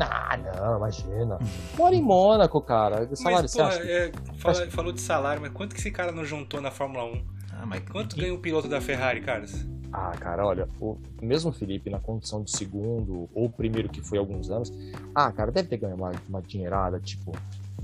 [0.00, 1.38] Ah, não, imagina.
[1.76, 3.08] Mora em Mônaco, cara.
[3.10, 6.24] O salário, mas, porra, é, fala, falou de salário, mas quanto que esse cara não
[6.24, 7.24] juntou na Fórmula 1?
[7.52, 8.20] Ah, mas quanto que...
[8.20, 9.66] ganha o piloto da Ferrari, Carlos?
[9.98, 14.20] Ah, cara, olha, o mesmo Felipe na condição de segundo ou primeiro que foi há
[14.20, 14.70] alguns anos,
[15.14, 17.32] ah, cara, deve ter ganho uma, uma dinheirada, tipo,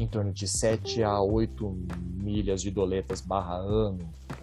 [0.03, 1.77] em torno de 7 a 8
[2.23, 3.99] milhas de doletas barra ano.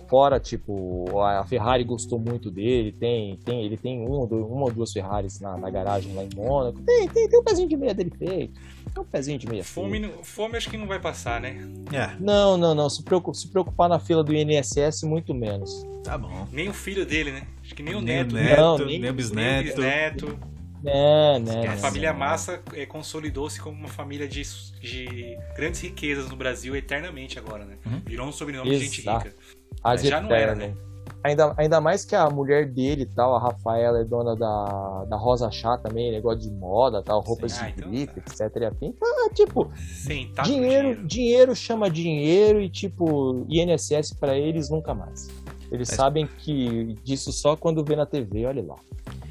[0.07, 4.91] Fora, tipo, a Ferrari gostou muito dele, tem, tem, ele tem uma, uma ou duas
[4.91, 6.81] Ferraris na, na garagem lá em Mônaco.
[6.81, 8.59] Tem, tem, tem um pezinho de meia dele feito.
[8.91, 10.23] Tem um pezinho de meia fome, feito.
[10.23, 11.63] Fome acho que não vai passar, né?
[11.93, 12.15] É.
[12.19, 12.89] Não, não, não.
[12.89, 15.85] Se, preocupar, se preocupar na fila do INSS, muito menos.
[16.03, 16.47] Tá bom.
[16.51, 17.43] Nem o filho dele, né?
[17.63, 18.33] Acho que nem o nem neto.
[18.33, 19.45] neto, não, nem, nem o bisneto.
[19.45, 20.39] Nem o bisneto.
[20.85, 24.43] É, né, a família Massa é, consolidou-se como uma família de,
[24.79, 27.77] de grandes riquezas no Brasil eternamente agora, né?
[27.85, 28.01] Uhum.
[28.05, 28.79] Virou um sobrenome Exato.
[28.79, 29.35] de gente rica.
[29.83, 30.73] Mas já não era, né?
[31.21, 35.17] Ainda, ainda mais que a mulher dele e tal, a Rafaela é dona da, da
[35.17, 38.45] Rosa Chá também, negócio de moda, tal, roupas Sim, ah, de então grife, tá.
[38.45, 38.61] etc.
[38.61, 38.95] E afim.
[39.03, 41.07] Ah, tipo, Sim, tá dinheiro, dinheiro.
[41.07, 45.27] dinheiro chama dinheiro e tipo, INSS para eles nunca mais.
[45.71, 45.95] Eles é.
[45.95, 48.75] sabem que disso só quando vê na TV, olha lá.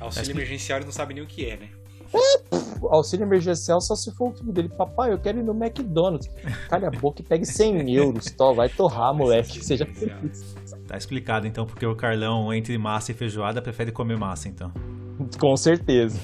[0.01, 1.69] Auxílio emergencial não sabe nem o que é, né?
[2.15, 2.57] É,
[2.91, 4.69] auxílio emergencial só se for o filho dele.
[4.69, 6.29] Papai, eu quero ir no McDonald's.
[6.69, 8.31] Calha a boca e pegue 100 euros.
[8.31, 9.65] Tó, vai torrar, moleque.
[9.65, 10.57] Seja feliz.
[10.87, 14.73] Tá explicado então porque o Carlão, entre massa e feijoada, prefere comer massa, então.
[15.39, 16.19] Com certeza.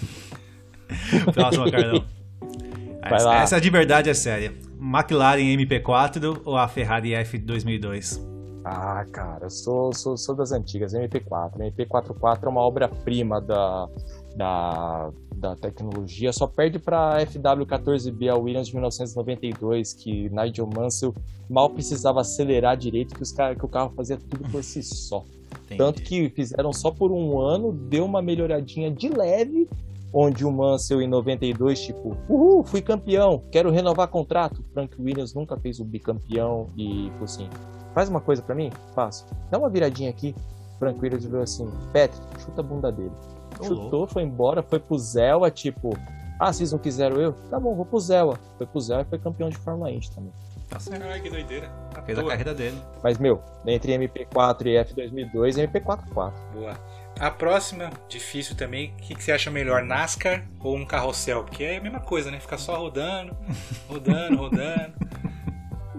[1.35, 2.05] Próximo, Carlão.
[3.03, 4.55] Essa, essa de verdade é séria.
[4.81, 8.34] McLaren MP4 ou a Ferrari F2002?
[8.65, 11.53] Ah, cara, eu sou, sou, sou das antigas, MP4.
[11.59, 13.87] MP44 é uma obra-prima da,
[14.35, 21.15] da, da tecnologia, só perde para FW14B, a Williams de 1992, que Nigel Mansell
[21.49, 25.23] mal precisava acelerar direito, que, os que o carro fazia tudo por si só.
[25.65, 25.79] Entendi.
[25.79, 29.69] Tanto que fizeram só por um ano, deu uma melhoradinha de leve,
[30.11, 34.65] onde o Mansell em 92, tipo, uhul, fui campeão, quero renovar contrato.
[34.73, 37.49] Frank Williams nunca fez o bicampeão e falou assim,
[37.95, 38.71] faz uma coisa para mim?
[38.95, 39.27] Faço.
[39.51, 40.35] Dá uma viradinha aqui.
[40.79, 43.13] Frank Williams falou assim, Patrick, chuta a bunda dele
[43.63, 45.97] chutou, foi embora, foi pro Zelwa, tipo,
[46.39, 47.33] ah, vocês não quiseram eu?
[47.51, 48.39] Tá bom, vou pro Zelwa.
[48.59, 50.33] Foi pro Zelwa e foi campeão de Fórmula Indy também.
[50.69, 51.05] Tá certo.
[51.05, 51.69] Ai, que doideira.
[51.93, 52.29] Tá Fez Boa.
[52.29, 52.79] a carreira dele.
[53.03, 56.33] Mas, meu, entre MP4 e F2002, MP44.
[56.53, 56.75] Boa.
[57.21, 61.45] A próxima, difícil também, o que, que, você acha melhor, NASCAR ou um carrossel?
[61.45, 62.41] Porque é a mesma coisa, né?
[62.41, 63.37] Ficar só rodando,
[63.89, 64.95] rodando, rodando.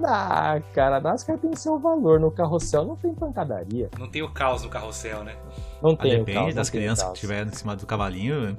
[0.03, 2.19] Ah, cara, a NASCAR tem seu valor.
[2.19, 3.89] No carrossel não tem pancadaria.
[3.97, 5.35] Não tem o caos no carrossel, né?
[5.81, 6.19] Não ah, tem.
[6.19, 8.57] depende caos, das crianças que estiverem em cima do cavalinho,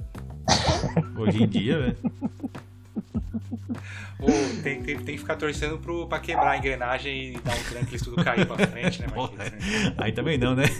[1.17, 1.97] Hoje em dia, velho.
[4.19, 4.29] Ou
[4.63, 7.95] tem, tem, tem, que ficar torcendo pro, pra quebrar a engrenagem e dar um tranco
[7.95, 9.51] e tudo cair pra frente, né, Marquinhos?
[9.51, 9.93] Né?
[9.97, 10.65] Aí também não, né?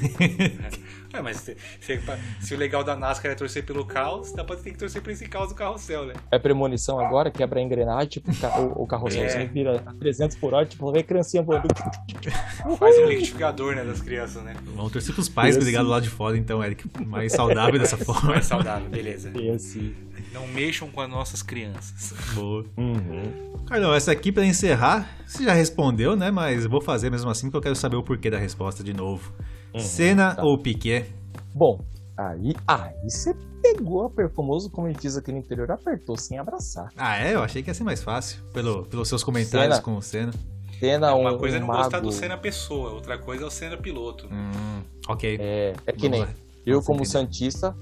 [1.13, 1.99] É, mas se, se,
[2.41, 5.13] se, o legal da NASCAR é torcer pelo caos, dá pra ter que torcer pra
[5.13, 6.13] esse caos do carrossel, né?
[6.29, 9.45] É premonição agora, quebra a engrenagem, tipo, o, o carrosselzinho é.
[9.45, 11.67] vira a 300 por hora, tipo, vem criancinha voando.
[12.77, 14.55] Faz um liquidificador, né, das crianças, né?
[14.75, 16.85] Vamos torcer pros pais ligados lá de fora, então, Eric.
[17.05, 18.31] Mais saudável dessa forma.
[18.31, 19.31] Mais saudável, beleza.
[19.33, 19.95] E assim.
[20.33, 22.13] Não mexam com as nossas crianças.
[22.33, 22.65] Boa.
[22.77, 23.57] Uhum.
[23.65, 26.31] Carlão, essa aqui para encerrar, você já respondeu, né?
[26.31, 29.33] Mas vou fazer mesmo assim porque eu quero saber o porquê da resposta de novo.
[29.73, 30.43] Uhum, Senna tá.
[30.43, 31.05] ou Piquet?
[31.53, 31.79] Bom,
[32.17, 36.37] aí, aí você pegou a famoso, como a gente diz aqui no interior, apertou sem
[36.37, 36.89] abraçar.
[36.95, 37.33] Ah, é?
[37.33, 39.83] Eu achei que ia ser mais fácil, pelo, pelos seus comentários Senna.
[39.83, 40.33] com o Senna.
[40.79, 41.83] Senna, uma um, coisa é não mago.
[41.83, 44.27] gostar do Senna pessoa, outra coisa é o Senna piloto.
[44.31, 45.37] Hum, ok.
[45.39, 46.25] É, é que nem
[46.65, 47.75] eu como Santista,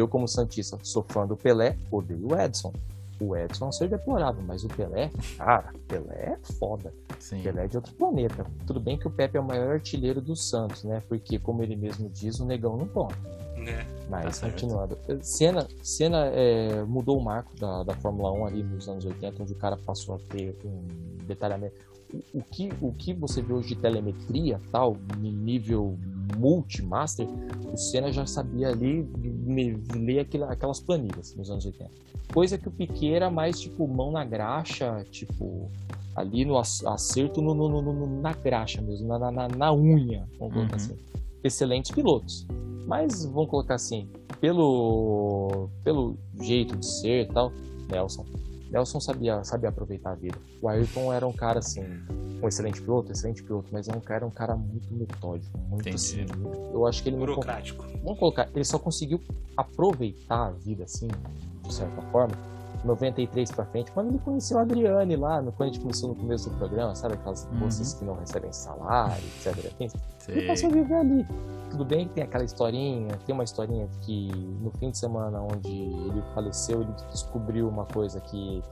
[0.00, 2.72] eu, como Santista, sou fã do Pelé, odeio o Edson.
[3.20, 6.92] O Edson é ser deplorável, mas o Pelé, cara, Pelé é foda.
[7.20, 7.42] Sim.
[7.42, 8.44] Pelé é de outro planeta.
[8.66, 11.00] Tudo bem que o Pepe é o maior artilheiro do Santos, né?
[11.08, 13.12] Porque, como ele mesmo diz, o negão não toma.
[13.58, 14.98] É, mas, tá continuando.
[15.20, 19.52] Senna, Senna é, mudou o marco da, da Fórmula 1 ali nos anos 80, onde
[19.52, 21.92] o cara passou a ter um detalhamento
[22.32, 25.98] o, que, o que você vê hoje de telemetria, tal, nível
[26.36, 27.26] multimaster,
[27.72, 29.08] o Senna já sabia ali
[29.94, 31.90] ler aquelas planilhas nos anos 80.
[32.32, 35.70] Coisa que o Piquet era mais tipo mão na graxa, tipo
[36.14, 40.70] ali no acerto no, no, no, na graxa mesmo, na, na, na unha, vamos colocar
[40.72, 40.76] uhum.
[40.76, 40.96] assim.
[41.42, 42.46] Excelentes pilotos.
[42.86, 44.08] Mas vamos colocar assim,
[44.40, 47.52] pelo, pelo jeito de ser e tal,
[47.90, 48.24] Nelson
[48.72, 50.38] Nelson sabia, sabia aproveitar a vida.
[50.62, 51.84] O Ayrton era um cara assim,
[52.42, 56.24] um excelente piloto, excelente piloto, mas era um cara, um cara muito metódico, muito assim.
[56.72, 57.84] Eu acho que ele burocrático.
[58.02, 59.20] Vamos colocar, ele só conseguiu
[59.56, 61.08] aproveitar a vida assim,
[61.62, 62.34] de certa forma,
[62.82, 66.48] 93 pra frente, quando ele conheceu a Adriane lá, quando a gente começou no começo
[66.48, 67.58] do programa, sabe aquelas uhum.
[67.58, 69.72] moças que não recebem salário, etc.
[70.28, 71.26] Ele passou a viver ali.
[71.70, 75.70] Tudo bem que tem aquela historinha, tem uma historinha que no fim de semana onde
[75.70, 78.62] ele faleceu, ele descobriu uma coisa que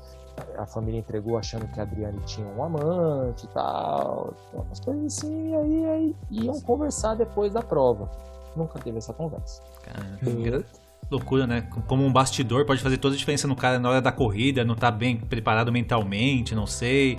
[0.56, 5.50] a família entregou achando que a Adriane tinha um amante e tal, umas coisas assim,
[5.50, 8.10] e aí, aí iam conversar depois da prova.
[8.54, 9.62] Nunca teve essa conversa.
[9.82, 10.64] Caramba.
[11.10, 11.68] Loucura, né?
[11.88, 14.76] Como um bastidor pode fazer toda a diferença no cara na hora da corrida, não
[14.76, 17.18] tá bem preparado mentalmente, não sei.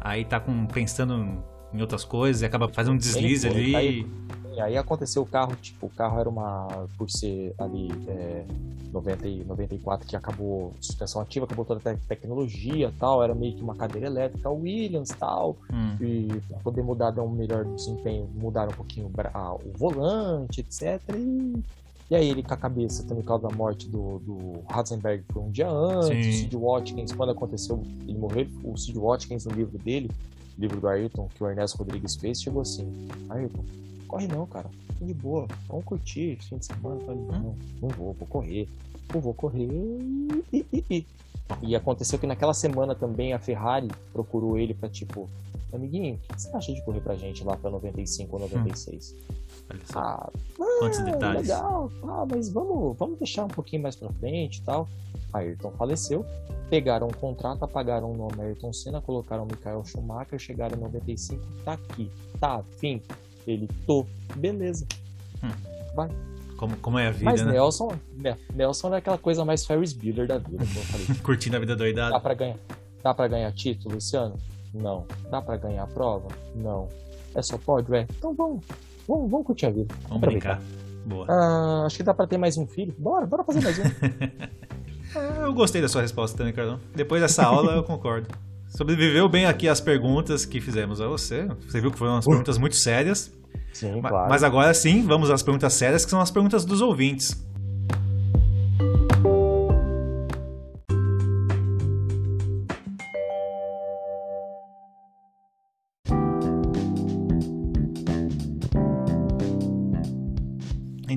[0.00, 1.42] Aí tá com, pensando
[1.72, 3.74] em outras coisas e acaba fazendo um deslize ali.
[3.74, 4.06] Aí,
[4.60, 6.86] aí aconteceu o carro, tipo, o carro era uma.
[6.96, 8.44] Por ser ali é,
[8.92, 13.62] 90 e 94 que acabou suspensão ativa, acabou toda a tecnologia tal, era meio que
[13.62, 15.56] uma cadeira elétrica, Williams tal.
[15.72, 15.96] Hum.
[16.00, 21.00] E pra poder mudar, dar um melhor desempenho, mudar um pouquinho o volante, etc.
[21.16, 21.62] E
[22.12, 25.42] e aí ele com a cabeça também por causa da morte do, do Ratzenberg foi
[25.42, 26.28] um dia antes, Sim.
[26.28, 30.10] o Sid Watkins, quando aconteceu, ele morreu, o Sid Watkins no livro dele,
[30.58, 33.64] livro do Ayrton, que o Ernesto Rodrigues fez, chegou assim, Ayrton,
[34.06, 37.28] corre não, cara, fica de boa, vamos curtir fim de semana, falei, hum?
[37.30, 38.68] não, não vou, vou correr,
[39.14, 39.68] eu vou correr.
[41.60, 45.28] E aconteceu que naquela semana também a Ferrari procurou ele para tipo,
[45.72, 49.12] amiguinho, o que você acha de correr pra gente lá pra 95 ou 96?
[49.12, 49.42] Hum.
[49.70, 49.98] Olha só.
[49.98, 50.30] Ah,
[50.78, 51.42] Quantos ah, detalhes.
[51.42, 54.88] Legal, ah, mas vamos, vamos deixar um pouquinho mais pra frente e tal.
[55.32, 56.26] Ayrton faleceu,
[56.68, 61.72] pegaram o contrato, apagaram o nome Ayrton Senna, colocaram Michael Schumacher, chegaram em 95, tá
[61.72, 63.00] aqui, tá, fim.
[63.46, 64.06] Ele, tô,
[64.36, 64.86] beleza.
[65.42, 65.50] Hum.
[65.94, 66.08] Vai.
[66.56, 67.52] Como, como é a vida, Mas né?
[67.52, 71.06] Nelson, né, Nelson é aquela coisa mais Ferris Bueller da vida, como eu falei.
[71.22, 72.12] Curtindo a vida doidada.
[72.12, 72.56] Dá pra ganhar,
[73.02, 74.36] dá pra ganhar título, Luciano?
[74.72, 75.04] Não.
[75.30, 76.28] Dá pra ganhar a prova?
[76.54, 76.88] Não.
[77.34, 77.94] É só pódio?
[77.94, 78.06] É.
[78.16, 78.64] Então vamos,
[79.06, 79.94] vamos, vamos curtir a vida.
[80.08, 80.60] Vamos brincar.
[81.04, 81.26] Boa.
[81.28, 82.94] Ah, acho que dá pra ter mais um filho.
[82.98, 83.82] Bora, bora fazer mais um.
[83.82, 86.78] é, eu gostei da sua resposta também, Carlão.
[86.94, 88.28] Depois dessa aula, eu concordo.
[88.68, 91.46] Sobreviveu bem aqui as perguntas que fizemos a você.
[91.68, 93.32] Você viu que foram umas perguntas muito sérias.
[93.72, 94.30] Sim, claro.
[94.30, 97.44] Mas agora sim, vamos às perguntas sérias, que são as perguntas dos ouvintes.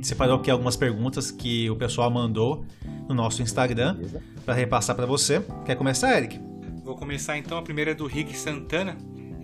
[0.06, 2.64] Gente separou aqui algumas perguntas que o pessoal mandou
[3.10, 3.98] no nosso Instagram
[4.45, 5.44] para repassar para você.
[5.65, 6.40] Quer começar, Eric?
[6.84, 7.57] Vou começar então.
[7.57, 8.95] A primeira é do Rick Santana.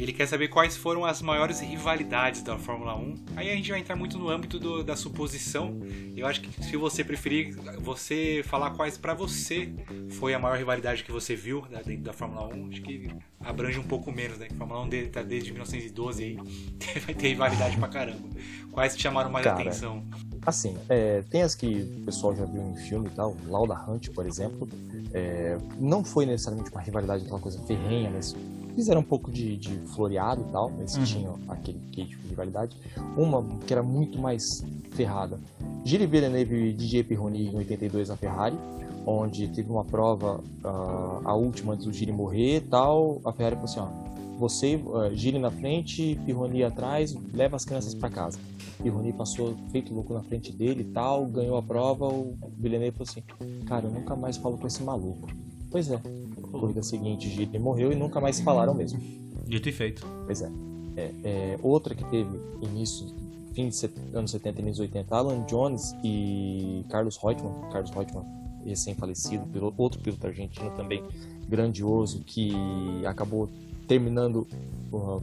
[0.01, 3.15] Ele quer saber quais foram as maiores rivalidades da Fórmula 1.
[3.35, 5.79] Aí a gente vai entrar muito no âmbito do, da suposição.
[6.17, 9.71] Eu acho que se você preferir, você falar quais para você
[10.13, 13.83] foi a maior rivalidade que você viu dentro da Fórmula 1, acho que abrange um
[13.83, 14.47] pouco menos, né?
[14.49, 16.35] A Fórmula 1 dele tá desde 1912 aí,
[17.05, 18.27] vai ter rivalidade pra caramba.
[18.71, 20.03] Quais te chamaram mais Cara, atenção?
[20.43, 21.67] Assim, é, tem as que
[22.01, 24.67] o pessoal já viu em filme e tal, Lauda Hunt, por exemplo.
[25.13, 28.35] É, não foi necessariamente uma rivalidade, aquela coisa ferrenha, mas
[28.75, 31.03] fizeram um pouco de, de floreado e tal, mas uhum.
[31.03, 32.75] tinham aquele queijo de rivalidade.
[33.17, 34.43] Uma que era muito mais
[34.91, 35.39] ferrada.
[35.83, 38.57] Gilles Villeneuve e DJ Pironi em 82 na Ferrari,
[39.05, 43.55] onde teve uma prova, uh, a última antes do Gilles morrer e tal, a Ferrari
[43.55, 48.39] falou assim, ó, você, uh, Gilles na frente, Pironi atrás, leva as crianças para casa.
[48.81, 53.09] Pironi passou feito louco na frente dele e tal, ganhou a prova, o Villeneuve falou
[53.09, 53.23] assim,
[53.65, 55.29] cara, eu nunca mais falo com esse maluco.
[55.69, 55.99] Pois é,
[56.59, 58.99] corrida seguinte, Gilles morreu e nunca mais falaram mesmo.
[59.47, 60.05] Dito e feito.
[60.25, 60.51] Pois é.
[60.95, 62.29] é, é outra que teve
[62.61, 63.07] início,
[63.53, 67.69] fim de set, anos 70 e início 80, Alan Jones e Carlos Reutemann.
[67.71, 68.25] Carlos Reutemann,
[68.65, 69.45] recém-falecido,
[69.77, 71.03] outro piloto argentino também
[71.47, 72.53] grandioso, que
[73.05, 73.49] acabou
[73.87, 74.47] terminando,
[74.93, 75.21] uh,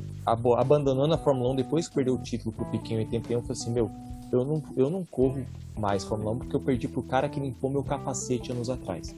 [0.56, 3.40] abandonando a Fórmula 1 depois que perdeu o título pro Piquet em 81.
[3.40, 3.90] Falei assim: meu,
[4.30, 5.44] eu não, eu não corro
[5.76, 9.14] mais Fórmula 1 porque eu perdi pro cara que limpou meu capacete anos atrás.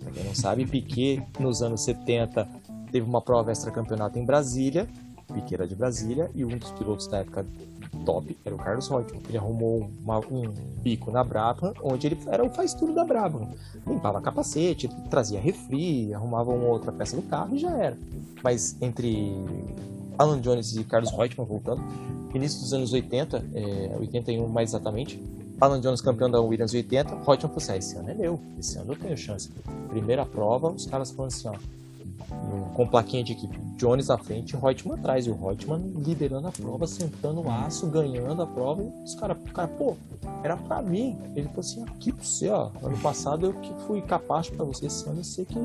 [0.00, 2.46] pra quem não sabe, Piquet nos anos 70
[2.92, 4.88] teve uma prova extra-campeonato em Brasília,
[5.32, 7.44] Piquet era de Brasília, e um dos pilotos da época
[8.04, 9.22] top era o Carlos Reutemann.
[9.28, 10.52] Ele arrumou uma, um
[10.82, 13.48] pico na Brabham, onde ele era o faz tudo da Brabham.
[13.86, 17.98] Limpava capacete, trazia refri, arrumava uma outra peça do carro e já era.
[18.42, 19.32] Mas entre
[20.18, 21.82] Alan Jones e Carlos Reutemann, voltando,
[22.34, 25.22] início dos anos 80, é, 81 mais exatamente,
[25.60, 28.78] Alan Jones campeão da Williams 80, Reutemann falou assim, ah, esse ano é meu, esse
[28.78, 29.50] ano eu tenho chance.
[29.88, 31.54] Primeira prova, os caras falando assim, ó,
[32.74, 36.52] com plaquinha de equipe, Jones à frente e Reutemann atrás, e o Reutemann liderando a
[36.52, 39.96] prova, sentando o aço, ganhando a prova, e os caras, cara, pô,
[40.42, 41.16] era pra mim.
[41.34, 44.86] Ele falou assim, aqui pra você, ó, ano passado eu que fui capaz para você,
[44.86, 45.58] esse ano eu sei que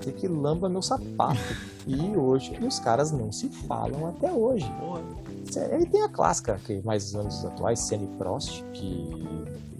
[0.00, 1.40] que lamba meu sapato.
[1.86, 4.70] E hoje e os caras não se falam até hoje.
[5.72, 9.26] Aí tem a clássica, que mais anos atuais, Senna e Prost, que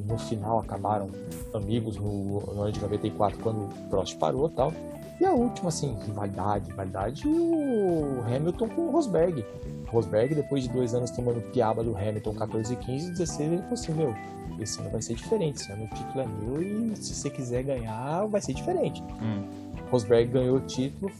[0.09, 1.09] no final acabaram
[1.55, 4.73] amigos no, no ano de 94, quando Prost parou e tal.
[5.21, 9.45] E a última, assim, rivalidade, rivalidade, o Hamilton com o Rosberg.
[9.89, 13.93] Rosberg, depois de dois anos tomando piaba do Hamilton 14, 15, 16, ele falou assim,
[13.93, 14.15] meu,
[14.59, 17.63] esse ano vai ser diferente, esse ano o título é meu e se você quiser
[17.63, 19.03] ganhar, vai ser diferente.
[19.21, 19.45] Hum.
[19.91, 21.11] Rosberg ganhou o título,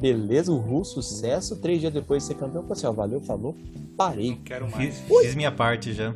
[0.00, 1.56] beleza, o russo, sucesso.
[1.56, 3.56] Três dias depois de ser campeão, falou assim: ó, valeu, falou,
[3.96, 4.30] parei.
[4.30, 4.98] Não quero mais.
[4.98, 6.14] Fiz, fiz, minha parte já.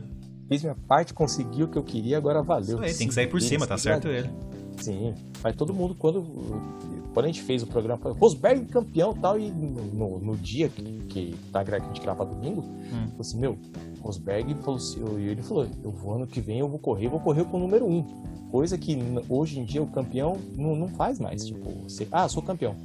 [0.49, 2.77] Fiz minha parte, consegui o que eu queria, agora valeu.
[2.77, 4.31] Isso aí, tem que sair por cima, tá certo ele.
[4.79, 6.25] Sim, mas todo mundo, quando,
[7.13, 10.83] quando a gente fez o programa, falou, Rosberg campeão tal, e no, no dia que,
[11.09, 13.09] que, tá, que a gente grava domingo, hum.
[13.09, 13.59] falou assim: meu,
[14.03, 17.45] Rosberg falou assim, ele falou: eu vou ano que vem, eu vou correr, vou correr
[17.45, 18.03] com o número um.
[18.51, 18.99] Coisa que
[19.29, 21.47] hoje em dia o campeão não, não faz mais.
[21.47, 22.77] Tipo, você, ah, sou campeão.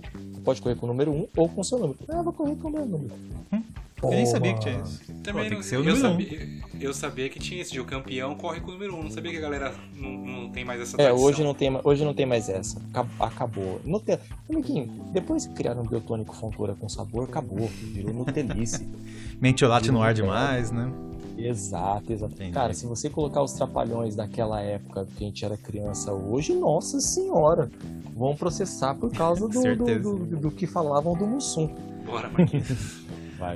[0.43, 1.99] Pode correr com o número 1 um, ou com o seu número.
[2.07, 3.13] Ah, vou correr com o meu número.
[3.51, 3.61] Hum?
[4.03, 5.01] Eu nem sabia que tinha isso.
[5.23, 6.79] Também Pô, tem que ser o número eu sabia, um.
[6.79, 8.99] eu sabia que tinha isso, de o campeão corre com o número 1.
[8.99, 9.03] Um.
[9.03, 11.25] Não sabia que a galera não, não tem mais essa tradição.
[11.25, 12.79] É, hoje não tem, hoje não tem mais essa.
[13.19, 13.81] Acabou.
[14.05, 14.19] Te...
[14.49, 17.67] Amiguinho, depois que criaram um biotônico fontura com sabor, acabou.
[17.67, 18.87] Virou Nutelice.
[19.41, 20.91] Mentiolate no ar demais, né?
[21.37, 22.33] Exato, exato.
[22.33, 22.51] Entendi.
[22.51, 26.99] Cara, se você colocar os trapalhões daquela época que a gente era criança hoje, nossa
[26.99, 27.69] senhora,
[28.15, 31.69] vão processar por causa do, do, do, do, que falavam do Mussum.
[32.05, 33.05] Bora, Marquinhos.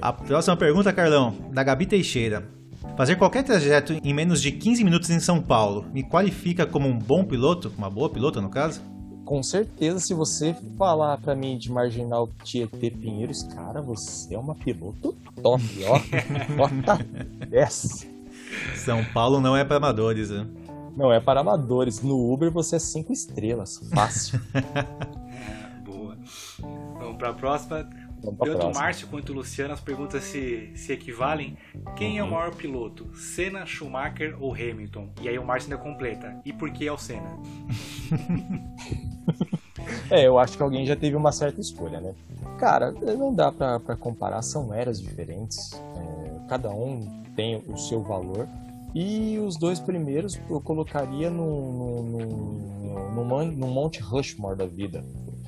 [0.01, 2.47] A próxima pergunta, Carlão, da Gabi Teixeira.
[2.97, 6.97] Fazer qualquer trajeto em menos de 15 minutos em São Paulo me qualifica como um
[6.97, 7.71] bom piloto?
[7.77, 8.81] Uma boa piloto, no caso?
[9.25, 14.55] Com certeza, se você falar para mim de Marginal Tietê Pinheiros, cara, você é uma
[14.55, 15.99] piloto top, ó.
[16.53, 16.99] Nota
[17.47, 18.07] 10.
[18.75, 20.45] São Paulo não é para amadores, né?
[20.95, 22.01] Não é para amadores.
[22.01, 23.79] No Uber você é 5 estrelas.
[23.93, 24.41] Fácil.
[25.85, 26.17] Boa.
[26.99, 27.89] Vamos para a próxima.
[28.21, 31.57] Tanto o Márcio quanto o Luciano, as perguntas se, se equivalem.
[31.95, 33.09] Quem é o maior piloto?
[33.15, 35.09] Senna, Schumacher ou Hamilton?
[35.21, 36.39] E aí o Márcio ainda completa.
[36.45, 37.37] E por que é o Senna?
[40.11, 42.13] é, eu acho que alguém já teve uma certa escolha, né?
[42.59, 45.71] Cara, não dá pra, pra comparar, são eras diferentes.
[45.73, 48.47] É, cada um tem o seu valor.
[48.93, 55.03] E os dois primeiros eu colocaria no, no, no, no, no Monte Rushmore da vida.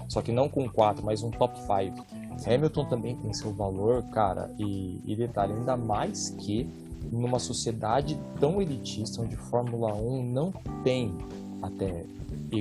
[0.07, 2.05] Só que não com quatro, mas um top 5.
[2.45, 6.69] Hamilton também tem seu valor, cara, e, e detalhe, ainda mais que
[7.11, 10.53] numa sociedade tão elitista, onde Fórmula 1 não
[10.83, 11.13] tem,
[11.61, 12.05] até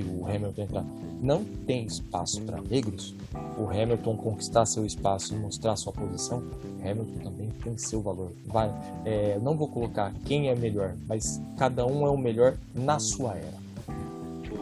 [0.01, 0.85] o Hamilton entrar,
[1.21, 3.15] não tem espaço para negros,
[3.57, 6.43] o Hamilton conquistar seu espaço e mostrar sua posição,
[6.81, 8.31] Hamilton também tem seu valor.
[8.45, 8.71] Vai,
[9.05, 13.35] é, não vou colocar quem é melhor, mas cada um é o melhor na sua
[13.35, 13.63] era.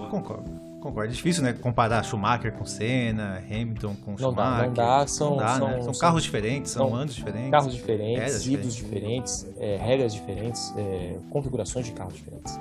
[0.10, 0.61] Concordo.
[0.82, 1.12] Concordo.
[1.12, 1.53] É difícil, né?
[1.53, 4.62] Comparar Schumacher com Senna, Hamilton com não Schumacher.
[4.62, 5.74] Dá, não dá, são, não dá, são, né?
[5.76, 7.52] são, são carros diferentes, são, anos diferentes.
[7.52, 12.60] Carros diferentes, ciclos diferentes, é, regras diferentes, é, configurações de carros diferentes.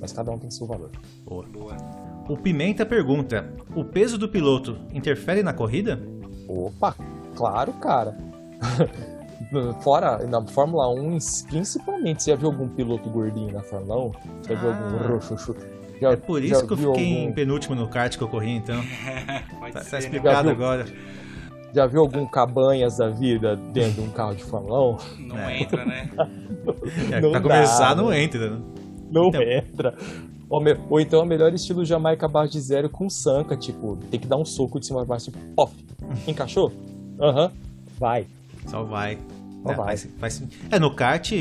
[0.00, 0.90] Mas cada um tem seu valor.
[1.24, 1.44] Boa.
[1.46, 1.76] Boa.
[2.28, 6.00] O Pimenta pergunta: o peso do piloto interfere na corrida?
[6.48, 6.96] Opa,
[7.36, 8.16] claro, cara.
[9.82, 11.18] Fora, na Fórmula 1,
[11.48, 14.12] principalmente, você já viu algum piloto gordinho na Fórmula 1?
[14.42, 14.60] Você já ah.
[14.60, 15.08] viu algum ah.
[15.08, 15.54] roxo?
[16.00, 17.28] Já, é por isso que eu fiquei algum...
[17.28, 18.80] em penúltimo no kart que eu corri, então.
[19.72, 20.86] tá, tá, explicado agora.
[21.74, 25.26] Já viu algum cabanhas da vida dentro de um carro de Fórmula 1?
[25.26, 25.60] Não é.
[25.60, 26.08] entra, né?
[27.10, 28.50] É, não pra dá, começar, não entra.
[28.50, 28.60] Né?
[29.10, 29.42] Não então...
[29.42, 29.94] entra.
[30.48, 34.20] Ou, ou então é o melhor estilo Jamaica abaixo de zero com sanca, tipo, tem
[34.20, 35.74] que dar um soco de cima pra baixo, tipo, pof.
[36.28, 36.72] Encaixou?
[37.20, 37.46] Aham.
[37.46, 37.50] Uhum.
[37.98, 38.26] Vai.
[38.66, 39.18] Só vai.
[39.62, 39.86] Só é, vai.
[39.86, 40.42] Faz, faz...
[40.70, 41.32] É, no kart,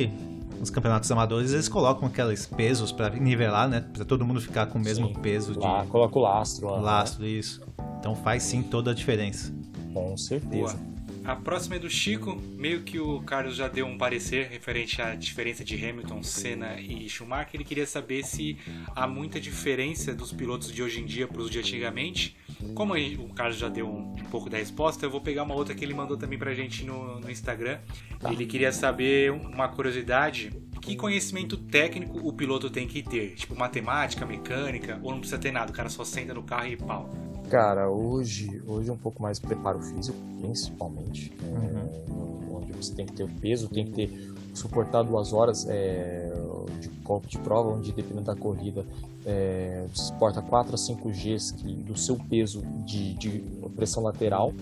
[0.64, 3.82] nos campeonatos amadores, eles colocam aqueles pesos para nivelar, né?
[3.82, 5.14] Pra todo mundo ficar com o mesmo sim.
[5.16, 5.60] peso.
[5.60, 5.90] Lá, de...
[5.90, 6.68] Coloca o lastro.
[6.68, 7.30] Lá, lastro, né?
[7.30, 7.62] isso.
[8.00, 9.54] Então faz sim toda a diferença.
[9.94, 10.78] Com certeza.
[10.78, 10.93] Boa.
[11.26, 15.16] A próxima é do Chico, meio que o Carlos já deu um parecer referente à
[15.16, 17.56] diferença de Hamilton, Senna e Schumacher.
[17.56, 18.58] Ele queria saber se
[18.94, 22.36] há muita diferença dos pilotos de hoje em dia para os de antigamente.
[22.76, 25.74] Como o Carlos já deu um, um, pouco da resposta, eu vou pegar uma outra
[25.74, 27.80] que ele mandou também para a gente no, no Instagram.
[28.20, 28.32] Tá.
[28.32, 30.52] Ele queria saber uma curiosidade
[30.82, 33.36] que conhecimento técnico o piloto tem que ter?
[33.36, 36.76] Tipo, matemática, mecânica, ou não precisa ter nada, o cara só senta no carro e
[36.76, 37.10] pau?
[37.50, 41.32] Cara, hoje, hoje é um pouco mais preparo físico, principalmente.
[41.42, 42.52] É, uhum.
[42.52, 46.32] É, onde você tem que ter o peso, tem que ter suportar duas horas é,
[46.80, 48.86] de corpo de prova, onde dependendo da corrida
[49.26, 53.30] é, suporta 4 a 5 Gs que, do seu peso de, de
[53.76, 54.54] pressão lateral,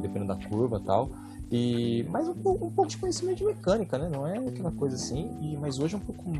[0.00, 1.10] dependendo da curva e tal.
[1.50, 4.08] E, mas um, um, pouco de conhecimento de mecânica, né?
[4.10, 6.30] Não é aquela coisa assim, e, mas hoje é um pouco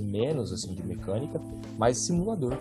[0.00, 1.38] menos assim de mecânica,
[1.78, 2.58] mais simulador.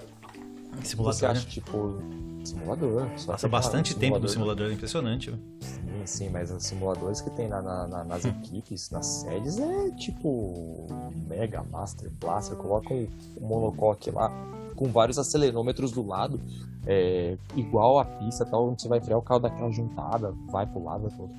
[0.83, 1.13] Simulador.
[1.13, 1.49] Você acha, né?
[1.49, 2.01] tipo,
[2.43, 3.07] simulador.
[3.25, 5.31] Passa bastante tempo no simulador, é impressionante.
[5.59, 10.87] Sim, sim, mas os simuladores que tem na, na, nas equipes, nas sedes, é tipo
[11.27, 13.07] Mega, Master, Blaster, coloca um,
[13.39, 14.31] um monocoque lá
[14.75, 16.41] com vários acelerômetros do lado,
[16.87, 20.83] é, igual a pista, tal, onde você vai frear o carro daquela juntada, vai pro
[20.83, 21.37] lado, vai pro outro.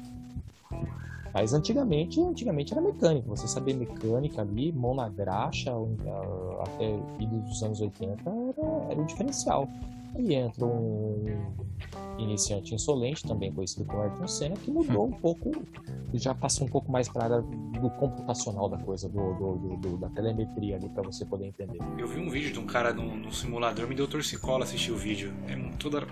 [1.34, 3.28] Mas antigamente, antigamente era mecânica.
[3.28, 5.72] Você saber mecânica ali, mão na graxa,
[6.60, 9.68] até dos anos 80, era, era o diferencial.
[10.14, 11.24] Aí entra um
[12.18, 15.50] iniciante insolente, também conhecido como Ayrton Senna, que mudou um pouco,
[16.14, 19.96] já passou um pouco mais para a área do computacional da coisa, do, do, do
[19.96, 21.78] da telemetria ali, para você poder entender.
[21.98, 25.32] Eu vi um vídeo de um cara num, simulador, me deu torcicola assistir o vídeo.
[25.48, 26.06] É toda.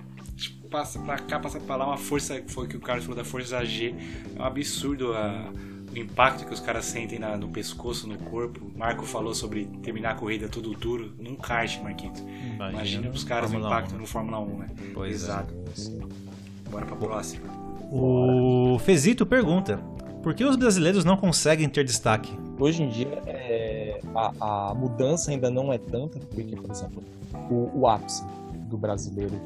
[0.70, 2.42] Passa pra cá, passa pra lá, uma força.
[2.48, 3.94] Foi que o cara falou da força G.
[4.36, 5.52] É um absurdo a
[5.92, 8.64] o impacto que os caras sentem na, no pescoço, no corpo.
[8.64, 12.20] O Marco falou sobre terminar a corrida tudo duro num kart, Marquito.
[12.20, 13.98] Imagina, Imagina os caras Fórmula o impacto 1.
[13.98, 14.66] no Fórmula 1, né?
[14.94, 15.14] Pois é.
[15.14, 15.54] Exato.
[15.54, 16.70] É.
[16.70, 17.46] Bora pra próxima.
[17.90, 19.78] O Fezito pergunta:
[20.22, 22.32] por que os brasileiros não conseguem ter destaque?
[22.58, 27.02] Hoje em dia, é, a, a, mudança ainda não é tanta, porque, por exemplo,
[27.50, 28.24] o, o ápice
[28.68, 29.40] do brasileiro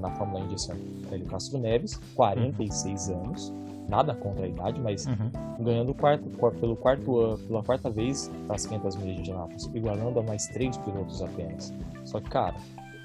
[0.00, 3.24] na Fórmula 1 esse ano, Hélio Castro Neves, 46 uhum.
[3.24, 3.52] anos,
[3.90, 5.30] nada contra a idade, mas uhum.
[5.64, 6.24] ganhando quarto,
[6.60, 11.20] pelo quarto pela quarta vez as 500 milhas de Indianápolis, igualando a mais três pilotos
[11.20, 11.74] apenas.
[12.04, 12.54] Só que, cara,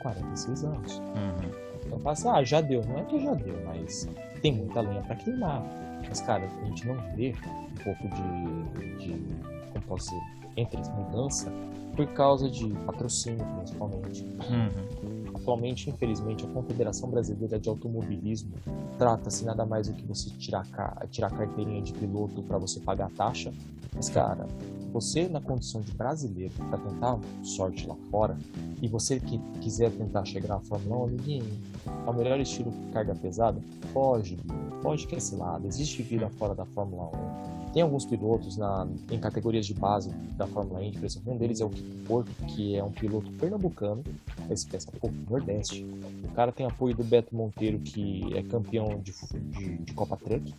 [0.01, 0.97] 46 anos.
[0.99, 1.65] Uhum.
[1.85, 2.83] Então passa, ah, já deu.
[2.85, 4.07] Não é que já deu, mas
[4.41, 5.63] tem muita lenha para queimar.
[6.07, 7.33] Mas, cara, a gente não vê
[7.71, 9.25] um pouco de, de
[9.73, 10.21] como posso dizer,
[10.57, 11.51] entre mudança
[11.95, 14.23] por causa de patrocínio, principalmente.
[14.23, 15.24] Uhum.
[15.45, 18.53] Atualmente, infelizmente, a Confederação Brasileira de Automobilismo
[18.97, 20.65] trata-se nada mais do que você tirar,
[21.11, 23.53] tirar carteirinha de piloto para você pagar a taxa.
[23.95, 24.47] Mas, cara,
[24.91, 28.35] você na condição de brasileiro para tentar sorte lá fora
[28.81, 31.59] e você que quiser tentar chegar na Fórmula 1, amiguinho,
[32.07, 33.61] ao melhor estilo carga pesada,
[33.93, 34.39] foge,
[34.81, 35.67] foge que é lado.
[35.67, 37.03] Existe vida fora da Fórmula
[37.51, 41.37] 1 tem alguns pilotos na, em categorias de base da Fórmula Indy, por exemplo, um
[41.37, 41.69] deles é o
[42.07, 44.01] Porto, que é um piloto pernambucano,
[44.47, 45.85] você pensa, pô, Nordeste.
[46.23, 49.13] O cara tem apoio do Beto Monteiro, que é campeão de,
[49.51, 50.53] de, de Copa Truck,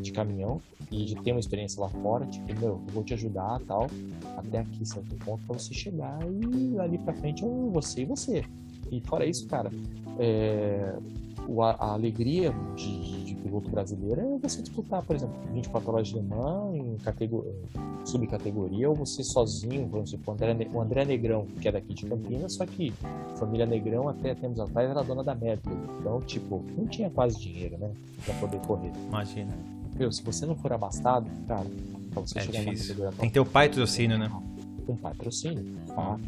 [0.00, 3.90] de caminhão, e tem uma experiência lá fora, tipo, meu, eu vou te ajudar tal,
[4.38, 8.44] até aqui certo ponto pra você chegar e ali pra frente é você e você.
[8.90, 9.70] E fora isso, cara,
[10.18, 10.94] é,
[11.78, 16.22] a, alegria de, de, piloto brasileiro é você disputar, por exemplo, 24 horas de Le
[16.22, 16.96] Mans em
[18.04, 22.06] subcategoria, ou você sozinho, vamos supor, o André, o André Negrão, que é daqui de
[22.06, 22.92] Campinas, só que
[23.36, 25.76] família Negrão até tempos atrás era dona da Medley.
[26.00, 27.90] Então, tipo, não tinha quase dinheiro, né?
[28.24, 28.92] Pra poder correr.
[29.08, 29.52] Imagina.
[29.96, 31.66] Meu, se você não for abastado, cara,
[32.12, 32.94] pra você é chegar difícil.
[32.94, 34.30] na categoria Tem que ter o patrocínio, né?
[34.88, 36.20] Um patrocínio, fato.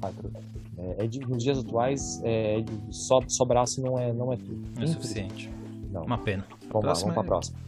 [0.00, 0.56] patrocínio.
[0.78, 4.62] É, é de, nos dias atuais, é, só, só braço não é, não é tudo.
[4.74, 5.50] Não é suficiente.
[5.96, 6.04] Não.
[6.04, 6.44] Uma pena.
[6.70, 7.12] Vamos lá, vamos é...
[7.12, 7.58] pra próxima.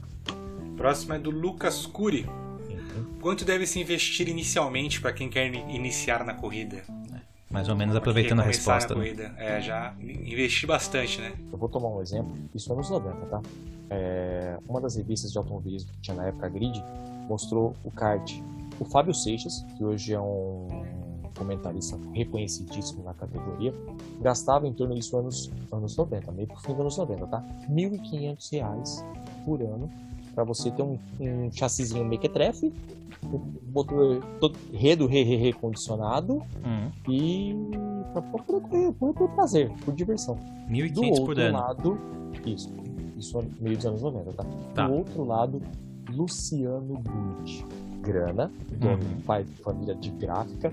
[0.77, 2.27] Próxima é do Lucas Cury.
[2.69, 3.19] Uhum.
[3.21, 6.83] Quanto deve se investir inicialmente para quem quer iniciar na corrida?
[7.13, 8.95] É, mais ou menos aproveitando a resposta.
[8.95, 9.07] Na né?
[9.07, 9.35] corrida.
[9.39, 11.33] É, já investi bastante, né?
[11.51, 12.37] Eu vou tomar um exemplo.
[12.55, 13.41] Isso é nos 90, tá?
[13.91, 16.85] É, uma das revistas de automobilismo que tinha na época, a Grid,
[17.29, 18.39] mostrou o kart.
[18.79, 20.69] O Fábio Seixas, que hoje é um
[21.39, 23.73] comentarista reconhecidíssimo na categoria,
[24.20, 27.39] gastava em torno disso anos, anos 90, meio pro fim dos anos 90, tá?
[27.39, 29.05] R$ 1.500
[29.44, 29.90] por ano
[30.39, 32.73] para você ter um, um chassizinho mequetrefe,
[33.24, 33.40] um
[33.73, 36.93] motor todo redo re, re, recondicionado uhum.
[37.09, 37.56] e
[38.12, 38.44] para por,
[38.93, 40.39] por, por, prazer, por diversão.
[40.70, 41.59] 1.500 por ano.
[41.59, 41.98] lado,
[42.47, 42.73] isso,
[43.16, 44.47] isso meio dos anos 90, tá?
[44.77, 44.86] tá.
[44.86, 45.60] Do outro lado,
[46.09, 47.65] Luciano Gucci.
[48.01, 48.51] Grana,
[48.81, 49.20] uhum.
[49.27, 50.73] pai de família de gráfica,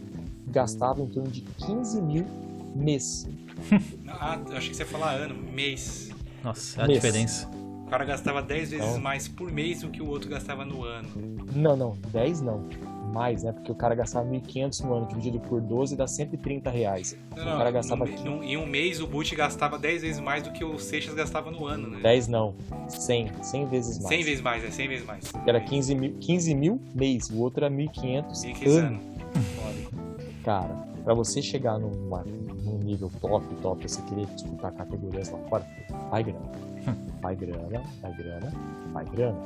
[0.56, 2.26] gastava em torno de 15 mil
[2.74, 3.28] mês.
[4.08, 6.10] ah, achei que você ia falar ano, mês.
[6.42, 7.02] Nossa, é a mês.
[7.02, 7.50] diferença.
[7.86, 9.02] O cara gastava 10 vezes então...
[9.02, 11.10] mais por mês do que o outro gastava no ano.
[11.54, 12.68] Não, não, 10 não.
[13.14, 13.52] Mais, né?
[13.52, 17.18] Porque o cara gastava 1.500 no ano, dividido por 12 dá 130 reais.
[17.36, 18.06] Não, não, o cara gastava.
[18.06, 21.14] No, no, em um mês o Butch gastava 10 vezes mais do que o Seixas
[21.14, 22.00] gastava no ano, né?
[22.02, 22.56] 10 não.
[22.90, 23.44] 100.
[23.44, 24.10] 100 vezes mais.
[24.10, 25.32] 100 vezes mais, é 100 vezes mais.
[25.46, 28.88] Era 15 mil, 15 mil mês, o outro era 1.500 ano.
[28.88, 30.05] ano.
[30.46, 35.66] Cara, para você chegar numa, num nível top, top, você querer disputar categorias lá fora,
[36.12, 36.52] vai grana.
[37.20, 38.54] Vai grana, vai grana,
[38.94, 39.38] vai grana.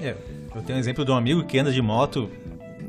[0.00, 0.16] É,
[0.54, 2.30] eu tenho um exemplo de um amigo que anda de moto,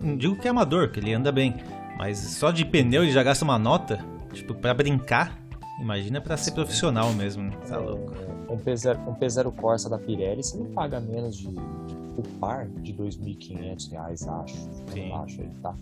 [0.02, 1.56] não digo que é amador, que ele anda bem,
[1.98, 4.00] mas só de pneu ele já gasta uma nota,
[4.32, 5.38] tipo, pra brincar.
[5.82, 7.52] Imagina para ser profissional mesmo, né?
[7.68, 8.14] Tá louco.
[8.16, 12.66] É, um P0, um P0 Corsa da Pirelli, você não paga menos de o par
[12.66, 14.56] de R$ 2.500, acho.
[14.94, 15.12] Sim.
[15.12, 15.76] Acho, ele tá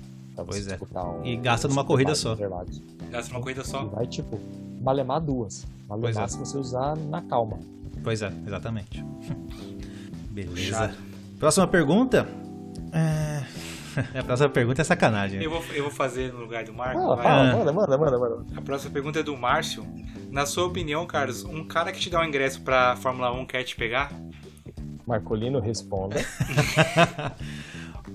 [0.44, 0.78] pois é.
[0.96, 2.36] Um, e gasta numa corrida só.
[2.36, 3.84] Gasta numa corrida só.
[3.84, 4.40] E vai, tipo,
[4.82, 5.66] malemar duas.
[5.88, 6.28] Malemar é.
[6.28, 7.60] se você usar na calma.
[8.04, 9.04] Pois é, exatamente.
[10.32, 10.96] Beleza.
[11.40, 12.28] Próxima pergunta.
[12.92, 13.44] É...
[14.20, 15.42] A próxima pergunta é sacanagem.
[15.42, 17.00] Eu vou, eu vou fazer no lugar do Marco.
[17.00, 18.46] Ah, fala, manda, manda, manda, manda.
[18.56, 19.86] A próxima pergunta é do Márcio.
[20.30, 23.64] Na sua opinião, Carlos, um cara que te dá um ingresso pra Fórmula 1 quer
[23.64, 24.12] te pegar?
[25.08, 26.18] Marcolino responda.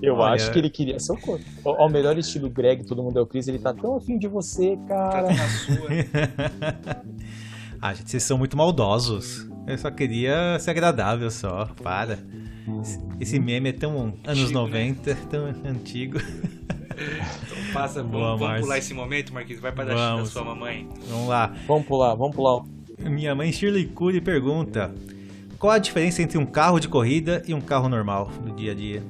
[0.01, 0.33] Eu Olha...
[0.33, 1.45] acho que ele queria seu corpo.
[1.63, 4.77] Ao melhor estilo Greg, todo mundo é o Chris, ele tá tão afim de você,
[4.87, 5.27] cara.
[5.27, 5.89] Tá na sua.
[7.81, 9.47] ah, gente, vocês são muito maldosos.
[9.67, 11.69] Eu só queria ser agradável só.
[11.83, 12.17] Para.
[13.19, 15.19] Esse meme é tão anos antigo, 90, né?
[15.29, 16.19] tão antigo.
[16.91, 19.61] Então passa, Boa, vamos, vamos pular esse momento, Marquinhos.
[19.61, 20.87] Vai para da sua mamãe.
[21.07, 21.55] Vamos lá.
[21.67, 22.63] Vamos pular, vamos pular.
[22.99, 24.93] Minha mãe Shirley Cury pergunta:
[25.57, 28.75] Qual a diferença entre um carro de corrida e um carro normal no dia a
[28.75, 29.03] dia?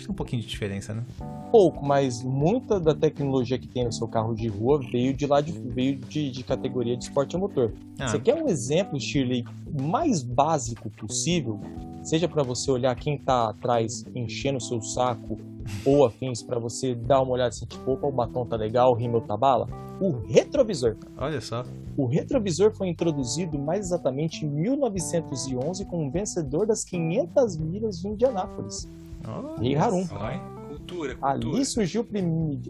[0.00, 1.04] Acho que tem um pouquinho de diferença, né?
[1.50, 5.40] Pouco, mas muita da tecnologia que tem no seu carro de rua veio de lá
[5.40, 7.72] de, veio de, de categoria de esporte a motor.
[7.98, 8.08] Ah.
[8.08, 9.44] Você quer um exemplo, Shirley,
[9.78, 11.60] mais básico possível?
[12.02, 15.38] Seja para você olhar quem tá atrás enchendo o seu saco
[15.84, 18.94] ou afins para você dar uma olhada assim, tipo, opa, o batom tá legal, o
[18.94, 19.68] rímel tá bala.
[20.00, 20.96] O retrovisor.
[21.18, 21.62] Olha só.
[21.94, 28.88] O retrovisor foi introduzido mais exatamente em 1911 como vencedor das 500 milhas de Indianápolis.
[29.26, 30.06] Oh, Rei Harum.
[30.06, 31.18] Cultura, cultura.
[31.22, 32.06] Ali surgiu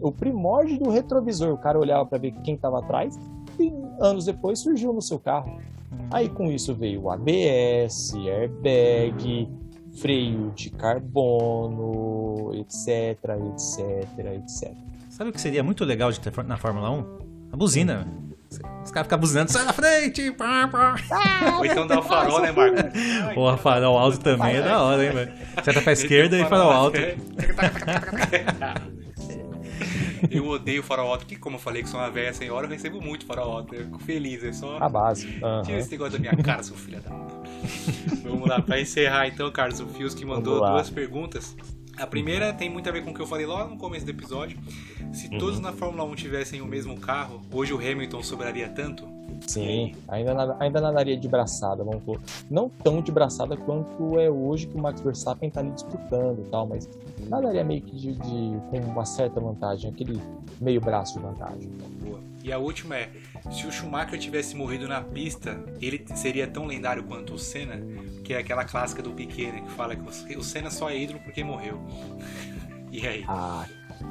[0.01, 1.53] o primórdio do retrovisor.
[1.53, 3.17] O cara olhava para ver quem estava atrás
[3.59, 5.59] e anos depois surgiu no seu carro.
[5.91, 6.07] Hum.
[6.11, 9.49] Aí com isso veio o ABS, airbag,
[9.93, 13.17] freio de carbono, etc,
[13.53, 14.73] etc, etc.
[15.09, 17.17] Sabe o que seria muito legal de ter na Fórmula 1?
[17.51, 18.07] A buzina.
[18.83, 20.29] Os caras ficam buzinando, sai na frente!
[20.31, 20.95] Pá, pá.
[21.57, 22.75] Ou então dá o farol, né, Marco?
[23.33, 25.31] Porra, farol alto também é da hora, hein, velho?
[25.55, 26.97] Você tá pra esquerda e farol alto.
[30.29, 33.01] Eu odeio farol alto, porque como eu falei que sou uma velha senhora, eu recebo
[33.01, 33.73] muito farol alto.
[33.73, 34.77] Eu fico feliz, é só.
[34.79, 35.27] A base.
[35.41, 35.61] Uhum.
[35.63, 37.09] Tira esse negócio da minha cara, seu filho da.
[38.23, 41.55] Vamos lá, pra encerrar então, Carlos, o Fios que mandou duas perguntas.
[41.97, 44.11] A primeira tem muito a ver com o que eu falei lá no começo do
[44.11, 44.57] episódio.
[45.13, 45.37] Se uhum.
[45.37, 49.07] todos na Fórmula 1 tivessem o mesmo carro, hoje o Hamilton sobraria tanto?
[49.47, 52.19] Sim, ainda, ainda nadaria de braçada, vamos pôr.
[52.49, 56.49] Não tão de braçada quanto é hoje que o Max Verstappen está ali disputando e
[56.49, 56.87] tal, mas
[57.27, 60.21] nadaria meio que de, de, com uma certa vantagem, aquele
[60.59, 61.69] meio braço de vantagem.
[62.03, 62.19] Boa.
[62.43, 63.09] E a última é,
[63.49, 67.79] se o Schumacher tivesse morrido na pista, ele seria tão lendário quanto o Senna?
[68.23, 71.19] Que é aquela clássica do Piquet, né, que fala que o Senna só é ídolo
[71.23, 71.79] porque morreu.
[72.91, 73.25] e aí?
[73.27, 73.65] Ah,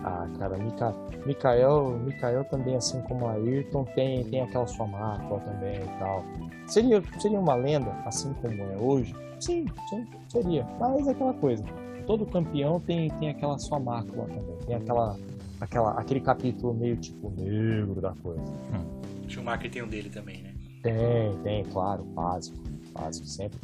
[0.05, 0.95] ah, cara, Mika,
[1.27, 6.25] Mikael, Mikael também, assim como a Ayrton, tem, tem aquela sua mácula também e tal.
[6.67, 9.15] Seria, seria uma lenda, assim como é hoje?
[9.41, 10.67] Sim, sim, seria.
[10.79, 11.65] Mas é aquela coisa.
[12.07, 14.57] Todo campeão tem, tem aquela sua mácula também.
[14.67, 15.17] Tem aquela,
[15.61, 18.43] aquela, aquele capítulo meio tipo negro da coisa.
[18.43, 19.00] Hum.
[19.31, 20.55] Schumacher tem um dele também, né?
[20.83, 22.59] Tem, tem, claro, básico.
[22.93, 23.59] Básico, sempre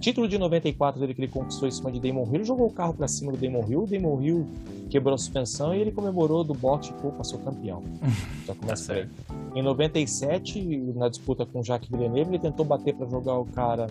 [0.00, 2.94] título de 94 dele que ele conquistou em cima de Damon Hill, jogou o carro
[2.94, 4.46] para cima do Damon Hill, o Damon Hill
[4.88, 7.82] quebrou a suspensão e ele comemorou do bote e passou campeão.
[8.46, 9.36] Já começa tá.
[9.54, 10.60] Em 97,
[10.96, 13.88] na disputa com o Jacques Villeneuve, ele tentou bater para jogar o cara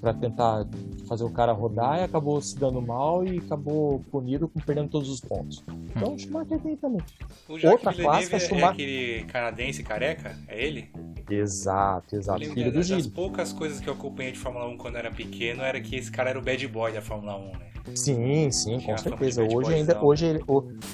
[0.00, 0.66] para tentar
[1.06, 5.10] fazer o cara rodar e acabou se dando mal e acabou punido com perdendo todos
[5.10, 5.62] os pontos.
[5.94, 7.02] Então o Schumacher tem também.
[7.48, 8.68] O Outra clássica é, Schumacher...
[8.68, 10.36] é aquele canadense careca?
[10.48, 10.90] É ele?
[11.28, 12.40] Exato, exato.
[12.40, 13.06] Filho do Gilles.
[13.06, 15.96] Das poucas coisas que eu acompanhei de Fórmula 1 quando eu era pequeno era que
[15.96, 17.70] esse cara era o bad boy da Fórmula 1, né?
[17.94, 19.42] Sim, sim, com certeza.
[19.42, 20.40] Hoje ainda, hoje,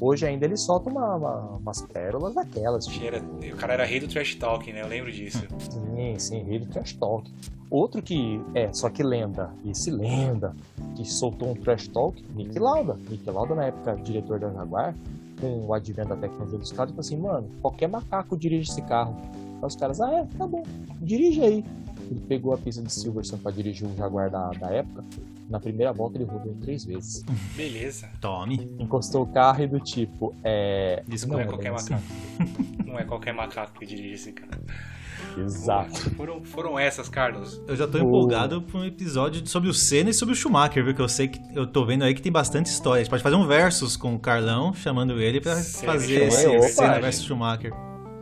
[0.01, 2.87] hoje ainda ele solta uma, uma, umas pérolas daquelas.
[2.87, 3.05] Tipo.
[3.05, 4.83] Era, o cara era rei do trash talking, né?
[4.83, 5.47] Eu lembro disso.
[5.59, 7.31] Sim, sim, rei do trash talk.
[7.71, 10.55] Outro que é, só que lenda, esse lenda,
[10.95, 12.97] que soltou um trash talk, Nick Lauda.
[13.11, 14.95] Nick Lauda, na época, diretor da Jaguar,
[15.41, 19.17] com o advento da tecnologia dos carros, falou assim, mano, qualquer macaco dirige esse carro.
[19.61, 20.63] Aí os caras, ah é, tá bom,
[21.01, 21.65] dirige aí.
[22.09, 25.05] Ele pegou a pista de Silverstone para dirigir um Jaguar da, da época.
[25.51, 27.25] Na primeira volta ele rodou três vezes.
[27.57, 28.09] Beleza.
[28.21, 28.71] Tome.
[28.79, 31.03] Encostou o carro e do tipo, é.
[31.07, 32.03] Desculpa, não é qualquer macaco.
[32.87, 34.63] não é qualquer macaco que dirige esse carro.
[35.37, 36.11] Exato.
[36.15, 37.61] Foram, foram essas, Carlos.
[37.67, 40.95] Eu já tô empolgado para um episódio sobre o Senna e sobre o Schumacher, viu?
[40.95, 43.01] Que eu sei que eu tô vendo aí que tem bastante história.
[43.01, 46.63] A gente pode fazer um versus com o Carlão, chamando ele para fazer esse Opa,
[46.69, 47.73] Senna versus Schumacher.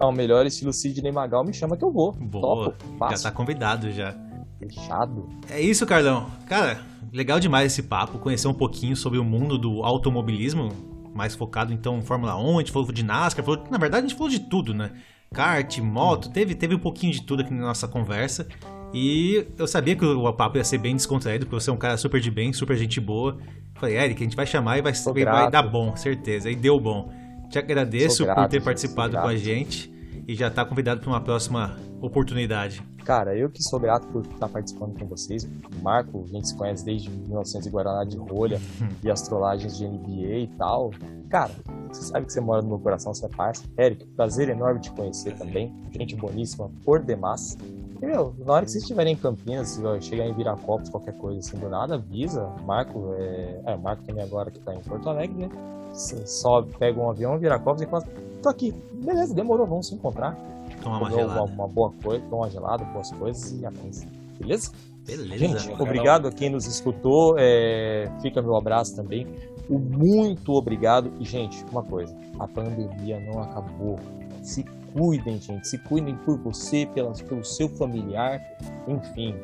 [0.01, 2.12] Ah, o melhor estilo Sidney Magal me chama que eu vou.
[2.12, 2.73] Boa.
[2.73, 4.15] Topo, já tá convidado já.
[4.59, 5.29] Fechado.
[5.49, 6.27] É isso, Carlão.
[6.47, 6.81] Cara,
[7.12, 10.71] legal demais esse papo, conhecer um pouquinho sobre o mundo do automobilismo,
[11.15, 14.09] mais focado então em Fórmula 1, a gente falou de NASCAR, falou, na verdade a
[14.09, 14.91] gente falou de tudo, né?
[15.33, 18.47] Kart, moto, teve, teve um pouquinho de tudo aqui na nossa conversa.
[18.93, 21.97] E eu sabia que o papo ia ser bem descontraído, porque você é um cara
[21.97, 23.39] super de bem, super gente boa.
[23.75, 26.51] Falei, Eric, a gente vai chamar e vai, vai, vai dar bom, certeza.
[26.51, 27.13] E deu bom.
[27.51, 29.94] Te agradeço por ter participado com a gente
[30.27, 32.83] e já está convidado para uma próxima oportunidade.
[33.05, 35.45] Cara, eu que sou grato por estar participando com vocês.
[35.45, 38.59] O Marco, a gente se conhece desde 1900 e Guaraná de rolha
[39.05, 40.91] e as trollagens de NBA e tal.
[41.29, 41.53] Cara,
[41.89, 43.65] você sabe que você mora no meu coração, você é parça.
[43.79, 45.75] Eric, prazer enorme te conhecer também.
[45.93, 47.59] Gente boníssima por demais.
[48.01, 51.41] E, meu, na hora que vocês estiverem em Campinas, se chegar em Viracopos, qualquer coisa
[51.41, 52.51] assim do nada, avisa.
[52.65, 55.51] Marco, é, é Marco também agora que tá em Porto Alegre, né?
[55.93, 58.05] Você sobe, pega um avião, Viracopos e fala,
[58.45, 58.73] tô aqui.
[58.93, 60.37] Beleza, demorou, vamos se encontrar.
[60.83, 61.43] Tomar uma gelada.
[61.43, 64.07] Uma, uma boa coisa, tomar uma gelada, boas coisas e afins.
[64.39, 64.71] Beleza?
[65.07, 65.39] Beleza.
[65.39, 67.37] Gente, obrigado a quem nos escutou.
[67.39, 69.27] É, fica meu abraço também.
[69.69, 71.12] O muito obrigado.
[71.21, 73.99] E, gente, uma coisa: a pandemia não acabou.
[74.43, 75.66] Se cuidem, gente.
[75.69, 78.41] Se cuidem por você, pelo seu familiar.
[78.87, 79.35] Enfim,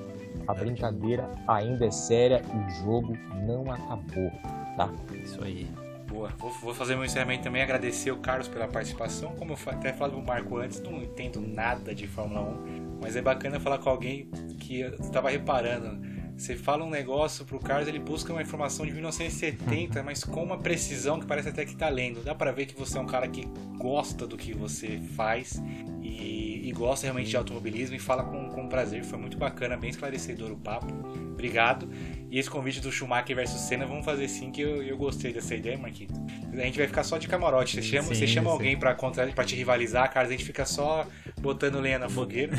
[0.47, 3.17] a brincadeira ainda é séria e o jogo
[3.47, 4.31] não acabou,
[4.77, 4.91] tá?
[5.23, 5.67] Isso aí.
[6.21, 6.35] Boa.
[6.37, 9.35] Vou, vou, fazer meu encerramento também, agradecer o Carlos pela participação.
[9.37, 13.23] Como eu até falei pro Marco antes, não entendo nada de Fórmula 1, mas é
[13.23, 14.29] bacana falar com alguém
[14.59, 15.99] que eu estava reparando.
[16.37, 20.59] Você fala um negócio pro Carlos, ele busca uma informação de 1970, mas com uma
[20.59, 22.23] precisão que parece até que tá lendo.
[22.23, 23.47] Dá para ver que você é um cara que
[23.79, 25.63] gosta do que você faz
[26.03, 29.03] e, e gosta realmente de automobilismo e fala com, com prazer.
[29.05, 30.93] Foi muito bacana, bem esclarecedor o papo.
[31.33, 31.89] Obrigado.
[32.31, 35.55] E esse convite do Schumacher versus Senna, vamos fazer sim, que eu, eu gostei dessa
[35.55, 36.15] ideia, Marquito.
[36.53, 37.77] A gente vai ficar só de camarote.
[37.77, 40.67] Você chama, sim, você chama alguém pra, contra, pra te rivalizar, cara, a gente fica
[40.67, 41.07] só
[41.41, 42.53] botando lenha na fogueira.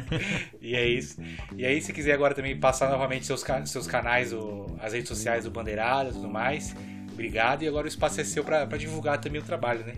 [0.60, 1.20] e é isso.
[1.56, 5.44] E aí, se quiser agora também passar novamente seus, seus canais, o, as redes sociais
[5.44, 6.74] do Bandeirada e tudo mais,
[7.12, 7.62] obrigado.
[7.62, 9.94] E agora o espaço é seu pra divulgar também o trabalho, né?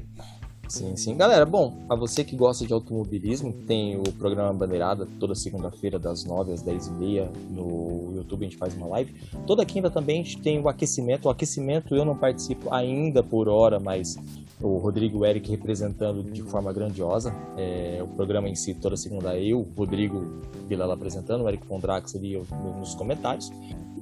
[0.69, 1.17] Sim, sim.
[1.17, 6.25] Galera, bom, a você que gosta de automobilismo, tem o programa Bandeirada toda segunda-feira, das
[6.25, 9.15] 9 às 10 e meia, no YouTube a gente faz uma live.
[9.47, 11.27] Toda quinta também a gente tem o aquecimento.
[11.27, 14.17] O aquecimento eu não participo ainda por hora, mas
[14.61, 17.35] o Rodrigo e o Eric representando de forma grandiosa.
[17.57, 22.41] É, o programa em si, toda segunda eu, Rodrigo Vilela apresentando, o Eric Pondrax ali
[22.79, 23.51] nos comentários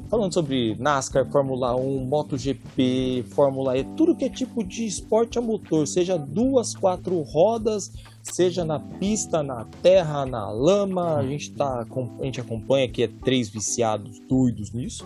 [0.08, 5.42] falando sobre NASCAR, Fórmula 1, MotoGP, Fórmula E, tudo que é tipo de esporte a
[5.42, 11.84] motor, seja duas, quatro rodas, seja na pista, na terra, na lama, a gente, tá,
[12.20, 15.04] a gente acompanha que é três viciados doidos nisso.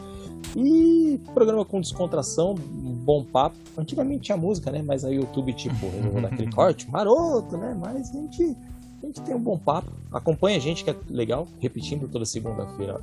[0.56, 3.56] E programa com descontração, bom papo.
[3.76, 4.82] Antigamente tinha música, né?
[4.82, 7.76] Mas aí o YouTube, tipo, resolveu dar aquele corte maroto, né?
[7.78, 8.56] Mas a gente
[9.02, 9.92] a gente tem um bom papo.
[10.10, 11.46] Acompanha a gente, que é legal.
[11.60, 13.00] Repetindo toda segunda-feira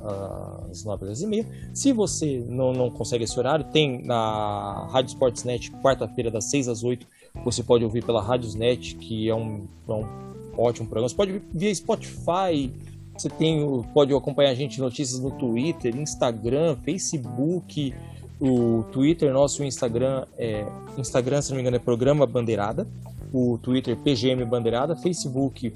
[0.70, 5.70] às 9 h 30 Se você não, não consegue esse horário, tem na Rádio Sportsnet,
[5.82, 7.06] quarta-feira, das 6 às 8.
[7.44, 10.06] Você pode ouvir pela Radiosnet, que é um, é um
[10.56, 11.08] ótimo programa.
[11.08, 12.70] Você pode ouvir via Spotify.
[13.16, 17.94] Você tem, pode acompanhar a gente notícias no Twitter, Instagram, Facebook.
[18.38, 20.66] O Twitter nosso, o Instagram é
[20.98, 22.86] Instagram, se não me engano, é Programa Bandeirada
[23.32, 25.74] o Twitter PGM Bandeirada, facebook.com.br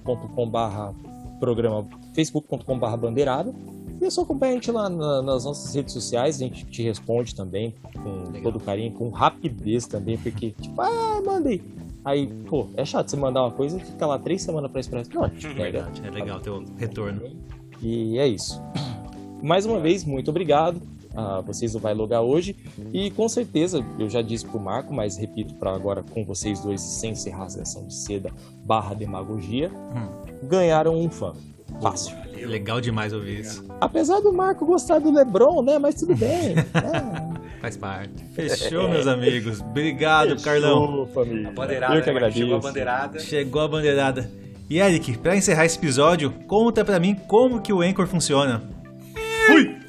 [1.38, 3.54] programa facebook.com.br bandeirada.
[4.00, 6.82] E é só acompanhar a gente lá na, nas nossas redes sociais, a gente te
[6.82, 8.52] responde também com Legal.
[8.52, 11.62] todo carinho, com rapidez também, porque, tipo, ah, mandei.
[12.04, 15.04] Aí, pô, é chato você mandar uma coisa e ficar lá três semanas pra esperar.
[15.12, 17.22] Não, é verdade, é legal ter o retorno.
[17.82, 18.60] E é isso.
[19.42, 20.80] Mais uma vez, muito obrigado
[21.14, 22.56] uh, vocês do Vai Logar hoje.
[22.92, 26.80] E com certeza, eu já disse pro Marco, mas repito para agora com vocês dois,
[26.80, 28.30] sem ser rasgação de seda
[28.64, 30.46] barra demagogia, hum.
[30.46, 31.32] ganharam um fã.
[31.80, 32.16] Fácil.
[32.34, 33.64] Legal demais ouvir isso.
[33.80, 35.78] Apesar do Marco gostar do Lebron, né?
[35.78, 36.54] Mas tudo bem.
[36.74, 37.29] é.
[37.60, 38.24] Faz parte.
[38.34, 39.60] Fechou, meus amigos.
[39.60, 41.06] Obrigado, Fechou, Carlão.
[41.12, 41.48] Família.
[41.48, 42.38] A bandeirada, Eu que agradeço.
[42.38, 43.18] Chegou a bandeirada.
[43.20, 44.30] Chegou a bandeirada.
[44.68, 48.62] E Eric, para encerrar esse episódio, conta para mim como que o Anchor funciona.
[49.46, 49.79] Fui!